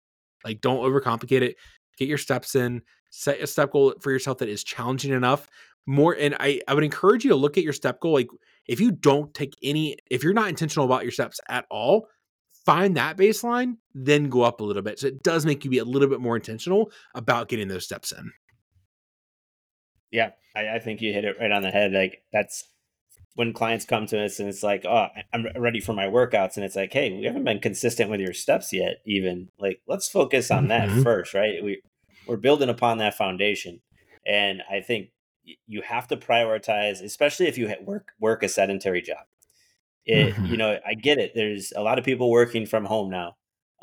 Like 0.43 0.59
don't 0.59 0.79
overcomplicate 0.79 1.41
it. 1.41 1.55
Get 1.97 2.09
your 2.09 2.17
steps 2.17 2.53
in, 2.55 2.81
set 3.11 3.39
a 3.39 3.47
step 3.47 3.71
goal 3.71 3.93
for 4.01 4.11
yourself 4.11 4.39
that 4.39 4.49
is 4.49 4.63
challenging 4.65 5.13
enough. 5.13 5.47
More 5.85 6.17
and 6.19 6.35
I 6.37 6.59
I 6.67 6.73
would 6.73 6.83
encourage 6.83 7.23
you 7.23 7.29
to 7.29 7.37
look 7.37 7.57
at 7.57 7.63
your 7.63 7.73
step 7.73 8.01
goal 8.01 8.13
like 8.13 8.27
if 8.69 8.79
you 8.79 8.91
don't 8.91 9.33
take 9.33 9.57
any 9.63 9.97
if 10.11 10.23
you're 10.23 10.31
not 10.31 10.47
intentional 10.47 10.85
about 10.85 11.01
your 11.01 11.11
steps 11.11 11.39
at 11.49 11.65
all, 11.71 12.07
find 12.65 12.95
that 12.95 13.17
baseline, 13.17 13.77
then 13.95 14.29
go 14.29 14.43
up 14.43 14.61
a 14.61 14.63
little 14.63 14.83
bit. 14.83 14.99
So 14.99 15.07
it 15.07 15.23
does 15.23 15.43
make 15.43 15.65
you 15.65 15.71
be 15.71 15.79
a 15.79 15.83
little 15.83 16.07
bit 16.07 16.21
more 16.21 16.35
intentional 16.35 16.91
about 17.15 17.49
getting 17.49 17.67
those 17.67 17.83
steps 17.83 18.11
in. 18.11 18.31
Yeah, 20.11 20.31
I, 20.55 20.75
I 20.75 20.79
think 20.79 21.01
you 21.01 21.11
hit 21.11 21.25
it 21.25 21.37
right 21.39 21.51
on 21.51 21.63
the 21.63 21.71
head. 21.71 21.93
Like 21.93 22.21
that's 22.31 22.69
when 23.33 23.53
clients 23.53 23.85
come 23.85 24.05
to 24.07 24.23
us 24.23 24.39
and 24.39 24.47
it's 24.47 24.61
like, 24.61 24.85
oh, 24.85 25.07
I'm 25.33 25.47
ready 25.57 25.79
for 25.79 25.93
my 25.93 26.05
workouts, 26.05 26.55
and 26.55 26.63
it's 26.63 26.75
like, 26.75 26.93
hey, 26.93 27.11
we 27.11 27.25
haven't 27.25 27.45
been 27.45 27.59
consistent 27.59 28.11
with 28.11 28.19
your 28.19 28.33
steps 28.33 28.71
yet. 28.71 28.97
Even 29.03 29.49
like, 29.57 29.81
let's 29.87 30.07
focus 30.07 30.51
on 30.51 30.67
that 30.67 30.89
mm-hmm. 30.89 31.01
first, 31.01 31.33
right? 31.33 31.63
We 31.63 31.81
we're 32.27 32.37
building 32.37 32.69
upon 32.69 32.99
that 32.99 33.17
foundation, 33.17 33.81
and 34.27 34.61
I 34.69 34.81
think 34.81 35.09
you 35.43 35.81
have 35.81 36.07
to 36.07 36.17
prioritize, 36.17 37.03
especially 37.03 37.47
if 37.47 37.57
you 37.57 37.73
work 37.83 38.09
work 38.19 38.43
a 38.43 38.49
sedentary 38.49 39.01
job. 39.01 39.25
It, 40.05 40.33
mm-hmm. 40.33 40.45
you 40.45 40.57
know, 40.57 40.79
I 40.85 40.93
get 40.93 41.19
it. 41.19 41.33
There's 41.35 41.73
a 41.75 41.81
lot 41.81 41.99
of 41.99 42.05
people 42.05 42.29
working 42.31 42.65
from 42.65 42.85
home 42.85 43.09
now, 43.11 43.35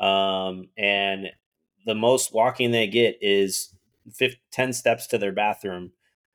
um, 0.05 0.69
and 0.77 1.27
the 1.85 1.95
most 1.95 2.33
walking 2.33 2.71
they 2.71 2.87
get 2.87 3.17
is 3.21 3.73
50, 4.13 4.39
10 4.51 4.73
steps 4.73 5.07
to 5.07 5.17
their 5.17 5.31
bathroom 5.31 5.91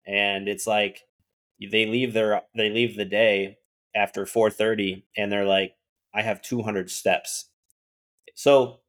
and 0.06 0.48
it's 0.48 0.66
like 0.66 1.02
they 1.60 1.86
leave 1.86 2.12
their 2.12 2.42
they 2.56 2.70
leave 2.70 2.96
the 2.96 3.04
day 3.04 3.58
after 3.94 4.24
4:30 4.24 5.04
and 5.16 5.30
they're 5.30 5.46
like 5.46 5.74
I 6.14 6.22
have 6.22 6.42
200 6.42 6.90
steps. 6.90 7.48
So 8.34 8.80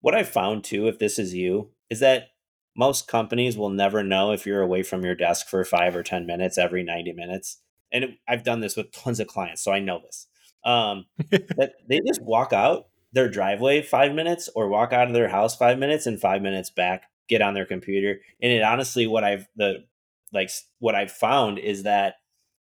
what 0.00 0.14
I 0.14 0.22
found 0.22 0.64
too 0.64 0.88
if 0.88 0.98
this 0.98 1.18
is 1.18 1.34
you 1.34 1.70
is 1.88 2.00
that 2.00 2.29
most 2.76 3.08
companies 3.08 3.56
will 3.56 3.70
never 3.70 4.02
know 4.02 4.32
if 4.32 4.46
you're 4.46 4.62
away 4.62 4.82
from 4.82 5.04
your 5.04 5.14
desk 5.14 5.48
for 5.48 5.64
5 5.64 5.96
or 5.96 6.02
10 6.02 6.26
minutes 6.26 6.58
every 6.58 6.82
90 6.82 7.12
minutes. 7.12 7.58
And 7.92 8.04
it, 8.04 8.10
I've 8.28 8.44
done 8.44 8.60
this 8.60 8.76
with 8.76 8.92
tons 8.92 9.20
of 9.20 9.26
clients 9.26 9.62
so 9.62 9.72
I 9.72 9.80
know 9.80 10.00
this. 10.00 10.26
Um 10.64 11.06
that 11.30 11.72
they 11.88 12.00
just 12.06 12.22
walk 12.22 12.52
out 12.52 12.86
their 13.12 13.28
driveway 13.28 13.82
5 13.82 14.14
minutes 14.14 14.48
or 14.54 14.68
walk 14.68 14.92
out 14.92 15.08
of 15.08 15.14
their 15.14 15.28
house 15.28 15.56
5 15.56 15.78
minutes 15.78 16.06
and 16.06 16.20
5 16.20 16.42
minutes 16.42 16.70
back 16.70 17.04
get 17.28 17.42
on 17.42 17.54
their 17.54 17.64
computer 17.64 18.20
and 18.42 18.52
it 18.52 18.62
honestly 18.62 19.06
what 19.06 19.24
I've 19.24 19.48
the 19.56 19.84
like 20.32 20.50
what 20.78 20.94
I've 20.94 21.10
found 21.10 21.58
is 21.58 21.84
that 21.84 22.16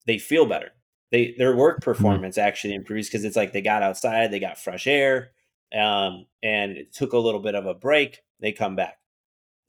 they 0.07 0.18
feel 0.18 0.47
better. 0.47 0.70
They 1.11 1.34
their 1.36 1.55
work 1.55 1.76
mm-hmm. 1.76 1.90
performance 1.90 2.36
mm-hmm. 2.36 2.47
actually 2.47 2.74
improves 2.74 3.09
because 3.09 3.24
it's 3.24 3.36
like 3.36 3.53
they 3.53 3.62
got 3.62 3.82
outside, 3.82 4.30
they 4.30 4.40
got 4.40 4.59
fresh 4.59 4.86
air, 4.86 5.30
um, 5.76 6.26
and 6.43 6.72
it 6.72 6.93
took 6.93 7.12
a 7.12 7.18
little 7.18 7.40
bit 7.40 7.55
of 7.55 7.66
a 7.66 7.74
break. 7.74 8.20
They 8.40 8.53
come 8.53 8.76
back. 8.76 8.97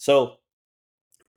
So, 0.03 0.33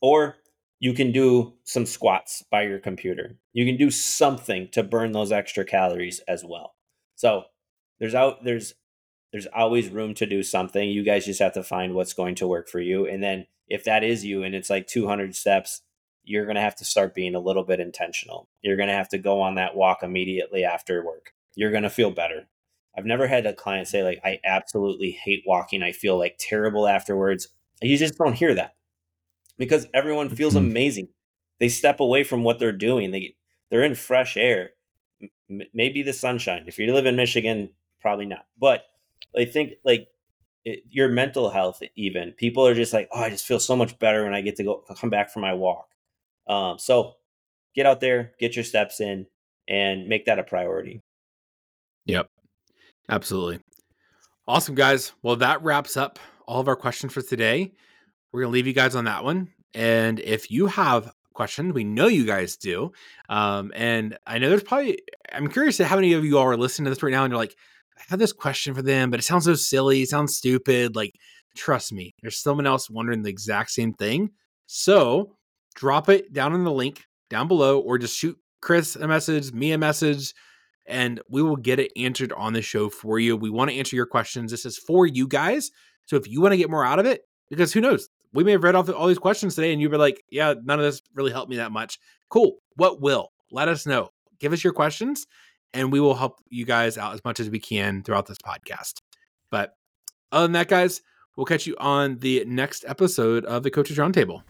or 0.00 0.38
you 0.80 0.92
can 0.92 1.12
do 1.12 1.52
some 1.62 1.86
squats 1.86 2.42
by 2.50 2.62
your 2.62 2.80
computer. 2.80 3.38
You 3.52 3.64
can 3.64 3.76
do 3.76 3.92
something 3.92 4.66
to 4.72 4.82
burn 4.82 5.12
those 5.12 5.30
extra 5.30 5.64
calories 5.64 6.18
as 6.26 6.44
well. 6.44 6.74
So 7.14 7.44
there's 8.00 8.16
out 8.16 8.42
there's 8.42 8.74
there's 9.30 9.46
always 9.54 9.88
room 9.90 10.14
to 10.14 10.26
do 10.26 10.42
something. 10.42 10.88
You 10.88 11.04
guys 11.04 11.26
just 11.26 11.38
have 11.38 11.52
to 11.52 11.62
find 11.62 11.94
what's 11.94 12.12
going 12.12 12.34
to 12.36 12.48
work 12.48 12.68
for 12.68 12.80
you. 12.80 13.06
And 13.06 13.22
then 13.22 13.46
if 13.68 13.84
that 13.84 14.02
is 14.02 14.24
you 14.24 14.42
and 14.42 14.52
it's 14.52 14.68
like 14.68 14.88
200 14.88 15.36
steps, 15.36 15.82
you're 16.24 16.44
going 16.44 16.56
to 16.56 16.60
have 16.60 16.74
to 16.76 16.84
start 16.84 17.14
being 17.14 17.36
a 17.36 17.40
little 17.40 17.62
bit 17.62 17.78
intentional. 17.78 18.48
You're 18.62 18.76
going 18.76 18.88
to 18.88 18.96
have 18.96 19.10
to 19.10 19.18
go 19.18 19.42
on 19.42 19.54
that 19.54 19.76
walk 19.76 20.02
immediately 20.02 20.64
after 20.64 21.06
work. 21.06 21.34
You're 21.54 21.70
going 21.70 21.84
to 21.84 21.90
feel 21.90 22.10
better. 22.10 22.48
I've 22.98 23.06
never 23.06 23.28
had 23.28 23.46
a 23.46 23.52
client 23.52 23.86
say 23.86 24.02
like 24.02 24.18
I 24.24 24.40
absolutely 24.44 25.12
hate 25.12 25.44
walking. 25.46 25.84
I 25.84 25.92
feel 25.92 26.18
like 26.18 26.34
terrible 26.40 26.88
afterwards. 26.88 27.46
You 27.82 27.96
just 27.96 28.16
don't 28.16 28.34
hear 28.34 28.54
that 28.54 28.74
because 29.58 29.86
everyone 29.92 30.28
feels 30.28 30.54
mm-hmm. 30.54 30.66
amazing. 30.66 31.08
They 31.60 31.68
step 31.68 32.00
away 32.00 32.24
from 32.24 32.42
what 32.42 32.58
they're 32.58 32.72
doing. 32.72 33.10
They 33.10 33.36
they're 33.70 33.84
in 33.84 33.94
fresh 33.94 34.36
air. 34.36 34.70
M- 35.50 35.62
maybe 35.72 36.02
the 36.02 36.12
sunshine. 36.12 36.64
If 36.66 36.78
you 36.78 36.92
live 36.92 37.06
in 37.06 37.16
Michigan, 37.16 37.70
probably 38.00 38.26
not. 38.26 38.46
But 38.58 38.84
I 39.36 39.44
think 39.44 39.74
like 39.84 40.08
it, 40.64 40.84
your 40.90 41.08
mental 41.08 41.50
health, 41.50 41.82
even 41.96 42.32
people 42.32 42.66
are 42.66 42.74
just 42.74 42.92
like, 42.92 43.08
oh, 43.12 43.20
I 43.20 43.30
just 43.30 43.46
feel 43.46 43.60
so 43.60 43.76
much 43.76 43.98
better 43.98 44.24
when 44.24 44.34
I 44.34 44.40
get 44.40 44.56
to 44.56 44.64
go 44.64 44.82
come 44.98 45.10
back 45.10 45.30
from 45.30 45.42
my 45.42 45.54
walk. 45.54 45.88
Um, 46.46 46.78
so 46.78 47.14
get 47.74 47.86
out 47.86 48.00
there, 48.00 48.32
get 48.38 48.56
your 48.56 48.64
steps 48.64 49.00
in, 49.00 49.26
and 49.68 50.08
make 50.08 50.26
that 50.26 50.38
a 50.38 50.44
priority. 50.44 51.02
Yep, 52.06 52.28
absolutely. 53.08 53.60
Awesome, 54.48 54.76
guys. 54.76 55.12
Well, 55.22 55.36
that 55.36 55.62
wraps 55.62 55.96
up 55.96 56.18
all 56.46 56.60
of 56.60 56.68
our 56.68 56.76
questions 56.76 57.12
for 57.12 57.22
today. 57.22 57.72
We're 58.32 58.42
gonna 58.42 58.52
leave 58.52 58.66
you 58.66 58.72
guys 58.72 58.94
on 58.94 59.04
that 59.04 59.24
one. 59.24 59.48
And 59.74 60.20
if 60.20 60.50
you 60.50 60.66
have 60.66 61.12
questions, 61.34 61.74
we 61.74 61.84
know 61.84 62.06
you 62.06 62.24
guys 62.24 62.56
do. 62.56 62.92
Um, 63.28 63.72
and 63.74 64.18
I 64.26 64.38
know 64.38 64.48
there's 64.48 64.62
probably 64.62 64.98
I'm 65.32 65.48
curious 65.48 65.76
to 65.78 65.86
how 65.86 65.96
many 65.96 66.12
of 66.12 66.24
you 66.24 66.38
all 66.38 66.44
are 66.44 66.56
listening 66.56 66.84
to 66.86 66.90
this 66.90 67.02
right 67.02 67.10
now 67.10 67.24
and 67.24 67.30
you're 67.30 67.38
like, 67.38 67.56
I 67.98 68.02
have 68.08 68.18
this 68.18 68.32
question 68.32 68.74
for 68.74 68.82
them, 68.82 69.10
but 69.10 69.20
it 69.20 69.24
sounds 69.24 69.44
so 69.44 69.54
silly, 69.54 70.02
it 70.02 70.08
sounds 70.08 70.36
stupid. 70.36 70.96
Like, 70.96 71.14
trust 71.56 71.92
me, 71.92 72.14
there's 72.22 72.38
someone 72.38 72.66
else 72.66 72.90
wondering 72.90 73.22
the 73.22 73.30
exact 73.30 73.70
same 73.70 73.92
thing. 73.94 74.30
So 74.66 75.36
drop 75.74 76.08
it 76.08 76.32
down 76.32 76.54
in 76.54 76.64
the 76.64 76.72
link 76.72 77.04
down 77.30 77.48
below, 77.48 77.80
or 77.80 77.98
just 77.98 78.16
shoot 78.16 78.38
Chris 78.60 78.96
a 78.96 79.06
message, 79.06 79.52
me 79.52 79.72
a 79.72 79.78
message, 79.78 80.34
and 80.86 81.20
we 81.28 81.42
will 81.42 81.56
get 81.56 81.78
it 81.78 81.92
answered 81.96 82.32
on 82.32 82.52
the 82.52 82.62
show 82.62 82.88
for 82.88 83.18
you. 83.18 83.36
We 83.36 83.50
want 83.50 83.70
to 83.70 83.76
answer 83.76 83.96
your 83.96 84.06
questions. 84.06 84.50
This 84.50 84.64
is 84.64 84.78
for 84.78 85.06
you 85.06 85.26
guys. 85.26 85.70
So 86.06 86.16
if 86.16 86.28
you 86.28 86.40
want 86.40 86.52
to 86.52 86.58
get 86.58 86.70
more 86.70 86.84
out 86.84 86.98
of 86.98 87.06
it, 87.06 87.22
because 87.50 87.72
who 87.72 87.80
knows, 87.80 88.08
we 88.32 88.44
may 88.44 88.52
have 88.52 88.64
read 88.64 88.74
off 88.74 88.88
all 88.90 89.06
these 89.06 89.18
questions 89.18 89.54
today 89.54 89.72
and 89.72 89.80
you'd 89.80 89.90
be 89.90 89.96
like, 89.96 90.22
yeah, 90.30 90.54
none 90.64 90.78
of 90.78 90.84
this 90.84 91.00
really 91.14 91.32
helped 91.32 91.50
me 91.50 91.56
that 91.56 91.72
much. 91.72 91.98
Cool. 92.28 92.56
What 92.76 93.00
will? 93.00 93.32
Let 93.50 93.68
us 93.68 93.86
know. 93.86 94.10
Give 94.40 94.52
us 94.52 94.64
your 94.64 94.72
questions 94.72 95.26
and 95.72 95.92
we 95.92 96.00
will 96.00 96.14
help 96.14 96.40
you 96.48 96.64
guys 96.64 96.98
out 96.98 97.14
as 97.14 97.24
much 97.24 97.40
as 97.40 97.50
we 97.50 97.60
can 97.60 98.02
throughout 98.02 98.26
this 98.26 98.38
podcast. 98.38 99.00
But 99.50 99.74
other 100.32 100.46
than 100.46 100.52
that, 100.52 100.68
guys, 100.68 101.02
we'll 101.36 101.46
catch 101.46 101.66
you 101.66 101.76
on 101.78 102.18
the 102.18 102.44
next 102.46 102.84
episode 102.86 103.44
of 103.44 103.62
the 103.62 103.70
Coaches 103.70 103.96
Roundtable. 103.96 104.42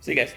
See 0.00 0.12
you 0.12 0.16
guys. 0.16 0.32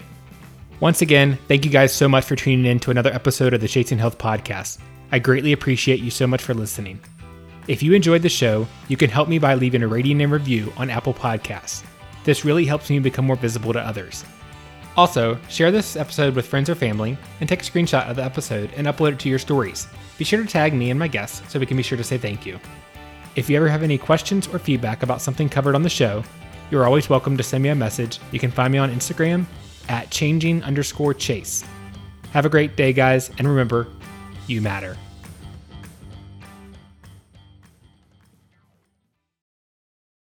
Once 0.80 1.00
again, 1.00 1.38
thank 1.46 1.64
you 1.64 1.70
guys 1.70 1.92
so 1.92 2.08
much 2.08 2.24
for 2.24 2.34
tuning 2.34 2.66
in 2.66 2.80
to 2.80 2.90
another 2.90 3.12
episode 3.12 3.54
of 3.54 3.60
the 3.60 3.68
Chasing 3.68 3.98
Health 3.98 4.18
podcast. 4.18 4.78
I 5.12 5.20
greatly 5.20 5.52
appreciate 5.52 6.00
you 6.00 6.10
so 6.10 6.26
much 6.26 6.42
for 6.42 6.54
listening. 6.54 6.98
If 7.68 7.80
you 7.80 7.92
enjoyed 7.92 8.22
the 8.22 8.28
show, 8.28 8.66
you 8.88 8.96
can 8.96 9.08
help 9.08 9.28
me 9.28 9.38
by 9.38 9.54
leaving 9.54 9.84
a 9.84 9.88
rating 9.88 10.20
and 10.20 10.32
review 10.32 10.72
on 10.76 10.90
Apple 10.90 11.14
Podcasts. 11.14 11.84
This 12.24 12.44
really 12.44 12.64
helps 12.64 12.90
me 12.90 12.98
become 12.98 13.24
more 13.24 13.36
visible 13.36 13.72
to 13.72 13.78
others. 13.78 14.24
Also, 14.96 15.38
share 15.48 15.70
this 15.70 15.94
episode 15.94 16.34
with 16.34 16.46
friends 16.46 16.68
or 16.68 16.74
family 16.74 17.16
and 17.38 17.48
take 17.48 17.62
a 17.62 17.64
screenshot 17.64 18.08
of 18.10 18.16
the 18.16 18.24
episode 18.24 18.70
and 18.76 18.88
upload 18.88 19.12
it 19.12 19.20
to 19.20 19.28
your 19.28 19.38
stories. 19.38 19.86
Be 20.18 20.24
sure 20.24 20.42
to 20.42 20.48
tag 20.48 20.74
me 20.74 20.90
and 20.90 20.98
my 20.98 21.06
guests 21.06 21.40
so 21.50 21.60
we 21.60 21.66
can 21.66 21.76
be 21.76 21.84
sure 21.84 21.96
to 21.96 22.02
say 22.02 22.18
thank 22.18 22.44
you. 22.44 22.58
If 23.36 23.48
you 23.48 23.56
ever 23.56 23.68
have 23.68 23.84
any 23.84 23.96
questions 23.96 24.48
or 24.48 24.58
feedback 24.58 25.04
about 25.04 25.22
something 25.22 25.48
covered 25.48 25.76
on 25.76 25.82
the 25.82 25.88
show, 25.88 26.24
you're 26.72 26.84
always 26.84 27.08
welcome 27.08 27.36
to 27.36 27.44
send 27.44 27.62
me 27.62 27.68
a 27.68 27.76
message. 27.76 28.18
You 28.32 28.40
can 28.40 28.50
find 28.50 28.72
me 28.72 28.78
on 28.78 28.90
Instagram 28.92 29.46
at 29.88 30.10
changing 30.10 30.64
underscore 30.64 31.14
chase. 31.14 31.64
Have 32.32 32.44
a 32.44 32.50
great 32.50 32.74
day, 32.74 32.92
guys, 32.92 33.30
and 33.38 33.46
remember, 33.46 33.86
you 34.48 34.60
matter. 34.60 34.96